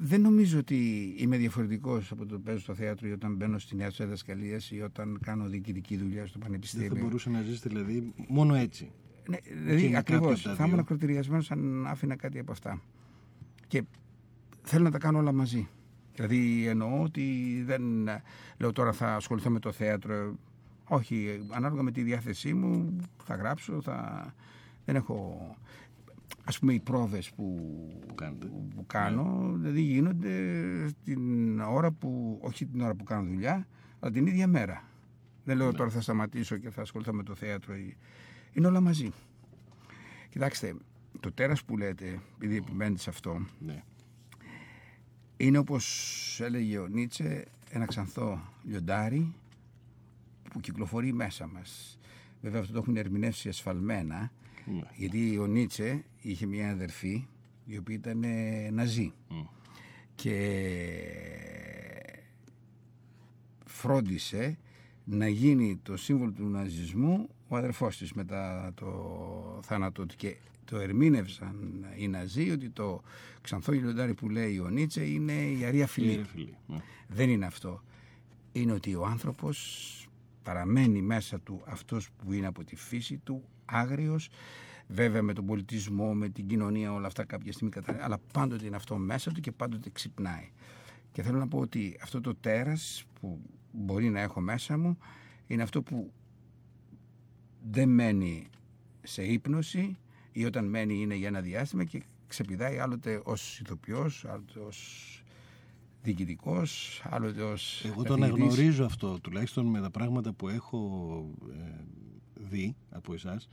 δεν 0.00 0.20
νομίζω 0.20 0.58
ότι 0.58 1.14
είμαι 1.16 1.36
διαφορετικός 1.36 2.10
από 2.10 2.26
το 2.26 2.38
παίζω 2.38 2.58
στο 2.58 2.74
θέατρο 2.74 3.08
ή 3.08 3.12
όταν 3.12 3.34
μπαίνω 3.34 3.58
στην 3.58 3.80
αίθουσα 3.80 4.04
διδασκαλία 4.04 4.60
ή 4.70 4.80
όταν 4.80 5.18
κάνω 5.22 5.48
διοικητική 5.48 5.96
δουλειά 5.96 6.26
στο 6.26 6.38
πανεπιστήμιο. 6.38 6.88
Δεν 6.88 6.96
θα 6.96 7.04
μπορούσε 7.04 7.30
να 7.30 7.42
ζήσει 7.42 7.68
δηλαδή 7.68 8.12
μόνο 8.28 8.54
έτσι. 8.54 8.90
Ναι, 9.28 9.36
δηλαδή 9.62 9.96
ακριβώς. 9.96 10.42
Θα 10.56 10.64
ήμουν 10.66 10.78
ακροτηριασμένος 10.78 11.50
αν 11.50 11.86
άφηνα 11.86 12.16
κάτι 12.16 12.38
από 12.38 12.52
αυτά. 12.52 12.82
Και 13.66 13.82
θέλω 14.62 14.84
να 14.84 14.90
τα 14.90 14.98
κάνω 14.98 15.18
όλα 15.18 15.32
μαζί. 15.32 15.68
Δηλαδή 16.14 16.66
εννοώ 16.66 17.02
ότι 17.02 17.22
δεν 17.66 17.82
λέω 18.58 18.72
τώρα 18.72 18.92
θα 18.92 19.14
ασχοληθώ 19.14 19.50
με 19.50 19.58
το 19.58 19.72
θέατρο. 19.72 20.36
Όχι, 20.84 21.46
ανάλογα 21.50 21.82
με 21.82 21.90
τη 21.90 22.02
διάθεσή 22.02 22.54
μου 22.54 22.96
θα 23.24 23.34
γράψω, 23.34 23.80
θα... 23.82 24.26
δεν 24.84 24.96
έχω 24.96 25.56
ας 26.48 26.58
πούμε 26.58 26.72
οι 26.72 26.80
πρόβες 26.80 27.30
που, 27.30 27.54
που, 28.74 28.86
κάνω 28.86 29.24
ναι. 29.24 29.56
δηλαδή 29.56 29.80
γίνονται 29.80 30.32
την 31.04 31.60
ώρα 31.60 31.90
που, 31.90 32.38
όχι 32.42 32.66
την 32.66 32.80
ώρα 32.80 32.94
που 32.94 33.04
κάνω 33.04 33.28
δουλειά 33.28 33.66
αλλά 34.00 34.12
την 34.12 34.26
ίδια 34.26 34.46
μέρα 34.46 34.84
δεν 35.44 35.56
λέω 35.56 35.66
ναι. 35.66 35.72
τώρα 35.72 35.90
θα 35.90 36.00
σταματήσω 36.00 36.56
και 36.56 36.70
θα 36.70 36.80
ασχοληθώ 36.80 37.12
με 37.12 37.22
το 37.22 37.34
θέατρο 37.34 37.74
είναι 38.52 38.66
όλα 38.66 38.80
μαζί 38.80 39.12
κοιτάξτε 40.28 40.74
το 41.20 41.32
τέρας 41.32 41.64
που 41.64 41.76
λέτε 41.76 42.20
επειδή 42.34 42.56
επιμένετε 42.56 43.00
σε 43.00 43.10
αυτό 43.10 43.46
ναι. 43.58 43.82
είναι 45.36 45.58
όπως 45.58 46.40
έλεγε 46.42 46.78
ο 46.78 46.86
Νίτσε 46.86 47.44
ένα 47.70 47.84
ξανθό 47.84 48.40
λιοντάρι 48.64 49.34
που 50.50 50.60
κυκλοφορεί 50.60 51.12
μέσα 51.12 51.46
μας 51.46 51.98
βέβαια 52.40 52.60
αυτό 52.60 52.72
το 52.72 52.78
έχουν 52.78 52.96
ερμηνεύσει 52.96 53.48
ασφαλμένα 53.48 54.30
ναι. 54.72 54.82
Γιατί 54.94 55.38
ο 55.38 55.46
Νίτσε 55.46 56.04
είχε 56.20 56.46
μια 56.46 56.70
αδερφή 56.70 57.26
η 57.64 57.76
οποία 57.76 57.94
ήταν 57.94 58.22
ε, 58.22 58.70
ναζί. 58.70 59.12
Και 60.14 60.34
φρόντισε 63.64 64.58
να 65.04 65.28
γίνει 65.28 65.80
το 65.82 65.96
σύμβολο 65.96 66.32
του 66.32 66.48
ναζισμού 66.48 67.28
ο 67.48 67.56
αδερφός 67.56 67.96
της 67.96 68.12
μετά 68.12 68.72
το 68.74 69.60
θάνατό 69.62 70.06
του 70.06 70.16
και 70.16 70.36
το 70.64 70.78
ερμήνευσαν 70.78 71.86
οι 71.96 72.08
Ναζί 72.08 72.50
ότι 72.50 72.70
το 72.70 73.02
ξανθό 73.40 73.72
γελοντάρι 73.72 74.14
που 74.14 74.28
λέει 74.28 74.58
ο 74.58 74.68
Νίτσε 74.68 75.04
είναι 75.04 75.32
η 75.32 75.64
Αρία 75.64 75.86
Φιλίπ. 75.86 76.24
Ναι. 76.66 76.76
Δεν 77.08 77.28
είναι 77.30 77.46
αυτό. 77.46 77.82
Είναι 78.52 78.72
ότι 78.72 78.94
ο 78.94 79.04
άνθρωπος 79.06 80.08
παραμένει 80.42 81.02
μέσα 81.02 81.40
του 81.40 81.62
αυτός 81.66 82.10
που 82.10 82.32
είναι 82.32 82.46
από 82.46 82.64
τη 82.64 82.76
φύση 82.76 83.16
του 83.16 83.44
άγριος. 83.68 84.28
Βέβαια 84.86 85.22
με 85.22 85.32
τον 85.32 85.46
πολιτισμό, 85.46 86.14
με 86.14 86.28
την 86.28 86.46
κοινωνία 86.46 86.92
όλα 86.92 87.06
αυτά 87.06 87.24
κάποια 87.24 87.52
στιγμή 87.52 87.70
κατα... 87.70 87.96
αλλά 88.00 88.18
πάντοτε 88.32 88.66
είναι 88.66 88.76
αυτό 88.76 88.96
μέσα 88.96 89.32
του 89.32 89.40
και 89.40 89.52
πάντοτε 89.52 89.90
ξυπνάει. 89.90 90.50
Και 91.12 91.22
θέλω 91.22 91.38
να 91.38 91.48
πω 91.48 91.58
ότι 91.58 91.98
αυτό 92.02 92.20
το 92.20 92.34
τέρας 92.34 93.04
που 93.20 93.40
μπορεί 93.72 94.08
να 94.08 94.20
έχω 94.20 94.40
μέσα 94.40 94.78
μου 94.78 94.98
είναι 95.46 95.62
αυτό 95.62 95.82
που 95.82 96.12
δεν 97.70 97.88
μένει 97.88 98.48
σε 99.02 99.22
ύπνωση 99.22 99.96
ή 100.32 100.44
όταν 100.44 100.64
μένει 100.64 101.00
είναι 101.00 101.14
για 101.14 101.28
ένα 101.28 101.40
διάστημα 101.40 101.84
και 101.84 102.02
ξεπηδάει 102.26 102.78
άλλοτε 102.78 103.20
ως 103.24 103.60
ηθοποιός, 103.60 104.24
άλλοτε 104.24 104.58
ως 104.58 105.17
διοικητικός, 106.02 107.02
άλλοτε 107.04 107.42
ως 107.42 107.84
Εγώ 107.84 108.02
το 108.02 108.12
αναγνωρίζω 108.12 108.84
αυτό, 108.84 109.20
τουλάχιστον 109.20 109.66
με 109.66 109.80
τα 109.80 109.90
πράγματα 109.90 110.32
που 110.32 110.48
έχω 110.48 111.24
ε, 111.50 111.84
δει 112.34 112.76
από 112.90 113.14
εσάς 113.14 113.48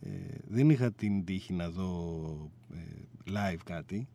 ε, 0.00 0.08
δεν 0.48 0.70
είχα 0.70 0.92
την 0.92 1.24
τύχη 1.24 1.52
να 1.52 1.70
δω 1.70 2.50
ε, 2.74 2.76
live 3.26 3.60
κάτι, 3.64 4.08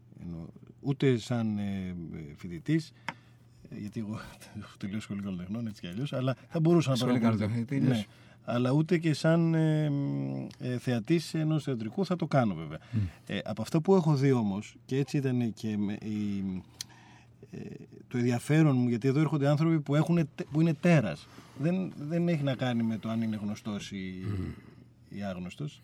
ούτε 0.79 1.17
σαν 1.17 1.57
ε, 1.57 1.95
φοιτητής, 2.35 2.91
γιατί 3.69 3.99
εγώ 3.99 4.19
έχω 4.61 4.77
τελειώσει 4.77 5.01
σχολή 5.01 5.21
καλλιτεχνών 5.21 5.67
έτσι 5.67 5.81
κι 5.81 5.87
αλλιώς, 5.87 6.13
αλλά 6.13 6.35
θα 6.47 6.59
μπορούσα 6.59 6.91
να 6.91 6.97
παρακολουθήσω. 6.97 7.85
Ναι, 7.85 8.05
αλλά 8.43 8.71
ούτε 8.71 8.97
και 8.97 9.13
σαν 9.13 9.53
ε, 9.53 9.91
ε, 10.59 10.77
θεατής 10.77 11.33
ενός 11.33 11.63
θεατρικού 11.63 12.05
θα 12.05 12.15
το 12.15 12.27
κάνω 12.27 12.55
βέβαια. 12.55 12.79
από 13.43 13.61
αυτό 13.61 13.81
που 13.81 13.95
έχω 13.95 14.15
δει 14.15 14.31
όμως, 14.31 14.75
και 14.85 14.97
έτσι 14.97 15.17
ήταν 15.17 15.53
και 15.53 15.69
η, 16.05 16.43
το 18.07 18.17
ενδιαφέρον 18.17 18.77
μου, 18.77 18.89
γιατί 18.89 19.07
εδώ 19.07 19.19
έρχονται 19.19 19.47
άνθρωποι 19.47 19.79
που, 19.79 19.95
έχουν, 19.95 20.29
που 20.51 20.61
είναι 20.61 20.73
τέρας. 20.73 21.27
Δεν, 21.59 21.93
δεν 21.99 22.27
έχει 22.27 22.43
να 22.43 22.55
κάνει 22.55 22.83
με 22.83 22.97
το 22.97 23.09
αν 23.09 23.21
είναι 23.21 23.39
γνωστός 23.41 23.91
ή, 23.91 24.25
ή 25.09 25.23
άγνωστος. 25.23 25.81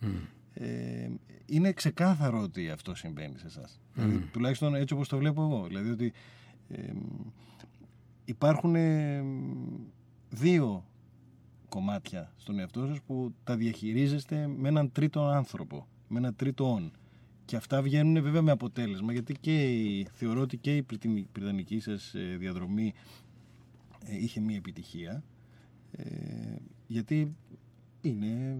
Ε, 0.53 1.09
είναι 1.45 1.71
ξεκάθαρο 1.71 2.41
ότι 2.41 2.69
αυτό 2.69 2.95
συμβαίνει 2.95 3.37
σε 3.37 3.45
εσάς. 3.47 3.79
Δηλαδή, 3.93 4.17
τουλάχιστον 4.31 4.75
έτσι 4.75 4.93
όπως 4.93 5.07
το 5.07 5.17
βλέπω 5.17 5.41
εγώ. 5.41 5.65
Δηλαδή 5.67 5.89
ότι 5.89 6.13
υπάρχουν 8.25 8.75
δύο 10.29 10.85
κομμάτια 11.69 12.31
στον 12.37 12.59
εαυτό 12.59 12.85
σας 12.87 13.01
που 13.01 13.33
τα 13.43 13.55
διαχειρίζεστε 13.55 14.47
με 14.57 14.67
έναν 14.67 14.91
τρίτο 14.91 15.25
άνθρωπο, 15.25 15.87
με 16.07 16.17
έναν 16.17 16.35
τρίτο 16.35 16.71
όν. 16.71 16.91
Και 17.45 17.55
αυτά 17.55 17.81
βγαίνουν 17.81 18.23
βέβαια 18.23 18.41
με 18.41 18.51
αποτέλεσμα, 18.51 19.11
γιατί 19.13 19.33
και 19.39 19.63
η, 19.63 20.07
θεωρώ 20.13 20.41
ότι 20.41 20.57
και 20.57 20.75
η 20.75 20.83
πριτανική 21.31 21.79
σας 21.79 22.13
ε, 22.13 22.35
διαδρομή 22.39 22.93
ε, 24.05 24.17
είχε 24.17 24.39
μία 24.39 24.55
επιτυχία, 24.55 25.23
ε, 25.91 26.05
γιατί 26.87 27.35
είναι, 28.01 28.57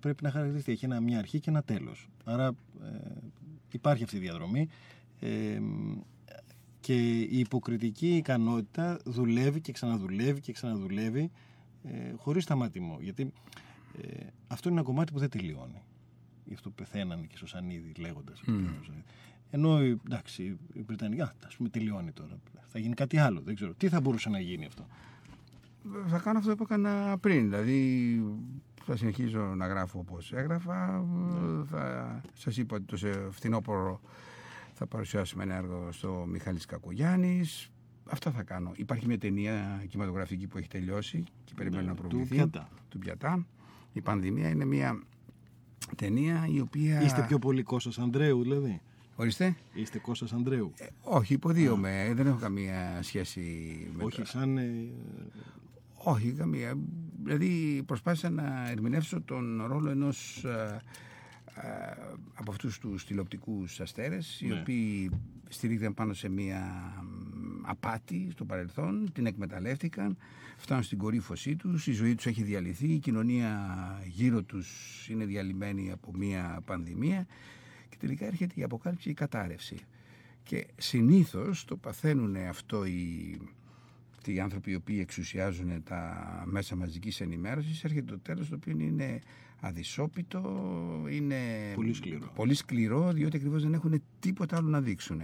πρέπει 0.00 0.22
να 0.22 0.30
χαρακτηριστεί. 0.30 0.72
Έχει 0.72 0.84
ένα, 0.84 1.00
μια 1.00 1.18
αρχή 1.18 1.40
και 1.40 1.50
ένα 1.50 1.62
τέλος. 1.62 2.08
Άρα 2.24 2.46
ε, 2.82 3.18
υπάρχει 3.72 4.02
αυτή 4.02 4.16
η 4.16 4.20
διαδρομή 4.20 4.68
ε, 5.20 5.60
και 6.80 7.20
η 7.20 7.38
υποκριτική 7.38 8.16
ικανότητα 8.16 8.98
δουλεύει 9.04 9.60
και 9.60 9.72
ξαναδουλεύει 9.72 10.40
και 10.40 10.52
ξαναδουλεύει 10.52 11.30
ε, 11.82 12.12
χωρίς 12.16 12.42
σταματημό. 12.42 12.98
Γιατί 13.00 13.32
ε, 14.02 14.26
αυτό 14.46 14.68
είναι 14.68 14.78
ένα 14.78 14.86
κομμάτι 14.86 15.12
που 15.12 15.18
δεν 15.18 15.30
τελειώνει. 15.30 15.82
Γι' 16.46 16.54
αυτό 16.54 16.70
πεθαίνανε 16.70 17.26
και 17.26 17.36
Σωσανίδη 17.36 17.92
λέγοντας. 17.98 18.42
Mm. 18.46 18.68
Ενώ 19.50 19.78
εντάξει, 19.78 20.58
η 20.72 20.82
Βρετανική, 20.82 21.20
α 21.20 21.32
πούμε, 21.56 21.68
τελειώνει 21.68 22.12
τώρα. 22.12 22.38
Θα 22.66 22.78
γίνει 22.78 22.94
κάτι 22.94 23.18
άλλο. 23.18 23.40
Δεν 23.40 23.54
ξέρω. 23.54 23.74
Τι 23.74 23.88
θα 23.88 24.00
μπορούσε 24.00 24.28
να 24.28 24.40
γίνει 24.40 24.66
αυτό; 24.66 24.86
Θα 26.06 26.18
κάνω 26.18 26.38
αυτό 26.38 26.54
που 26.54 26.62
έκανα 26.62 27.18
πριν. 27.18 27.50
Δηλαδή, 27.50 28.22
θα 28.84 28.96
συνεχίζω 28.96 29.40
να 29.40 29.66
γράφω 29.66 29.98
όπως 29.98 30.32
έγραφα. 30.32 31.00
Ναι. 31.00 31.64
Θα, 31.64 32.20
σας 32.34 32.56
είπα 32.56 32.76
ότι 32.76 32.84
το 32.84 32.96
φθινόπωρο 33.30 34.00
θα 34.72 34.86
παρουσιάσουμε 34.86 35.42
ένα 35.42 35.54
έργο 35.54 35.88
στο 35.92 36.24
Μιχάλης 36.28 36.64
Κακογιάννης. 36.64 37.70
Αυτά 38.10 38.30
θα 38.30 38.42
κάνω. 38.42 38.72
Υπάρχει 38.76 39.06
μια 39.06 39.18
ταινία 39.18 39.84
κινηματογραφική 39.88 40.46
που 40.46 40.58
έχει 40.58 40.68
τελειώσει 40.68 41.24
και 41.44 41.52
περιμένω 41.56 41.82
ναι, 41.82 41.88
να 41.88 41.94
προβληθεί. 41.94 42.28
Του 42.28 42.34
Πιατά. 42.34 42.68
Του 42.88 42.98
Πιατά. 42.98 43.46
Η 43.92 44.00
πανδημία 44.00 44.48
είναι 44.48 44.64
μια 44.64 45.02
ταινία 45.96 46.46
η 46.52 46.60
οποία... 46.60 47.02
Είστε 47.02 47.24
πιο 47.28 47.38
πολύ 47.38 47.62
Κώστας 47.62 47.98
Ανδρέου 47.98 48.42
δηλαδή. 48.42 48.80
Ορίστε. 49.16 49.56
Είστε 49.74 49.98
Κώστας 49.98 50.32
Ανδρέου. 50.32 50.72
Ε, 50.78 50.86
όχι, 51.02 51.32
υποδίωμαι. 51.32 52.12
Δεν 52.14 52.26
έχω 52.26 52.38
καμία 52.38 52.98
σχέση 53.02 53.40
με 53.96 54.04
Όχι, 54.04 54.24
σαν 54.24 54.58
ε, 54.58 54.90
όχι, 55.94 56.32
καμία. 56.32 56.78
Δηλαδή 57.22 57.82
προσπάθησα 57.86 58.30
να 58.30 58.70
ερμηνεύσω 58.70 59.20
τον 59.20 59.64
ρόλο 59.66 59.90
ενός 59.90 60.44
ε, 60.44 60.80
ε, 61.54 61.70
από 62.34 62.50
αυτούς 62.50 62.78
τους 62.78 63.06
τηλεοπτικούς 63.06 63.80
αστέρες 63.80 64.40
οι 64.40 64.46
ναι. 64.46 64.60
οποίοι 64.60 65.10
στηρίχθηκαν 65.48 65.94
πάνω 65.94 66.12
σε 66.12 66.28
μια 66.28 66.92
απάτη 67.62 68.28
στο 68.30 68.44
παρελθόν, 68.44 69.12
την 69.12 69.26
εκμεταλλεύτηκαν, 69.26 70.16
φτάνουν 70.56 70.84
στην 70.84 70.98
κορύφωσή 70.98 71.56
τους, 71.56 71.86
η 71.86 71.92
ζωή 71.92 72.14
τους 72.14 72.26
έχει 72.26 72.42
διαλυθεί, 72.42 72.86
η 72.86 72.98
κοινωνία 72.98 74.02
γύρω 74.06 74.42
τους 74.42 74.68
είναι 75.10 75.24
διαλυμένη 75.24 75.90
από 75.92 76.12
μια 76.14 76.62
πανδημία 76.64 77.26
και 77.88 77.96
τελικά 78.00 78.26
έρχεται 78.26 78.52
η 78.56 78.62
αποκάλυψη, 78.62 79.10
η 79.10 79.14
κατάρρευση. 79.14 79.76
Και 80.42 80.66
συνήθως 80.76 81.64
το 81.64 81.76
παθαίνουν 81.76 82.36
αυτό 82.36 82.84
οι 82.84 83.38
οι 84.32 84.40
άνθρωποι 84.40 84.70
οι 84.70 84.74
οποίοι 84.74 84.98
εξουσιάζουν 85.00 85.82
τα 85.82 86.42
μέσα 86.46 86.76
μαζικής 86.76 87.20
ενημέρωσης 87.20 87.84
έρχεται 87.84 88.12
το 88.12 88.18
τέλος 88.18 88.48
το 88.48 88.54
οποίο 88.54 88.72
είναι 88.78 89.20
αδυσόπιτο, 89.60 90.42
είναι 91.10 91.36
πολύ 91.74 91.94
σκληρό, 91.94 92.32
πολύ 92.34 92.54
σκληρό 92.54 93.12
διότι 93.12 93.36
ακριβώς 93.36 93.62
δεν 93.62 93.74
έχουν 93.74 94.02
τίποτα 94.20 94.56
άλλο 94.56 94.68
να 94.68 94.80
δείξουν. 94.80 95.22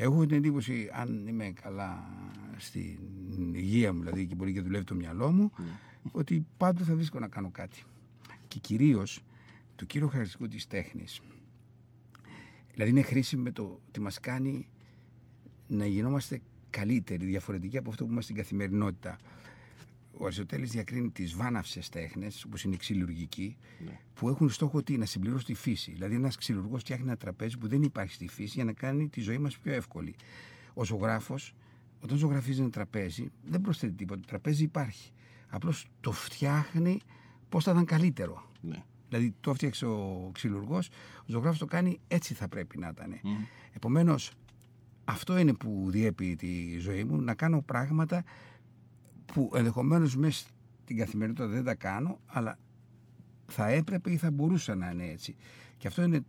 Έχω 0.00 0.26
την 0.26 0.36
εντύπωση, 0.36 0.90
αν 0.92 1.26
είμαι 1.26 1.52
καλά 1.62 2.08
στην 2.56 3.54
υγεία 3.54 3.92
μου, 3.92 4.00
δηλαδή 4.00 4.26
και 4.26 4.34
μπορεί 4.34 4.52
και 4.52 4.60
δουλεύει 4.60 4.84
το 4.84 4.94
μυαλό 4.94 5.32
μου, 5.32 5.52
ναι. 5.56 5.64
ότι 6.12 6.46
πάντοτε 6.56 6.84
θα 6.84 6.94
βρίσκω 6.94 7.18
να 7.18 7.28
κάνω 7.28 7.50
κάτι. 7.50 7.82
Και 8.28 8.34
και 8.48 8.58
κυρίως 8.58 9.24
το 9.76 9.84
κύριο 9.84 10.06
χαρακτηριστικό 10.06 10.48
της 10.48 10.66
τέχνης. 10.66 11.20
Δηλαδή 12.72 12.90
είναι 12.90 13.02
χρήσιμο 13.02 13.42
με 13.42 13.50
το 13.50 13.80
ότι 13.88 14.00
μας 14.00 14.20
κάνει 14.20 14.68
να 15.66 15.86
γινόμαστε 15.86 16.40
καλύτεροι, 16.70 17.26
διαφορετικοί 17.26 17.78
από 17.78 17.90
αυτό 17.90 18.04
που 18.04 18.10
είμαστε 18.12 18.32
στην 18.32 18.42
καθημερινότητα. 18.42 19.16
Ο 20.20 20.24
Αριστοτέλης 20.24 20.70
διακρίνει 20.70 21.10
τις 21.10 21.34
βάναυσες 21.34 21.88
τέχνες, 21.88 22.44
όπως 22.44 22.64
είναι 22.64 22.74
η 22.74 22.78
ξυλουργική, 22.78 23.56
Ναι. 23.84 24.00
που 24.14 24.28
έχουν 24.28 24.50
στόχο 24.50 24.82
τι, 24.82 24.96
να 24.98 25.04
συμπληρώσουν 25.04 25.44
τη 25.46 25.54
φύση. 25.54 25.92
Δηλαδή 25.92 26.14
ένας 26.14 26.36
ξυλουργός 26.36 26.80
φτιάχνει 26.80 27.04
ένα 27.06 27.16
τραπέζι 27.16 27.58
που 27.58 27.68
δεν 27.68 27.82
υπάρχει 27.82 28.14
στη 28.14 28.28
φύση 28.28 28.52
για 28.54 28.64
να 28.64 28.72
κάνει 28.72 29.08
τη 29.08 29.20
ζωή 29.20 29.38
μας 29.38 29.58
πιο 29.58 29.72
εύκολη. 29.72 30.14
Ο 30.74 30.84
ζωγράφος, 30.84 31.54
όταν 32.00 32.18
ζωγραφίζει 32.18 32.60
ένα 32.60 32.70
τραπέζι, 32.70 33.30
δεν 33.44 33.60
προσθέτει 33.60 33.92
τίποτα. 33.92 34.20
Το 34.20 34.26
τραπέζι 34.26 34.62
υπάρχει. 34.62 35.12
Απλώς 35.48 35.86
το 36.00 36.12
φτιάχνει 36.12 37.00
πώς 37.48 37.64
θα 37.64 37.70
ήταν 37.70 37.84
καλύτερο. 37.84 38.50
Ναι. 38.60 38.82
Δηλαδή 39.08 39.34
το 39.40 39.50
έφτιαξε 39.50 39.86
ο 39.86 40.30
ξυλουργός, 40.32 40.88
ο 41.20 41.24
ζωγράφος 41.26 41.58
το 41.58 41.66
κάνει 41.66 42.00
έτσι 42.08 42.34
θα 42.34 42.48
πρέπει 42.48 42.78
να 42.78 42.88
ήταν. 42.88 43.20
Επομένως 43.72 44.32
αυτό 45.04 45.38
είναι 45.38 45.52
που 45.52 45.86
διέπει 45.90 46.36
τη 46.36 46.78
ζωή 46.78 47.04
μου, 47.04 47.20
να 47.20 47.34
κάνω 47.34 47.62
πράγματα 47.62 48.24
που 49.32 49.50
ενδεχομένως 49.54 50.16
μέσα 50.16 50.46
στην 50.82 50.96
καθημερινότητα 50.96 51.46
δεν 51.46 51.64
τα 51.64 51.74
κάνω, 51.74 52.20
αλλά 52.26 52.58
θα 53.46 53.68
έπρεπε 53.68 54.10
ή 54.10 54.16
θα 54.16 54.30
μπορούσα 54.30 54.74
να 54.74 54.90
είναι 54.90 55.06
έτσι. 55.06 55.36
Και 55.76 55.86
αυτό 55.86 56.02
είναι 56.02 56.24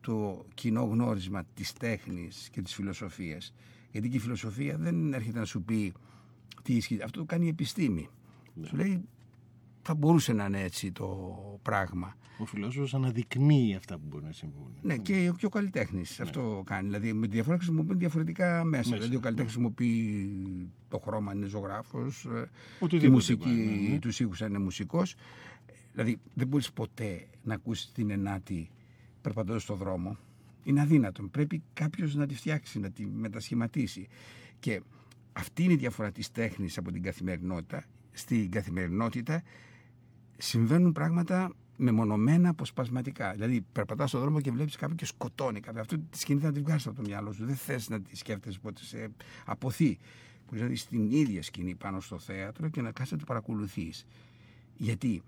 το 0.00 0.46
κοινό 0.54 0.82
γνώρισμα 0.82 1.44
της 1.54 1.72
τέχνης 1.72 2.48
και 2.52 2.62
της 2.62 2.74
φιλοσοφίας. 2.74 3.54
Γιατί 3.90 4.08
και 4.08 4.16
η 4.16 4.20
φιλοσοφία 4.20 4.76
δεν 4.78 5.12
έρχεται 5.12 5.38
να 5.38 5.44
σου 5.44 5.62
πει 5.62 5.92
τι 6.62 6.74
ισχύει. 6.74 7.02
Αυτό 7.02 7.18
το 7.18 7.24
κάνει 7.24 7.44
η 7.44 7.48
επιστήμη. 7.48 8.08
Σου 8.62 8.76
λέει 8.76 9.08
θα 9.82 9.94
μπορούσε 9.94 10.32
να 10.32 10.44
είναι 10.44 10.62
έτσι 10.62 10.92
το 10.92 11.08
πράγμα. 11.62 12.16
Ο 12.38 12.44
φιλόσοφος 12.44 12.94
αναδεικνύει 12.94 13.74
αυτά 13.74 13.94
που 13.94 14.02
μπορεί 14.08 14.24
να 14.24 14.32
συμβούν. 14.32 14.74
Ναι, 14.82 14.96
και, 14.96 15.32
και 15.36 15.46
ο 15.46 15.48
καλλιτέχνης 15.48 16.20
αυτό 16.20 16.62
κάνει. 16.66 16.84
Δηλαδή 16.84 17.12
με 17.12 17.26
τη 17.26 17.32
διαφορά 17.32 17.56
χρησιμοποιούν 17.56 17.98
διαφορετικά 17.98 18.64
μέσα. 18.64 18.88
Μέσα, 18.88 18.96
δηλαδή 18.96 19.16
ο 19.16 19.20
καλλιτέχνης 19.20 19.56
ναι. 19.56 19.62
χρησιμοποιεί 19.62 20.70
το 20.88 20.98
χρώμα, 20.98 21.34
είναι 21.34 21.46
ζωγράφος, 21.46 22.20
τη 22.20 22.28
Οτιδήποτε 22.84 23.08
μουσική, 23.08 23.44
πάει, 23.44 23.54
ναι, 23.54 23.88
ναι. 23.88 23.98
τους 23.98 24.20
ήχους 24.20 24.40
είναι 24.40 24.58
μουσικός. 24.58 25.14
Δηλαδή 25.92 26.18
δεν 26.34 26.46
μπορείς 26.46 26.72
ποτέ 26.72 27.26
να 27.42 27.54
ακούσεις 27.54 27.92
την 27.92 28.10
ενάτη 28.10 28.70
περπατώντας 29.22 29.62
στον 29.62 29.76
δρόμο. 29.76 30.16
Είναι 30.64 30.80
αδύνατο. 30.80 31.22
Πρέπει 31.22 31.62
κάποιος 31.72 32.14
να 32.14 32.26
τη 32.26 32.34
φτιάξει, 32.34 32.78
να 32.78 32.90
τη 32.90 33.06
μετασχηματίσει. 33.06 34.08
Και 34.60 34.82
αυτή 35.32 35.62
είναι 35.62 35.72
η 35.72 35.76
διαφορά 35.76 36.12
της 36.12 36.30
τέχνης 36.30 36.78
από 36.78 36.92
την 36.92 37.02
καθημερινότητα. 37.02 37.84
Στην 38.12 38.50
καθημερινότητα 38.50 39.42
συμβαίνουν 40.42 40.92
πράγματα 40.92 41.52
μεμονωμένα 41.76 42.48
αποσπασματικά. 42.48 43.32
Δηλαδή, 43.32 43.66
περπατάς 43.72 44.08
στον 44.08 44.20
δρόμο 44.20 44.40
και 44.40 44.50
βλέπεις 44.50 44.76
κάποιον 44.76 44.96
και 44.96 45.06
σκοτώνει 45.06 45.60
κάποιον. 45.60 45.82
Αυτό 45.82 45.98
τη 45.98 46.18
σκηνή 46.18 46.40
θα 46.40 46.52
τη 46.52 46.60
βγάλει 46.60 46.80
από 46.86 46.94
το 46.94 47.02
μυαλό 47.02 47.32
σου. 47.32 47.44
Δεν 47.44 47.56
θες 47.56 47.88
να 47.88 48.00
τη 48.00 48.16
σκέφτεσαι 48.16 48.58
πότε 48.62 48.84
σε 48.84 49.08
αποθεί. 49.44 49.98
Μπορεί 50.48 50.62
να 50.62 50.66
δει 50.66 50.86
την 50.86 51.10
ίδια 51.10 51.42
σκηνή 51.42 51.74
πάνω 51.74 52.00
στο 52.00 52.18
θέατρο 52.18 52.68
και 52.68 52.82
να 52.82 52.92
κάτσει 52.92 53.12
να 53.12 53.18
το 53.18 53.24
παρακολουθείς. 53.24 54.06
Γιατί, 54.76 55.22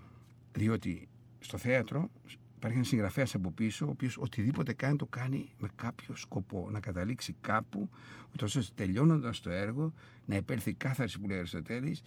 διότι 0.52 1.08
στο 1.40 1.58
θέατρο 1.58 2.10
υπάρχει 2.56 2.76
ένας 2.76 2.88
συγγραφέας 2.88 3.34
από 3.34 3.50
πίσω, 3.50 3.86
ο 3.86 3.90
οποίος 3.90 4.18
οτιδήποτε 4.18 4.72
κάνει 4.72 4.96
το 4.96 5.06
κάνει 5.06 5.48
με 5.58 5.68
κάποιο 5.74 6.16
σκοπό. 6.16 6.68
Να 6.70 6.80
καταλήξει 6.80 7.36
κάπου, 7.40 7.90
ούτως 8.32 8.56
ώστε 8.56 8.72
τελειώνοντας 8.84 9.40
το 9.40 9.50
έργο, 9.50 9.92
να 10.24 10.36
υπέρθει 10.36 10.70
η 10.70 10.74
κάθαρση 10.74 11.20
που 11.20 11.26
λέει 11.26 11.36
ο 11.36 11.40
Αριστοτέλης, 11.40 11.98
ε, 12.00 12.02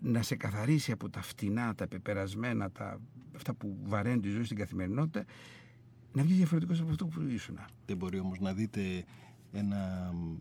να 0.00 0.22
σε 0.22 0.36
καθαρίσει 0.36 0.92
από 0.92 1.10
τα 1.10 1.22
φτηνά, 1.22 1.74
τα 1.74 1.86
πεπερασμένα, 1.86 2.70
τα, 2.70 3.00
αυτά 3.36 3.54
που 3.54 3.76
βαραίνουν 3.82 4.20
τη 4.20 4.28
ζωή 4.28 4.44
στην 4.44 4.56
καθημερινότητα, 4.56 5.24
να 6.12 6.22
βγεις 6.22 6.36
διαφορετικός 6.36 6.80
από 6.80 6.90
αυτό 6.90 7.06
που 7.06 7.20
ήσουν. 7.28 7.58
Δεν 7.86 7.96
μπορεί 7.96 8.18
όμως 8.18 8.38
να 8.40 8.52
δείτε 8.52 9.04
ένα 9.52 10.10
μ, 10.14 10.36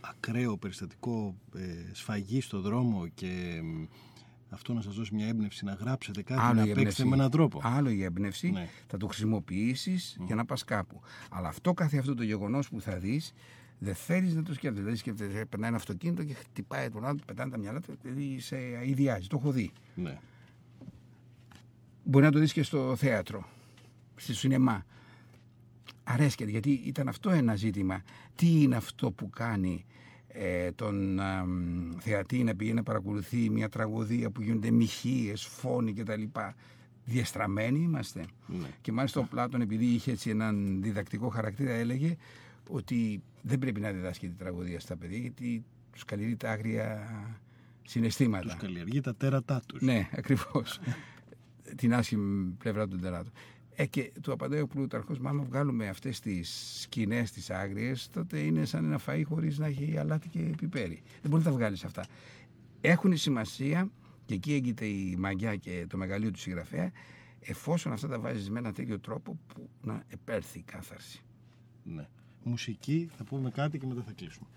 ακραίο 0.00 0.56
περιστατικό 0.56 1.34
ε, 1.56 1.92
σφαγή 1.92 2.40
στο 2.40 2.60
δρόμο 2.60 3.06
και 3.14 3.60
μ, 3.62 3.84
αυτό 4.50 4.72
να 4.74 4.80
σας 4.80 4.94
δώσει 4.94 5.14
μια 5.14 5.26
έμπνευση 5.26 5.64
να 5.64 5.72
γράψετε 5.72 6.22
κάτι, 6.22 6.40
Άλλο 6.40 6.54
να 6.54 6.60
η 6.60 6.64
παίξετε 6.64 6.80
έμπνευση. 6.80 7.04
με 7.06 7.14
έναν 7.14 7.30
τρόπο. 7.30 7.60
Άλλο 7.62 7.90
η 7.90 8.02
έμπνευση, 8.02 8.50
Ναι. 8.50 8.68
θα 8.86 8.96
το 8.96 9.06
χρησιμοποιήσεις 9.06 10.16
για 10.26 10.34
να 10.34 10.44
πας 10.44 10.64
κάπου. 10.64 11.00
Αλλά 11.30 11.48
αυτό 11.48 11.74
κάθε 11.74 11.98
αυτό 11.98 12.14
το 12.14 12.22
γεγονός 12.22 12.68
που 12.68 12.80
θα 12.80 12.98
δεις, 12.98 13.32
δεν 13.78 13.94
θέλεις 13.94 14.34
να 14.34 14.42
το 14.42 14.54
σκέφτεσαι. 14.54 14.82
Δηλαδή, 14.82 14.96
σκέφτεσαι, 14.96 15.44
περνάει 15.44 15.68
ένα 15.68 15.78
αυτοκίνητο 15.78 16.24
και 16.24 16.34
χτυπάει 16.34 16.90
τον 16.90 17.04
άλλο, 17.04 17.18
πετάνε 17.26 17.50
τα 17.50 17.58
μυαλά 17.58 17.80
του, 17.80 17.98
δηλαδή 18.02 18.40
σε 18.40 18.56
αειδιάζει. 18.56 19.26
Το 19.26 19.36
έχω 19.40 19.50
δει. 19.50 19.72
Ναι. 19.94 20.18
Μπορεί 22.04 22.24
να 22.24 22.32
το 22.32 22.38
δεις 22.38 22.52
και 22.52 22.62
στο 22.62 22.96
θέατρο, 22.96 23.48
στη 24.16 24.34
σινεμά. 24.34 24.86
Αρέσκεται, 26.04 26.50
γιατί 26.50 26.70
ήταν 26.70 27.08
αυτό 27.08 27.30
ένα 27.30 27.54
ζήτημα. 27.54 28.02
Τι 28.34 28.62
είναι 28.62 28.76
αυτό 28.76 29.10
που 29.10 29.30
κάνει 29.30 29.84
ε, 30.28 30.72
τον 30.72 31.20
α, 31.20 31.44
μ, 31.44 31.90
θεατή 31.98 32.44
να 32.44 32.54
πηγαίνει 32.54 32.76
να 32.76 32.82
παρακολουθεί 32.82 33.50
μια 33.50 33.68
τραγωδία 33.68 34.30
που 34.30 34.42
γίνονται 34.42 34.70
μοιχείες, 34.70 35.44
φόνοι 35.44 35.92
κτλ. 35.92 36.22
Διαστραμμένοι 37.04 37.78
είμαστε. 37.78 38.24
Ναι. 38.46 38.68
Και 38.80 38.92
μάλιστα 38.92 39.20
ο 39.20 39.24
Πλάτων, 39.24 39.60
επειδή 39.60 39.86
είχε 39.86 40.10
έτσι 40.10 40.30
έναν 40.30 40.82
διδακτικό 40.82 41.28
χαρακτήρα, 41.28 41.72
έλεγε 41.72 42.16
ότι 42.68 43.22
δεν 43.42 43.58
πρέπει 43.58 43.80
να 43.80 43.92
διδάσκει 43.92 44.28
τη 44.28 44.34
τραγωδία 44.34 44.80
στα 44.80 44.96
παιδιά, 44.96 45.18
γιατί 45.18 45.64
τους 45.92 46.04
καλλιεργεί 46.04 46.36
τα 46.36 46.50
άγρια 46.50 47.08
συναισθήματα. 47.82 48.44
Τους 48.44 48.56
καλλιεργεί 48.56 49.00
τα 49.00 49.14
τέρατά 49.14 49.62
τους. 49.66 49.80
Ναι, 49.82 50.08
ακριβώς. 50.18 50.80
Την 51.76 51.94
άσχημη 51.94 52.54
πλευρά 52.58 52.88
του 52.88 52.98
τεράτου. 52.98 53.30
Ε, 53.80 53.86
και 53.86 54.12
του 54.22 54.32
απαντάει 54.32 54.60
ο 54.60 54.66
Πλούταρχος, 54.66 55.18
μα 55.18 55.30
άμα 55.30 55.42
βγάλουμε 55.42 55.88
αυτές 55.88 56.20
τις 56.20 56.76
σκηνές, 56.80 57.30
τις 57.30 57.50
άγριες, 57.50 58.08
τότε 58.10 58.38
είναι 58.38 58.64
σαν 58.64 58.84
ένα 58.84 59.00
φαΐ 59.06 59.22
χωρίς 59.24 59.58
να 59.58 59.66
έχει 59.66 59.98
αλάτι 59.98 60.28
και 60.28 60.38
πιπέρι. 60.38 61.02
Δεν 61.20 61.30
μπορεί 61.30 61.42
να 61.42 61.50
τα 61.50 61.56
βγάλεις 61.56 61.84
αυτά. 61.84 62.04
Έχουν 62.80 63.16
σημασία, 63.16 63.90
και 64.24 64.34
εκεί 64.34 64.52
έγκυται 64.52 64.86
η 64.86 65.16
μαγιά 65.18 65.56
και 65.56 65.86
το 65.88 65.96
μεγαλείο 65.96 66.30
του 66.30 66.38
συγγραφέα, 66.38 66.92
εφόσον 67.40 67.92
αυτά 67.92 68.08
τα 68.08 68.18
βάζει 68.18 68.50
με 68.50 68.58
έναν 68.58 68.74
τέτοιο 68.74 68.98
τρόπο 69.00 69.38
που 69.46 69.68
να 69.82 70.02
επέρθει 70.08 70.58
η 70.58 70.62
κάθαρση. 70.62 71.22
Ναι. 71.82 72.08
Μουσική, 72.42 73.10
θα 73.18 73.24
πούμε 73.24 73.50
κάτι 73.50 73.78
και 73.78 73.86
μετά 73.86 74.02
θα 74.06 74.12
κλείσουμε. 74.12 74.48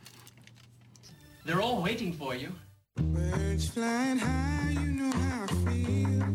They're 1.46 1.62
all 1.68 1.82
waiting 1.88 2.14
for 2.22 2.32
you. 2.42 2.50
Birds 3.16 3.66
flying 3.76 4.20
high, 4.28 4.72
you 4.82 4.92
know 5.00 5.12
how 5.24 5.44
I 5.46 5.54
feel. 5.66 6.32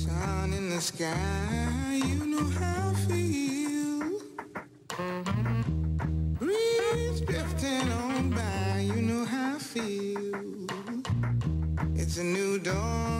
Sun 0.00 0.48
in 0.58 0.66
the 0.74 0.82
sky, 0.90 2.00
you 2.10 2.20
know 2.32 2.46
how 2.58 2.90
I 2.90 2.94
feel. 3.06 4.00
Breeze 6.40 7.20
drifting 7.28 7.88
on 8.04 8.22
by, 8.38 8.72
you 8.92 9.00
know 9.08 9.24
how 9.32 9.48
I 9.56 9.60
feel. 9.72 10.46
It's 12.00 12.16
a 12.24 12.26
new 12.36 12.52
dawn, 12.68 13.11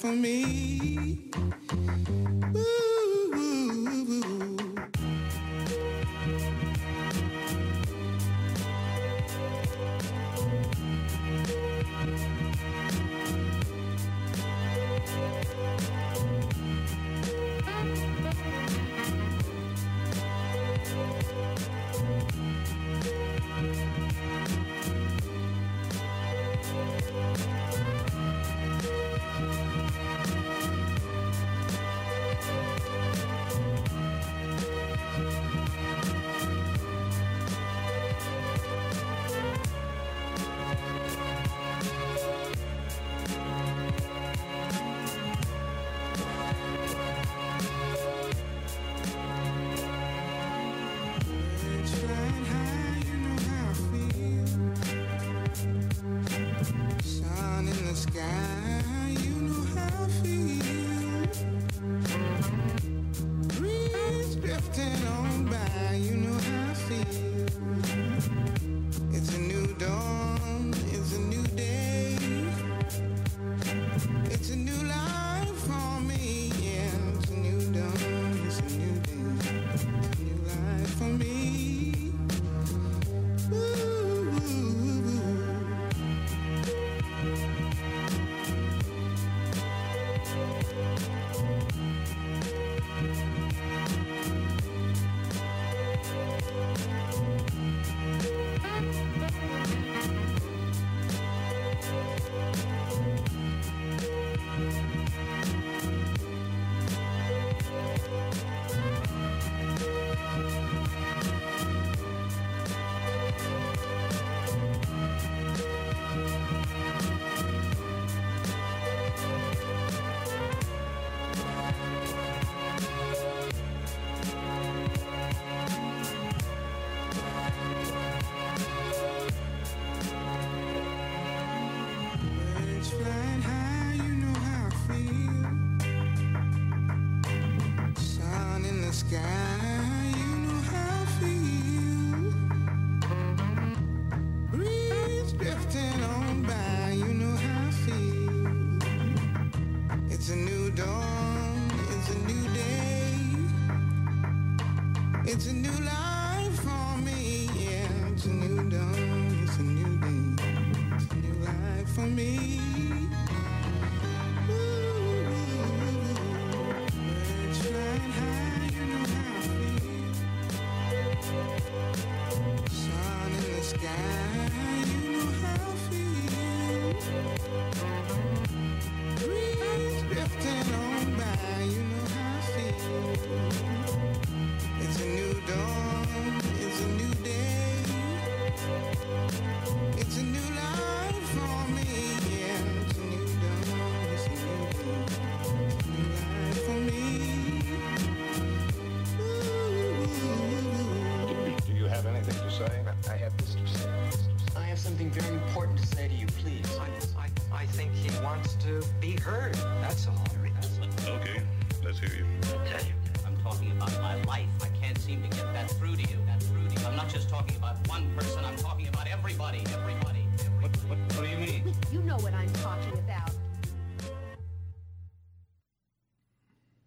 for 0.00 0.12
me. 0.12 1.18
Ooh, 2.56 2.79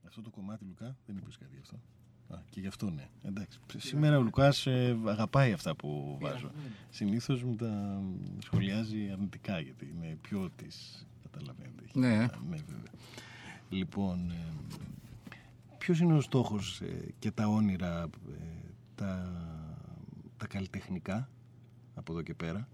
Αυτό 0.08 0.22
το 0.22 0.30
κομμάτι, 0.30 0.66
Λουκά, 0.66 0.98
δεν 1.06 1.18
είπες 1.18 1.38
κάτι 1.38 1.56
γι' 1.56 1.62
αυτό. 1.62 1.76
Α, 2.36 2.42
και 2.50 2.60
γι' 2.60 2.68
αυτό 2.68 2.90
ναι. 2.90 3.08
Εντάξει. 3.22 3.60
Σήμερα 3.78 4.18
ο 4.18 4.22
Λουκάς 4.22 4.66
ε, 4.68 4.98
αγαπάει 5.06 5.52
αυτά 5.54 5.76
που 5.76 6.18
βάζω. 6.22 6.52
Συνήθως 6.90 7.44
μου 7.44 7.56
τα 7.56 8.02
σχολιάζει 8.40 9.10
αρνητικά 9.12 9.60
γιατί 9.60 9.94
είναι 9.96 10.18
πιο 10.22 10.50
της, 10.56 11.08
καταλαβαίνετε. 11.24 11.84
Έχει- 11.86 12.00
Ναι. 12.00 12.18
ναι, 12.18 12.28
βέβαια. 12.50 12.92
Λοιπόν, 13.70 14.32
ε, 14.32 14.36
ποιος 15.78 16.00
είναι 16.00 16.14
ο 16.14 16.22
στόχος 16.22 16.82
ε, 16.82 17.14
και 17.20 17.32
τα 17.32 17.48
όνειρα, 17.48 18.02
ε, 18.04 18.10
τα, 18.96 19.34
τα 20.38 20.48
καλλιτεχνικά 20.48 21.30
από 21.96 22.12
εδώ 22.12 22.22
και 22.22 22.34
πέρα, 22.34 22.68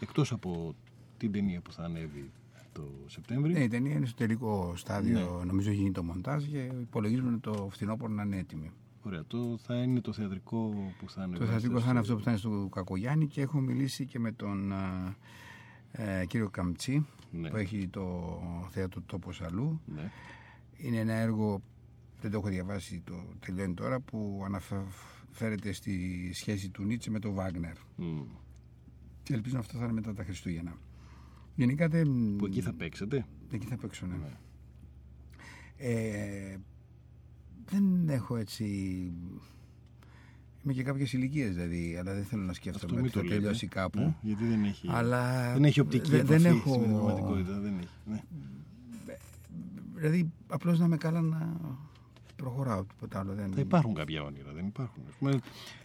εκτός 0.00 0.32
από 0.32 0.74
την 1.20 1.32
ταινία 1.32 1.60
που 1.60 1.72
θα 1.72 1.82
ανέβει 1.82 2.30
το 2.72 2.82
Σεπτέμβρη. 3.06 3.52
Ναι, 3.52 3.58
η 3.62 3.68
ταινία 3.68 3.94
είναι 3.94 4.06
στο 4.06 4.16
τελικό 4.16 4.72
στάδιο. 4.76 5.42
Νομίζω 5.46 5.70
γίνει 5.70 5.90
το 5.92 6.02
μοντάζ 6.02 6.44
και 6.44 6.58
υπολογίζουμε 6.80 7.38
το 7.38 7.68
φθινόπωρο 7.70 8.12
να 8.12 8.22
είναι 8.22 8.36
έτοιμη. 8.36 8.70
Ωραία, 9.02 9.24
το 9.26 9.58
θα 9.62 9.82
είναι 9.82 10.00
το 10.00 10.12
θεατρικό 10.12 10.72
που 10.98 11.10
θα 11.10 11.24
είναι. 11.24 11.36
Το 11.36 11.44
θεατρικό 11.44 11.80
θα 11.80 11.90
είναι 11.90 11.98
αυτό 11.98 12.16
που 12.16 12.22
θα 12.22 12.30
είναι 12.30 12.38
στο 12.38 12.68
Κακογιάννη 12.74 13.26
και 13.26 13.40
έχω 13.40 13.60
μιλήσει 13.60 14.04
και 14.06 14.18
με 14.18 14.32
τον 14.32 14.72
α, 14.72 15.14
ε, 15.92 16.26
κύριο 16.26 16.48
Καμτσί 16.50 17.06
Ναι. 17.32 17.48
που 17.50 17.56
έχει 17.56 17.88
το 17.88 18.38
θέατρο 18.70 19.00
Τόπος 19.06 19.42
Αλλού. 19.42 19.80
Ναι. 19.94 20.10
Είναι 20.76 20.96
ένα 20.98 21.12
έργο, 21.12 21.62
δεν 22.20 22.30
το 22.30 22.36
έχω 22.38 22.48
διαβάσει, 22.48 23.02
το 23.04 23.14
τελειώνει 23.40 23.74
τώρα, 23.74 24.00
που 24.00 24.42
αναφέρεται 24.44 25.72
στη 25.72 26.30
σχέση 26.32 26.68
του 26.68 26.82
Νίτσε 26.82 27.10
με 27.10 27.18
τον 27.18 27.34
Βάγνερ. 27.34 27.76
Μμ. 27.96 28.20
Και 29.22 29.34
ελπίζω 29.34 29.58
αυτό 29.58 29.78
θα 29.78 29.84
είναι 29.84 29.92
μετά 29.92 30.14
τα 30.14 30.24
Χριστούγεννα. 30.24 30.76
Γενικά 31.54 31.88
δεν... 31.88 32.36
Που 32.36 32.46
εκεί 32.46 32.60
θα 32.60 32.72
παίξετε; 32.72 33.26
Εκεί 33.50 33.66
θα 33.66 33.76
παίξω, 33.76 34.06
ναι. 34.06 34.16
Ε, 35.76 36.56
δεν 37.64 38.08
έχω 38.08 38.36
έτσι... 38.36 38.64
Είμαι 40.64 40.72
και 40.72 40.82
κάποιες 40.82 41.12
ηλικίες 41.12 41.54
δηλαδή, 41.54 41.96
αλλά 41.96 42.14
δεν 42.14 42.24
θέλω 42.24 42.42
να 42.42 42.52
σκέφτομαι 42.52 42.84
Αυτό 42.84 42.94
ότι 42.94 43.02
μην 43.02 43.10
θα 43.10 43.18
το 43.20 43.24
λέτε. 43.24 43.36
τελειώσει 43.40 43.66
κάπου. 43.66 43.98
Ναι, 43.98 44.14
γιατί 44.22 44.44
δεν 44.46 44.64
έχει, 44.64 44.88
Αλλά 44.90 45.52
δεν 45.52 45.64
έχει 45.64 45.80
οπτική 45.80 46.10
δεν- 46.10 46.20
επαφή 46.20 46.42
δεν 46.42 46.52
έχω- 46.56 46.74
στην 46.74 46.88
πραγματικότητα. 46.90 47.60
Δεν 47.60 47.78
έχει. 47.78 47.88
Ναι. 48.06 48.22
Δηλαδή, 49.94 50.30
απλώς 50.48 50.78
να 50.78 50.84
είμαι 50.84 50.96
καλά 50.96 51.20
να 51.20 51.56
προχωράω. 52.36 52.84
Τίποτα 52.84 53.18
άλλο. 53.18 53.34
Δεν... 53.34 53.52
Θα 53.52 53.60
υπάρχουν 53.60 53.94
κάποια 53.94 54.22
όνειρα, 54.22 54.52
δεν 54.52 54.66
υπάρχουν. 54.66 55.02
Ας 55.08 55.14
πούμε, 55.14 55.38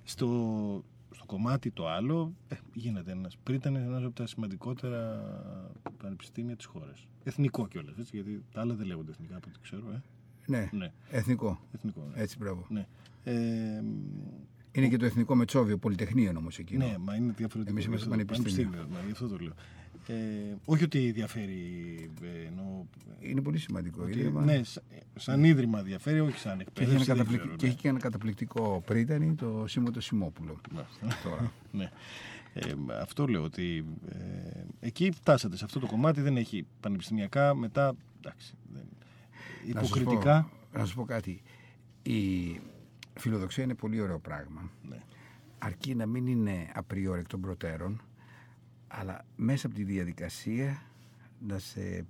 στο, 0.04 0.84
στο 1.26 1.36
κομμάτι 1.36 1.72
το 1.72 1.88
άλλο 1.90 2.34
ε, 2.48 2.56
γίνεται 2.74 3.12
ένας, 3.12 3.38
πριν 3.44 3.56
ήταν 3.56 3.76
ένας 3.76 4.04
από 4.04 4.16
τα 4.16 4.28
σημαντικότερα 4.28 5.22
πανεπιστήμια 5.98 6.56
της 6.56 6.66
χώρας. 6.66 7.08
Εθνικό 7.24 7.68
κιόλας, 7.68 7.98
έτσι, 8.00 8.16
γιατί 8.16 8.44
τα 8.52 8.62
άλλα 8.62 8.74
δεν 8.74 8.86
λέγονται 8.88 9.12
εθνικά 9.12 9.36
από 9.36 9.48
ό,τι 9.50 9.60
ξέρω. 9.62 9.92
Ε. 9.94 10.02
Ναι, 10.48 10.70
Ναι. 10.72 10.92
εθνικό. 11.10 11.60
Εθνικό, 11.74 12.08
ναι. 12.16 12.22
Έτσι, 12.22 12.38
μπράβο. 12.38 12.66
Ναι. 12.70 12.86
Ε, 13.24 13.34
Είναι 14.72 14.88
και 14.88 14.98
το 14.98 15.06
εθνικό 15.06 15.36
Μετσόβιο, 15.36 15.78
Πολυτεχνείο 15.78 16.34
όμως 16.38 16.58
εκείνο. 16.60 16.86
Ναι, 16.86 16.98
μα 16.98 17.16
είναι 17.16 17.34
διαφορετικό. 17.38 17.76
Εμείς 17.76 17.86
είμαστε 17.86 18.10
Αυτό 18.10 18.20
το 18.26 18.26
πανεπιστήμιο. 18.34 18.88
μα, 18.92 19.00
γι' 19.06 19.12
αυτό 19.12 19.28
το 19.28 19.38
λέω. 19.38 19.54
Ε, 20.14 20.56
όχι 20.66 20.84
ότι 20.84 21.12
διαφέρει. 21.12 21.56
Ε, 22.22 22.48
εννοώ, 22.48 22.84
Είναι 23.20 23.42
πολύ 23.42 23.58
σημαντικό. 23.58 24.04
ότι, 24.04 24.20
ίδρυμα. 24.20 24.42
ναι, 24.44 24.62
σα- 24.64 24.82
σαν 25.20 25.44
ίδρυμα 25.44 25.82
διαφέρει, 25.82 26.20
όχι 26.20 26.38
σαν 26.40 26.58
Και 26.58 26.64
έχει, 26.64 26.70
εκπαίδευση. 26.82 26.96
ένα 26.96 27.06
δεν 27.06 27.16
καταπληκ- 27.16 27.40
ξέρω, 27.42 27.56
και 27.56 27.66
ναι. 27.66 27.72
έχει 27.72 27.82
και 27.82 27.88
ένα 27.88 28.00
καταπληκτικό 28.00 28.84
πρίτανη, 28.86 29.36
το 29.36 29.64
Σίμω 29.68 29.92
το 29.92 30.02
Σιμόπουλο. 30.02 30.62
Μάλιστα. 30.74 31.08
Τώρα. 31.30 31.52
ναι. 31.72 31.90
Ε, 32.54 32.74
αυτό 33.02 33.28
λέω 33.28 33.44
ότι 33.44 33.86
ε, 34.10 34.64
εκεί 34.80 35.12
φτάσατε 35.12 35.58
σε 35.58 35.66
αυτό 35.66 35.80
το 35.80 35.88
κομμάτι, 35.88 36.22
δεν 36.22 36.38
έχει 36.38 36.66
πανεπιστημιακά, 36.80 37.56
μετά 37.56 37.96
εντάξει, 38.18 38.54
δεν, 38.74 38.84
Να 39.74 39.80
σας 39.80 39.90
υποκριτικά. 39.90 40.50
πω- 40.72 40.80
Να 40.80 40.86
σου 40.86 40.96
πω 40.96 41.04
κάτι. 41.06 41.42
Η 42.04 42.60
φιλοδοξία 43.14 43.64
είναι 43.64 43.74
πολύ 43.76 44.02
ωραίο 44.02 44.20
πράγμα. 44.20 44.72
Ναι. 44.90 44.98
Αρκεί 45.58 45.96
να 45.96 46.06
μην 46.06 46.28
είναι 46.28 46.72
απριόρι 46.74 47.20
εκ 47.20 47.28
των 47.28 47.42
προτέρων, 47.42 48.02
αλλά 49.00 49.26
μέσα 49.36 49.68
από 49.68 49.76
τη 49.76 49.84
διαδικασία 49.84 50.82
να 51.48 51.60
σε 51.60 52.06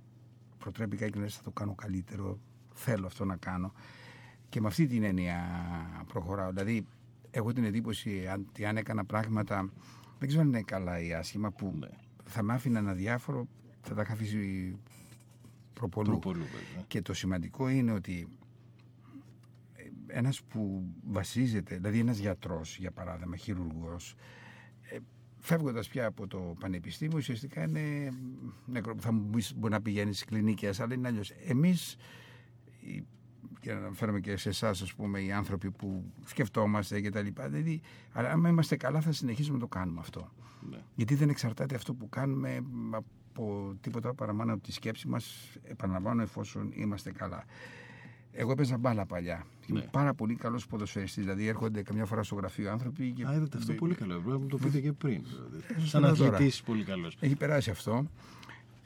προτρέπει 0.58 0.96
κάτι 0.96 1.10
και 1.10 1.18
να 1.18 1.24
λες 1.24 1.36
θα 1.36 1.42
το 1.42 1.50
κάνω 1.50 1.74
καλύτερο, 1.74 2.38
θέλω 2.74 3.06
αυτό 3.06 3.24
να 3.24 3.36
κάνω. 3.36 3.72
Και 4.48 4.60
με 4.60 4.66
αυτή 4.66 4.86
την 4.86 5.02
έννοια 5.02 5.40
προχωράω. 6.08 6.50
Δηλαδή, 6.50 6.86
έχω 7.30 7.52
την 7.52 7.64
εντύπωση 7.64 8.28
αν- 8.28 8.46
ότι 8.48 8.64
αν 8.64 8.76
έκανα 8.76 9.04
πράγματα, 9.04 9.70
δεν 10.18 10.28
ξέρω 10.28 10.42
αν 10.42 10.48
είναι 10.48 10.62
καλά 10.62 11.00
ή 11.00 11.12
άσχημα, 11.14 11.50
που 11.50 11.74
Ναι. 11.78 11.88
θα 12.24 12.42
με 12.42 12.52
άφηναν 12.54 12.88
αδιάφορο, 12.88 13.46
θα 13.80 13.94
τα 13.94 14.02
είχα 14.02 14.12
αφήσει 14.12 14.76
προπολού. 15.72 16.08
Προπολού, 16.10 16.44
βέβαια. 16.44 16.84
Και 16.86 17.02
το 17.02 17.14
σημαντικό 17.14 17.68
είναι 17.68 17.92
ότι 17.92 18.28
ε, 19.74 19.82
ένας 20.18 20.42
που 20.42 20.84
βασίζεται, 21.04 21.74
δηλαδή 21.76 21.98
ένας 21.98 22.18
γιατρός 22.18 22.78
για 22.78 22.90
παράδειγμα, 22.90 23.36
χειρουργός, 23.36 24.14
ε, 25.46 25.54
φεύγοντας 25.54 25.88
πια 25.88 26.06
από 26.06 26.26
το 26.26 26.56
πανεπιστήμιο 26.60 27.16
ουσιαστικά 27.16 27.62
είναι 27.62 28.12
νεκρο, 28.66 28.94
θα 28.98 29.12
μου 29.12 29.30
πεις 29.30 29.54
μπορεί 29.56 29.72
να 29.72 29.80
πηγαίνεις 29.82 30.16
στις 30.16 30.28
κλινικές 30.28 30.80
αλλά 30.80 30.94
είναι 30.94 31.08
αλλιώς. 31.08 31.30
Εμείς 31.30 31.96
οι- 32.80 33.04
και 33.60 33.72
να 33.72 33.78
αναφέρομαι 33.78 34.20
και 34.20 34.36
σε 34.36 34.48
εσάς, 34.48 34.82
ας 34.82 34.94
πούμε, 34.94 35.20
οι 35.20 35.32
άνθρωποι 35.32 35.70
που 35.70 36.12
σκεφτόμαστε 36.24 37.00
και 37.00 37.10
τα 37.10 37.20
λοιπά. 37.22 37.48
Δηλαδή, 37.48 37.80
αλλά 38.12 38.30
άμα 38.30 38.48
είμαστε 38.48 38.76
καλά, 38.76 39.00
θα 39.00 39.12
συνεχίσουμε 39.12 39.54
να 39.54 39.60
το 39.62 39.68
κάνουμε 39.68 40.00
αυτό. 40.00 40.32
Ναι. 40.70 40.78
Γιατί 40.94 41.14
δεν 41.14 41.28
εξαρτάται 41.28 41.74
αυτό 41.74 41.94
που 41.94 42.08
κάνουμε 42.08 42.64
από 42.90 43.74
τίποτα 43.80 44.14
παραπάνω 44.14 44.52
από 44.52 44.62
τη 44.62 44.72
σκέψη 44.72 45.08
μας, 45.08 45.56
επαναλαμβάνω, 45.62 46.22
εφόσον 46.22 46.72
είμαστε 46.74 47.12
καλά. 47.12 47.44
Εγώ 48.38 48.50
έπαιζα 48.52 48.78
μπάλα 48.78 49.06
παλιά. 49.06 49.46
Και 49.60 49.72
Ναι. 49.72 49.78
Είμαι 49.78 49.88
πάρα 49.90 50.14
πολύ 50.14 50.34
καλός 50.34 50.66
ποδοσφαιριστής. 50.66 51.24
Δηλαδή, 51.24 51.46
έρχονται 51.46 51.82
καμιά 51.82 52.04
φορά 52.04 52.22
στο 52.22 52.34
γραφείο 52.34 52.70
άνθρωποι. 52.70 53.12
Και... 53.12 53.24
Α, 53.26 53.34
είδατε 53.34 53.58
αυτό 53.58 53.72
πολύ 53.72 53.94
καλό. 53.94 54.12
Πρέπει 54.14 54.28
να 54.30 54.38
μου 54.38 54.46
το 54.46 54.56
πείτε 54.56 54.80
και 54.80 54.92
πριν. 54.92 55.22
δηλαδή. 55.24 55.80
σας 55.80 55.88
Σαν 55.88 56.00
το 56.00 56.06
λέω 56.06 56.16
τώρα. 56.16 56.34
αθλητής 56.34 56.62
πολύ 56.62 56.84
καλός. 56.84 57.16
Έχει 57.20 57.36
περάσει 57.36 57.70
αυτό. 57.70 58.06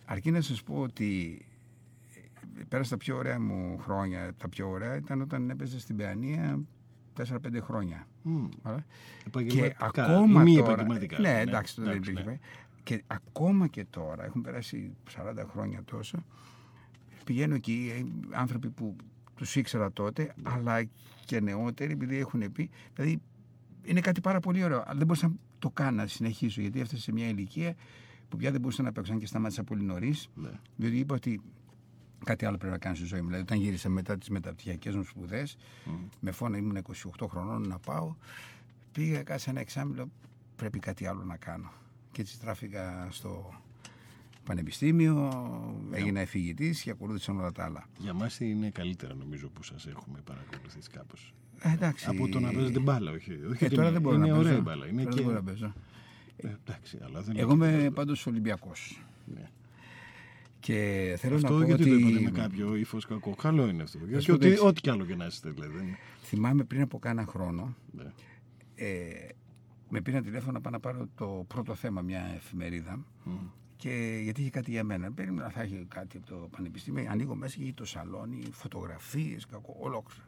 Αρκεί 0.05 0.31
να 0.31 0.41
σας 0.41 0.63
πω 0.63 0.75
ότι 0.81 1.39
ε, 2.59 2.63
πέρασα 2.69 2.91
τα 2.91 2.97
πιο 2.97 3.17
ωραία 3.17 3.41
μου 3.41 3.79
χρόνια. 3.79 4.33
Τα 4.39 4.49
πιο 4.49 4.69
ωραία 4.71 4.97
ήταν 4.97 5.21
όταν 5.21 5.51
έπαιζα 5.51 5.79
στην 5.81 5.97
Παιανία 5.97 6.61
4-5 7.17 7.25
χρόνια. 7.61 8.07
Μμ. 8.23 8.45
Ωραία. 8.63 8.85
Και 9.21 9.25
Επαγγελματικά, 9.27 9.87
ακόμα 9.87 10.41
ή 10.41 10.45
μη 10.45 10.57
τώρα. 10.57 10.73
επαγγελματικά. 10.73 11.19
Ναι, 11.21 11.41
εντάξει, 11.41 11.75
το 11.75 11.83
δεν 11.83 11.91
εντάξει, 11.91 12.11
υπήρχε. 12.11 12.31
ναι. 12.31 12.39
Και 12.83 13.03
ακόμα 13.07 13.67
και 13.67 13.85
τώρα, 13.91 14.25
έχουν 14.25 14.41
περάσει 14.43 14.91
40 15.17 15.45
χρόνια 15.53 15.83
τόσο, 15.85 16.25
πηγαίνω 17.25 17.55
εκεί 17.55 17.93
ε, 17.97 18.05
άνθρωποι 18.37 18.69
που 18.69 18.97
τους 19.41 19.57
ήξερα 19.57 19.93
τότε, 19.93 20.35
αλλά 20.43 20.85
και 21.25 21.41
νεότεροι, 21.41 21.93
επειδή 21.93 22.17
έχουν 22.17 22.53
πει. 22.53 22.71
Δηλαδή, 22.95 23.21
είναι 23.83 24.01
κάτι 24.01 24.21
πάρα 24.21 24.41
πολύ 24.41 24.65
ωραίο. 24.65 24.83
Αλλά 24.87 24.99
δεν 24.99 25.07
μπορούσα 25.07 25.29
να 25.29 25.35
το 25.59 25.71
κάνω 25.71 25.97
να 25.97 26.07
συνεχίσω, 26.07 26.61
γιατί 26.61 26.81
έφτασε 26.81 27.03
σε 27.03 27.13
μια 27.13 27.29
ηλικία 27.29 27.75
που 28.29 28.37
πια 28.37 28.51
δεν 28.51 28.61
μπορούσα 28.61 28.83
να 28.83 28.93
παίξω, 28.93 29.13
αν 29.13 29.19
και 29.19 29.27
σταμάτησα 29.27 29.65
πολύ 29.65 29.83
νωρίς. 29.83 30.29
Ναι. 30.35 30.51
Διότι 30.77 30.99
είπα 30.99 31.15
ότι 31.15 31.41
κάτι 32.25 32.47
άλλο 32.47 32.57
πρέπει 32.57 32.73
να 32.73 32.79
κάνει 32.79 32.97
στη 32.97 33.07
ζωή 33.07 33.21
μου. 33.21 33.27
Δηλαδή, 33.27 33.43
όταν 33.43 33.59
γύρισα 33.59 33.89
μετά 33.89 34.19
τις 34.19 34.29
μεταπτυχιακές 34.29 34.95
μου 34.95 35.03
σπουδές, 35.03 35.57
με 36.21 36.31
φόνα 36.31 36.57
ήμουν 36.57 36.77
28 37.21 37.27
χρονών 37.29 37.69
να 37.69 37.79
πάω, 37.79 38.15
πήγα 38.93 39.23
κάτσε 39.23 39.51
ένα 39.51 39.61
εξάμεινο, 39.61 40.11
πρέπει 40.57 40.79
κάτι 40.79 41.07
άλλο 41.07 41.25
να 41.25 41.37
κάνω. 41.37 41.73
Και 42.13 42.21
έτσι 42.21 42.41
τράφηκα 42.41 43.09
στο 43.11 43.60
πανεπιστήμιο, 44.55 45.31
έγινα 45.91 46.21
εφηγητής 46.21 46.83
και 46.83 46.91
ακολούθησαν 46.91 47.39
όλα 47.39 47.53
τα 47.53 47.65
άλλα. 47.65 47.87
Για 47.99 48.13
μας 48.15 48.41
είναι 48.41 48.71
καλύτερα 48.71 49.15
νομίζω 49.15 49.49
που 49.49 49.63
σας 49.63 49.87
έχουμε 49.87 50.19
παρακολουθήσει 50.25 50.91
κάπως. 50.91 51.35
Ε, 51.61 51.73
εντάξει. 51.73 52.07
Από 52.09 52.29
το 52.29 52.41
να 52.41 52.53
παίζετε 52.53 52.79
μπάλα, 52.81 53.11
όχι. 53.11 53.33
όχι 53.33 53.65
Ε, 53.65 53.67
ότι 53.67 53.69
τώρα 53.69 53.83
είναι- 53.83 53.91
δεν 53.93 54.01
μπορώ 54.03 54.17
είναι 54.17 54.27
να 54.27 54.33
ωραία 54.37 54.45
παίζω. 54.49 54.59
η 54.59 54.63
μπάλα. 54.63 54.87
Είναι 54.87 55.03
Τώρα 55.03 55.09
και... 55.11 55.23
δεν 55.23 55.25
μπορώ 55.25 55.37
να 55.37 55.51
παίζω. 55.51 55.73
Ε, 56.37 56.49
εντάξει, 56.67 56.99
αλλά 57.05 57.21
δεν 57.21 57.37
Εγώ 57.39 57.53
είναι 57.53 57.67
είμαι 57.67 57.91
πάντως 57.91 58.27
Ολυμπιακός. 58.27 59.03
Ναι. 59.35 59.49
Και 60.61 61.15
θέλω 61.19 61.35
Αυτό 61.35 61.49
να 61.53 61.59
πω 61.59 61.65
γιατί 61.65 61.83
ότι. 61.83 61.91
το 61.91 61.97
είπατε 62.09 62.21
με 62.25 62.31
κάποιο 62.31 62.77
ύφος 62.77 63.07
κακό. 63.07 63.35
Καλό 63.35 63.69
είναι 63.69 63.83
αυτό. 63.83 63.99
Γιατί 64.09 64.23
σου 64.25 64.33
ό,τι, 64.35 64.49
δείξει. 64.49 64.67
ό,τι 64.67 64.81
κι 64.81 64.91
άλλο 64.91 65.05
και 65.05 65.15
να 65.17 65.27
είστε, 65.27 65.51
δηλαδή. 65.51 65.77
δεν 65.77 65.87
είναι. 65.87 65.97
Θυμάμαι 66.23 66.65
πριν 66.65 66.83
από 66.83 66.99
κάνα 66.99 67.25
χρόνο, 67.25 67.75
Ναι. 67.93 68.13
ε, 68.75 69.29
με 69.89 70.01
πήραν 70.01 70.23
τηλέφωνο 70.23 70.53
να 70.53 70.61
πάω 70.61 70.73
να 70.73 70.81
πάρω 70.81 71.09
το 71.15 71.45
πρώτο 71.49 71.75
θέμα, 71.75 72.01
μια 72.03 72.33
εφημερίδα. 72.37 73.05
Και 73.81 74.21
γιατί 74.23 74.41
είχε 74.41 74.51
κάτι 74.51 74.71
για 74.71 74.85
μένα. 74.85 75.13
Περίμενα 75.13 75.43
να 75.45 75.51
θα 75.51 75.63
έχει 75.63 75.87
κάτι 75.89 76.17
από 76.17 76.27
το 76.27 76.49
πανεπιστήμιο. 76.51 77.07
Ανοίγω 77.11 77.35
μέσα 77.35 77.57
και 77.57 77.63
είχε 77.63 77.73
το 77.73 77.85
σαλόνι, 77.85 78.43
φωτογραφίες, 78.51 79.47
ολόκληρο. 79.81 80.25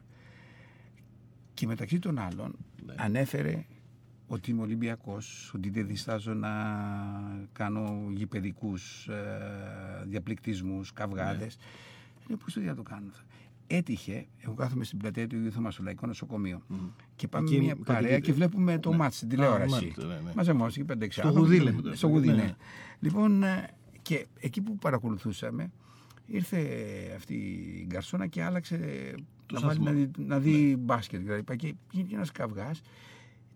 Και 1.53 1.67
μεταξύ 1.67 1.99
των 1.99 2.19
άλλων 2.19 2.55
Ναι. 2.85 2.93
ανέφερε 2.97 3.65
ότι 4.27 4.51
είμαι 4.51 4.61
Ολυμπιακός, 4.61 5.51
ότι 5.55 5.69
δεν 5.69 5.87
διστάζω 5.87 6.33
να 6.33 6.49
κάνω 7.53 8.09
γηπαιδικούς 8.11 9.07
ε, 9.07 10.03
διαπληκτισμούς, 10.07 10.93
καυγάδες. 10.93 11.57
Λέω 12.27 12.37
πώς 12.37 12.53
το 12.53 12.59
να 12.59 12.75
το 12.75 12.83
κάνω 12.83 13.05
αυτό. 13.11 13.23
Έτυχε, 13.75 14.25
εγώ 14.39 14.53
κάθομαι 14.53 14.83
στην 14.83 14.97
πλατεία 14.97 15.27
του 15.27 15.35
Ιδίου 15.35 15.51
Θωμά, 15.51 15.71
στο 15.71 15.83
Λαϊκό 15.83 16.07
Νοσοκομείο. 16.07 16.61
Και 17.15 17.27
πάμε 17.27 17.49
Εκεί 17.49 17.59
μια 17.59 17.69
κάτι 17.73 17.83
παρέα 17.83 18.01
δείτε. 18.01 18.19
και 18.19 18.33
βλέπουμε 18.33 18.79
το 18.79 18.89
Ναι. 18.89 18.95
μάτς 18.97 19.15
στην 19.15 19.27
Α, 19.27 19.31
τηλεόραση. 19.31 19.69
μάλιστα, 19.71 20.05
ναι, 20.05 20.13
ναι. 20.13 20.31
Μαζεμόμαστε 20.35 20.79
και 20.79 20.85
5-6 20.85 21.19
Στο 21.19 21.27
άνθρωποι. 21.27 21.49
γουδί 21.49 21.63
λέγονταν. 21.63 21.95
Στο 21.95 22.07
γουδί, 22.07 22.27
Ναι. 22.27 22.33
ναι. 22.33 22.55
Λοιπόν, 22.99 23.43
ε, 23.43 23.67
και 24.01 24.25
εκεί 24.39 24.61
που 24.61 24.77
παρακολουθούσαμε, 24.77 25.71
ήρθε 26.25 26.59
αυτή 27.15 27.33
η 27.33 27.85
γκαρσόνα 27.85 28.27
και 28.27 28.43
άλλαξε 28.43 28.77
Το 29.45 29.59
να, 29.59 29.67
βάλει 29.67 29.79
σταθμό. 29.81 29.83
να 29.85 29.91
δει, 30.05 30.11
να 30.17 30.39
δει 30.39 30.75
μπάσκετ. 30.79 31.21
Δηλαδή, 31.21 31.43
και 31.55 31.73
βγήκε 31.91 32.15
ένας 32.15 32.31
καυγάς. 32.31 32.81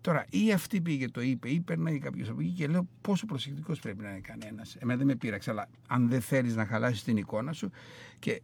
Τώρα, 0.00 0.24
ή 0.30 0.52
αυτή 0.52 0.80
πήγε 0.80 1.08
το 1.10 1.20
είπε, 1.20 1.48
ή 1.48 1.60
περνάει 1.60 1.98
κάποιος 1.98 2.28
από 2.28 2.40
εκεί 2.40 2.50
και 2.50 2.66
λέω 2.66 2.88
πόσο 3.00 3.26
προσεκτικός 3.26 3.80
πρέπει 3.80 4.02
να 4.02 4.10
είναι 4.10 4.20
κανένας. 4.20 4.76
Εμένα 4.76 4.98
δεν 4.98 5.06
με 5.06 5.14
πείραξε, 5.16 5.50
αλλά 5.50 5.68
αν 5.88 6.08
δεν 6.08 6.20
θέλεις 6.20 6.56
να 6.56 6.66
χαλάσεις 6.66 7.02
την 7.04 7.16
εικόνα 7.16 7.52
σου 7.52 7.70
και 8.18 8.42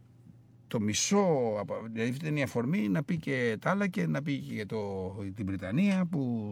το 0.67 0.79
μισό, 0.79 1.25
από- 1.59 1.81
δηλαδή 1.91 2.09
αυτή 2.11 2.25
ήταν 2.25 2.37
η 2.37 2.41
αφορμή 2.43 2.87
να 2.89 3.03
πει 3.03 3.17
και 3.17 3.57
τα 3.61 3.69
άλλα 3.69 3.87
και 3.87 4.07
να 4.07 4.21
πει 4.21 4.37
και 4.39 4.65
το, 4.65 5.09
την 5.35 5.45
Βρυτανία 5.45 6.05
που 6.05 6.51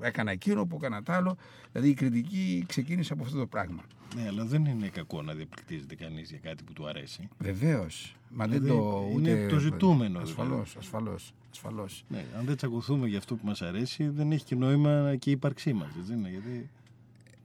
έκανα 0.00 0.30
εκείνο, 0.30 0.66
που 0.66 0.76
έκανα 0.76 1.02
τ' 1.02 1.10
άλλο. 1.10 1.36
Δηλαδή 1.72 1.88
η 1.90 1.94
κριτική 1.94 2.64
ξεκίνησε 2.68 3.12
από 3.12 3.22
αυτό 3.22 3.38
το 3.38 3.46
πράγμα. 3.46 3.82
Ναι, 4.16 4.26
αλλά 4.26 4.44
δεν 4.44 4.64
είναι 4.64 4.88
κακό 4.88 5.22
να 5.22 5.32
διαπληκτίζεται 5.34 5.94
κανείς 5.94 6.30
για 6.30 6.38
κάτι 6.38 6.64
που 6.64 6.72
του 6.72 6.86
αρέσει. 6.88 7.28
Βεβαίως. 7.38 8.16
Μα 8.30 8.46
δεν 8.46 8.60
Δηλαδή, 8.62 8.78
το. 8.80 9.08
είναι 9.12 9.32
Ούτε... 9.32 9.46
το 9.46 9.58
ζητούμενο, 9.58 10.18
Ασφαλώς, 10.18 10.50
δηλαδή. 10.50 10.78
ασφαλώς. 10.78 11.34
Ασφαλώς. 11.52 12.04
Ναι, 12.08 12.24
αν 12.38 12.44
δεν 12.44 12.56
τσακωθούμε 12.56 13.08
για 13.08 13.18
αυτό 13.18 13.34
που 13.36 13.46
μας 13.46 13.62
αρέσει, 13.62 14.08
δεν 14.08 14.32
έχει 14.32 14.44
και 14.44 14.54
νόημα 14.54 15.16
και 15.18 15.30
η 15.30 15.32
ύπαρξή 15.32 15.72
μας. 15.72 15.88
Έτσι 16.00 16.12
είναι, 16.12 16.28
γιατί 16.30 16.68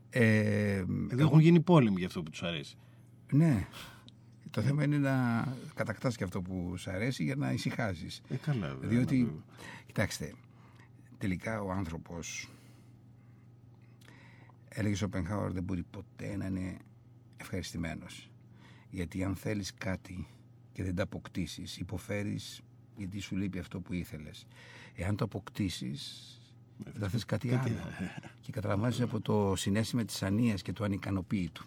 Ε, 0.09 0.83
εδώ 1.09 1.21
έχουν 1.23 1.39
γίνει 1.39 1.59
πόλεμοι 1.59 1.95
για 1.97 2.07
αυτό 2.07 2.23
που 2.23 2.29
τους 2.29 2.43
αρέσει. 2.43 2.77
Ναι. 3.31 3.67
Το 4.55 4.61
θέμα 4.61 4.83
είναι 4.83 4.97
να 4.97 5.47
κατακτάς 5.73 6.15
και 6.15 6.23
αυτό 6.23 6.41
που 6.41 6.77
σου 6.77 6.91
αρέσει 6.91 7.23
για 7.23 7.35
να 7.35 7.51
ησυχάζεις. 7.51 8.21
Ε, 8.29 8.35
καλά, 8.35 8.67
βέβαια, 8.67 8.89
Διότι, 8.89 9.23
βέβαια. 9.23 9.41
κοιτάξτε, 9.85 10.33
τελικά 11.17 11.61
ο 11.61 11.71
άνθρωπος 11.71 12.49
έλεγε 14.69 15.03
ο 15.03 15.09
Πενχάουερ 15.09 15.51
δεν 15.51 15.63
μπορεί 15.63 15.83
ποτέ 15.83 16.35
να 16.35 16.45
είναι 16.45 16.77
ευχαριστημένος. 17.37 18.29
Γιατί 18.89 19.23
αν 19.23 19.35
θέλεις 19.35 19.73
κάτι 19.73 20.27
και 20.71 20.83
δεν 20.83 20.95
τα 20.95 21.03
αποκτήσεις, 21.03 21.77
υποφέρεις 21.77 22.61
γιατί 22.97 23.19
σου 23.19 23.35
λείπει 23.35 23.59
αυτό 23.59 23.79
που 23.79 23.93
ήθελες. 23.93 24.45
Εάν 24.95 25.15
το 25.15 25.23
αποκτήσεις, 25.23 26.31
θα 26.99 27.09
θες 27.09 27.25
κάτι 27.25 27.47
κάτι 27.47 27.69
άλλο. 27.69 27.79
και 28.41 28.51
καταλαμβάνεις 28.51 29.01
από 29.01 29.21
το 29.21 29.55
συνέστημα 29.55 30.05
της 30.05 30.23
ανίας 30.23 30.61
και 30.61 30.73
του 30.73 30.83
ανικανοποίητου. 30.83 31.65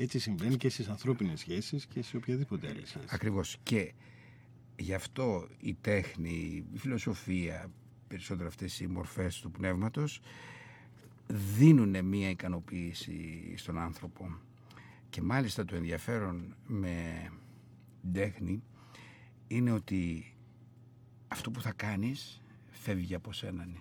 Έτσι 0.00 0.18
συμβαίνει 0.18 0.56
και 0.56 0.68
στις 0.68 0.88
ανθρώπινες 0.88 1.40
σχέσεις 1.40 1.86
και 1.86 2.02
σε 2.02 2.16
οποιαδήποτε 2.16 2.68
άλλη 2.68 2.86
σχέση. 2.86 3.04
Ακριβώς. 3.08 3.56
Και 3.62 3.92
γι' 4.76 4.94
αυτό 4.94 5.48
η 5.60 5.74
τέχνη, 5.80 6.64
η 6.72 6.78
φιλοσοφία, 6.78 7.70
περισσότερο 8.08 8.48
αυτές 8.48 8.80
οι 8.80 8.86
μορφές 8.86 9.40
του 9.40 9.50
πνεύματος 9.50 10.20
δίνουν 11.26 12.04
μία 12.04 12.30
ικανοποίηση 12.30 13.54
στον 13.56 13.78
άνθρωπο. 13.78 14.38
Και 15.10 15.22
μάλιστα 15.22 15.64
το 15.64 15.76
ενδιαφέρον 15.76 16.56
με 16.66 17.28
την 18.00 18.12
τέχνη 18.12 18.62
είναι 19.46 19.70
ότι 19.70 20.34
αυτό 21.28 21.50
που 21.50 21.60
θα 21.60 21.72
κάνεις 21.72 22.42
φεύγει 22.70 23.14
από 23.14 23.32
σένα. 23.32 23.66
ναι. 23.66 23.80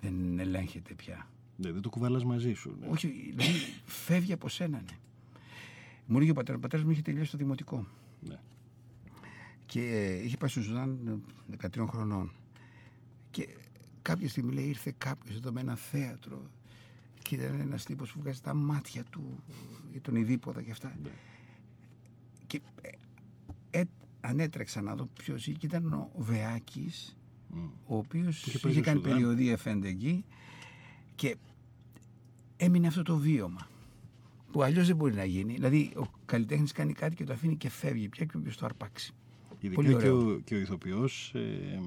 Δεν 0.00 0.38
ελέγχεται 0.38 0.94
πια. 0.94 1.30
Ναι, 1.56 1.72
δεν 1.72 1.82
το 1.82 1.88
κουβαλάς 1.88 2.24
μαζί 2.24 2.52
σου. 2.52 2.76
Ναι. 2.80 2.86
Όχι, 2.86 3.32
δηλαδή 3.34 3.52
φεύγει 3.84 4.32
από 4.32 4.48
σένα. 4.48 4.78
Ναι. 4.78 4.96
Μου 6.06 6.16
έλεγε 6.16 6.30
ο 6.30 6.34
πατέρας, 6.34 6.58
ο 6.58 6.62
πατέρας 6.62 6.84
μου 6.84 6.90
είχε 6.90 7.02
τελειώσει 7.02 7.30
το 7.30 7.36
δημοτικό. 7.36 7.86
Ναι. 8.20 8.38
Και 9.66 9.80
ε, 9.80 10.24
είχε 10.24 10.36
πάει 10.36 10.50
στο 10.50 10.62
Σουδάν 10.62 11.22
ε, 11.52 11.66
13 11.76 11.86
χρονών. 11.88 12.32
Και 13.30 13.48
κάποια 14.02 14.28
στιγμή 14.28 14.52
λέει 14.52 14.64
ήρθε 14.64 14.94
κάποιος 14.98 15.36
εδώ 15.36 15.52
με 15.52 15.60
ένα 15.60 15.76
θέατρο 15.76 16.42
και 17.22 17.34
ήταν 17.34 17.60
ένας 17.60 17.84
τύπος 17.84 18.12
που 18.12 18.20
βγάζει 18.20 18.40
τα 18.40 18.54
μάτια 18.54 19.04
του 19.04 19.42
για 19.90 20.00
τον 20.00 20.16
ειδήποδα 20.16 20.62
και 20.62 20.70
αυτά. 20.70 20.96
Ναι. 21.02 21.10
Και 22.46 22.60
ε, 23.70 23.80
ε, 23.80 23.84
ανέτρεξα 24.20 24.82
να 24.82 24.94
δω 24.94 25.08
ποιος 25.18 25.46
είχε 25.46 25.56
και 25.58 25.66
ήταν 25.66 25.92
ο 25.92 26.10
Βεάκης 26.16 27.16
ο 27.86 27.96
οποίος 27.96 28.40
είχε 28.40 28.48
είχε, 28.48 28.58
πάει 28.58 28.72
στο 28.72 28.82
κάνει 28.82 29.00
Σουδάν. 29.00 29.12
περιοδία 29.12 29.56
φαίνεται 29.56 29.88
εκεί 29.88 30.24
και 31.14 31.36
έμεινε 32.56 32.86
αυτό 32.86 33.02
το 33.02 33.16
βίωμα 33.16 33.66
που 34.52 34.62
αλλιώς 34.62 34.86
δεν 34.86 34.96
μπορεί 34.96 35.14
να 35.14 35.24
γίνει. 35.24 35.52
Δηλαδή 35.54 35.90
ο 35.96 36.02
καλλιτέχνης 36.24 36.72
κάνει 36.72 36.92
κάτι 36.92 37.14
και 37.14 37.24
το 37.24 37.32
αφήνει 37.32 37.56
και 37.56 37.70
φεύγει 37.70 38.08
πια 38.08 38.24
και 38.24 38.36
όποιος 38.36 38.56
το 38.56 38.64
αρπάξει. 38.66 39.12
Ειδικά 39.60 39.74
Πολύ 39.82 39.88
και 39.88 39.94
ωραίο. 39.94 40.30
ο, 40.30 40.38
και 40.44 40.54
ο 40.54 40.58
ηθοποιός 40.58 41.32
ε, 41.34 41.80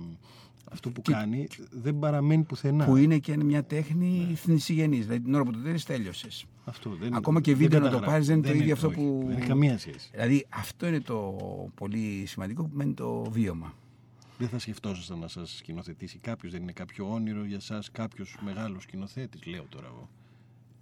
αυτό 0.71 0.89
που 0.89 1.01
Και- 1.01 1.11
κάνει 1.11 1.47
δεν 1.71 1.99
παραμένει 1.99 2.43
πουθενά. 2.43 2.85
Που 2.85 2.95
είναι 2.95 3.17
και 3.17 3.37
μια 3.37 3.63
τέχνη 3.63 4.33
θνησιγενής. 4.35 5.05
Δηλαδή 5.05 5.23
την 5.23 5.33
ώρα 5.33 5.43
που 5.43 5.51
το 5.51 5.59
τέλει 5.59 5.81
τέλειωσες. 5.81 6.45
Αυτό 6.65 6.89
δεν, 6.99 7.13
Ακόμα 7.15 7.41
και 7.41 7.51
δεν 7.51 7.59
βίντεο 7.59 7.79
να 7.79 7.85
το 7.85 7.91
καταγράφει. 7.91 8.11
πάρεις 8.13 8.27
δεν 8.27 8.37
είναι 8.37 8.47
το 8.47 8.53
ίδιο 8.63 8.73
αυτό 8.73 8.87
όχι, 8.87 8.95
που. 8.95 9.23
Δεν 9.27 9.37
έχει 9.37 9.47
καμία 9.47 9.77
σχέση. 9.77 10.09
Δηλαδή 10.11 10.45
αυτό 10.49 10.87
είναι 10.87 11.01
το 11.01 11.35
πολύ 11.75 12.23
σημαντικό 12.25 12.63
που 12.63 12.71
μένει 12.73 12.93
το 12.93 13.23
βίωμα. 13.31 13.73
Δεν 14.37 14.49
θα 14.49 14.59
σκεφτόσασταν 14.59 15.19
να 15.19 15.27
σας 15.27 15.55
σκηνοθετήσει 15.57 16.17
κάποιος, 16.19 16.51
δεν 16.51 16.61
είναι 16.61 16.71
κάποιο 16.71 17.11
όνειρο 17.11 17.43
για 17.45 17.55
εσά, 17.55 17.83
κάποιος 17.91 18.37
μεγάλος 18.41 18.83
σκηνοθέτης, 18.83 19.45
λέω 19.45 19.65
τώρα 19.69 19.87
εγώ. 19.87 20.09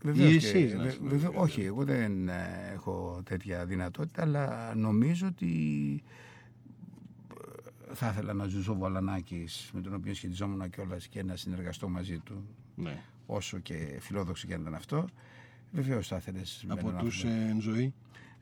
Βεβαίως 0.03 0.33
Ή 0.33 0.37
και- 0.37 0.47
εσείς 0.47 0.73
να 0.73 0.81
βε- 0.83 0.91
σας 0.91 0.99
βεβαίως- 1.03 1.33
όχι, 1.35 1.61
εγώ 1.61 1.83
δεν 1.83 2.27
ε, 2.29 2.69
έχω 2.73 3.21
τέτοια 3.25 3.65
δυνατότητα, 3.65 4.21
αλλά 4.21 4.75
νομίζω 4.75 5.27
ότι 5.27 5.53
ε, 7.91 7.93
θα 7.95 8.09
ήθελα 8.09 8.33
να 8.33 8.47
ζήσω 8.47 8.71
ο 8.71 8.75
Βαλανάκης 8.77 9.69
με 9.73 9.81
τον 9.81 9.93
οποίο 9.93 10.13
σχετιζόμουν 10.13 10.69
κιόλας 10.69 11.07
και 11.07 11.23
να 11.23 11.35
συνεργαστώ 11.35 11.89
μαζί 11.89 12.17
του 12.19 12.45
Ναι. 12.75 13.01
όσο 13.25 13.59
και 13.59 13.97
φιλόδοξο 13.99 14.47
και 14.47 14.53
αν 14.53 14.61
ήταν 14.61 14.75
αυτό. 14.75 15.05
Βεβαίως 15.71 16.07
θα 16.07 16.15
ήθελες. 16.15 16.65
Από 16.67 16.91
τους 16.93 17.23
εν 17.23 17.61
ζωή, 17.61 17.93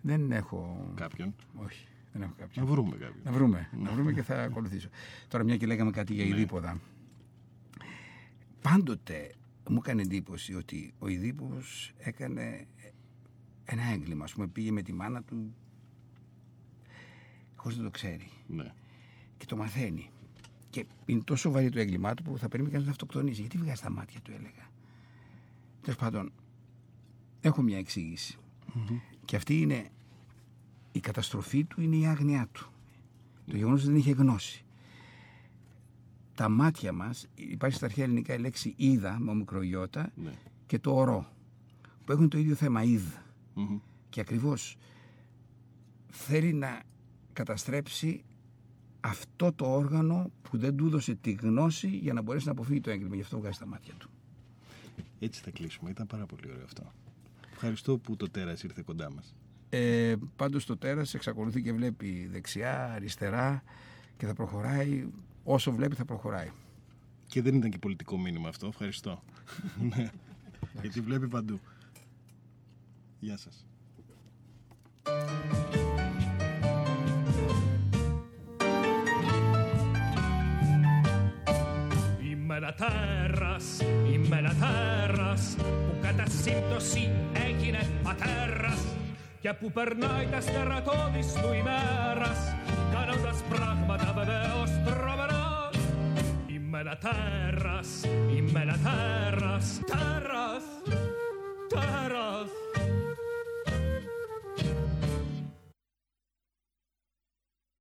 Δεν 0.01 0.31
έχω. 0.31 0.91
κάποιον. 0.95 1.35
Όχι, 1.55 1.85
δεν 2.11 2.21
έχω 2.21 2.33
κάποιον. 2.37 2.65
Να 2.65 2.71
βρούμε 2.71 2.91
κάποιον. 2.91 3.21
Να 3.23 3.31
βρούμε, 3.31 3.69
να 3.77 3.91
βρούμε 3.91 4.13
και 4.13 4.23
θα 4.23 4.43
ακολουθήσω. 4.43 4.89
Τώρα, 5.27 5.43
μια 5.43 5.57
και 5.57 5.65
λέγαμε 5.65 5.91
κάτι 5.91 6.13
για 6.13 6.23
ειδήποδα. 6.23 6.79
Πάντοτε 8.61 9.31
μου 9.69 9.77
έκανε 9.77 10.01
εντύπωση 10.01 10.53
ότι 10.53 10.93
ο 10.99 11.07
Ιδίπος 11.07 11.93
έκανε 11.97 12.67
ένα 13.63 13.83
έγκλημα. 13.83 14.23
Ας 14.23 14.33
πούμε, 14.33 14.47
πήγε 14.47 14.71
με 14.71 14.81
τη 14.81 14.93
μάνα 14.93 15.23
του 15.23 15.55
χωρίς 17.55 17.77
να 17.77 17.83
το 17.83 17.89
ξέρει. 17.89 18.29
Ναι. 18.47 18.73
Και 19.37 19.45
το 19.45 19.55
μαθαίνει. 19.55 20.09
Και 20.69 20.85
είναι 21.05 21.21
τόσο 21.23 21.51
βαρύ 21.51 21.69
το 21.69 21.79
έγκλημά 21.79 22.13
του 22.13 22.23
που 22.23 22.37
θα 22.37 22.47
περίμενε 22.47 22.73
κανείς 22.73 22.87
να 22.87 22.91
αυτοκτονήσει. 22.91 23.41
Γιατί 23.41 23.57
βγάζει 23.57 23.81
τα 23.81 23.89
μάτια 23.89 24.19
του, 24.19 24.31
έλεγα. 24.31 24.69
Τέλος 25.81 25.99
πάντων, 25.99 26.31
έχω 27.41 27.61
μια 27.61 27.77
εξήγηση. 27.77 28.37
Και 29.25 29.35
αυτή 29.35 29.61
είναι 29.61 29.89
η 30.91 30.99
καταστροφή 30.99 31.63
του 31.63 31.81
είναι 31.81 31.95
η 31.95 32.05
άγνοιά 32.05 32.47
του. 32.51 32.71
Το 33.47 33.55
γεγονός 33.57 33.79
ότι 33.81 33.89
δεν 33.89 33.99
είχε 33.99 34.11
γνώση. 34.11 34.65
Τα 36.35 36.49
μάτια 36.49 36.91
μας, 36.93 37.27
υπάρχει 37.35 37.75
στα 37.75 37.85
αρχαία 37.85 38.03
ελληνικά 38.05 38.33
η 38.33 38.37
λέξη 38.37 38.73
είδα 38.77 39.19
με 39.19 39.31
ομικρογιώτα 39.31 40.11
Ναι. 40.15 40.33
και 40.65 40.79
το 40.79 40.95
ορό, 40.95 41.27
που 42.05 42.11
έχουν 42.11 42.29
το 42.29 42.37
ίδιο 42.37 42.55
θέμα 42.55 42.83
είδ. 42.83 43.03
Μμμ. 43.53 43.77
Και 44.09 44.19
ακριβώς 44.19 44.77
θέλει 46.07 46.53
να 46.53 46.81
καταστρέψει 47.33 48.23
αυτό 49.01 49.53
το 49.53 49.65
όργανο 49.73 50.31
που 50.41 50.57
δεν 50.57 50.75
του 50.75 50.85
έδωσε 50.85 51.15
τη 51.15 51.31
γνώση 51.31 51.87
για 51.87 52.13
να 52.13 52.21
μπορέσει 52.21 52.45
να 52.45 52.51
αποφύγει 52.51 52.81
το 52.81 52.89
έγκλημα. 52.89 53.15
Γι' 53.15 53.21
αυτό 53.21 53.39
βγάζει 53.39 53.59
τα 53.59 53.65
μάτια 53.65 53.93
του. 53.93 54.09
Έτσι 55.19 55.41
θα 55.41 55.51
κλείσουμε. 55.51 55.89
Ήταν 55.89 56.07
πάρα 56.07 56.25
πολύ 56.25 56.51
ωραίο 56.51 56.63
αυτό. 56.63 56.91
Ευχαριστώ 57.51 57.97
που 57.97 58.15
το 58.15 58.29
τέρας 58.29 58.63
ήρθε 58.63 58.81
κοντά 58.85 59.11
μας. 59.11 59.35
Ε, 59.73 60.15
πάντως 60.35 60.65
το 60.65 60.77
τέρας 60.77 61.13
εξακολουθεί 61.13 61.61
και 61.61 61.73
βλέπει 61.73 62.27
δεξιά, 62.31 62.91
αριστερά 62.91 63.63
και 64.17 64.25
θα 64.25 64.33
προχωράει 64.33 65.07
όσο 65.43 65.71
βλέπει 65.71 65.95
θα 65.95 66.05
προχωράει. 66.05 66.51
Και 67.27 67.41
δεν 67.41 67.55
ήταν 67.55 67.69
και 67.69 67.77
πολιτικό 67.77 68.17
μήνυμα 68.17 68.49
αυτό. 68.49 68.67
Ευχαριστώ. 68.67 69.23
ναι. 69.95 70.09
Γιατί 70.81 71.01
βλέπει 71.01 71.27
παντού. 71.27 71.59
Γεια 73.19 73.37
σας. 73.37 73.65
Είμαι 82.23 82.55
ένα 82.55 82.73
τέρας, 82.73 83.79
είμαι 84.13 84.37
ένα 84.37 84.55
τέρας 84.55 85.55
που 85.57 85.97
κατά 86.01 86.25
σύμπτωση 86.29 87.11
έγινε 87.33 87.87
πατέρας 88.03 89.00
και 89.41 89.53
που 89.53 89.71
περνάει 89.71 90.27
τα 90.31 90.41
στερά 90.41 90.81
του 90.81 91.53
ημέρας. 91.53 92.55
κάνοντας 92.93 93.43
πράγματα 93.49 94.13
βεβαίως 94.13 94.69
τρομερά 94.85 95.69
Είμαι 96.47 96.79
ένα 96.79 96.97
τέρας, 96.97 98.03
είμαι 98.35 98.61
ένα 98.61 98.77
τέρας, 98.83 99.79
Τέρας, 99.85 100.63
τέρας. 101.69 102.60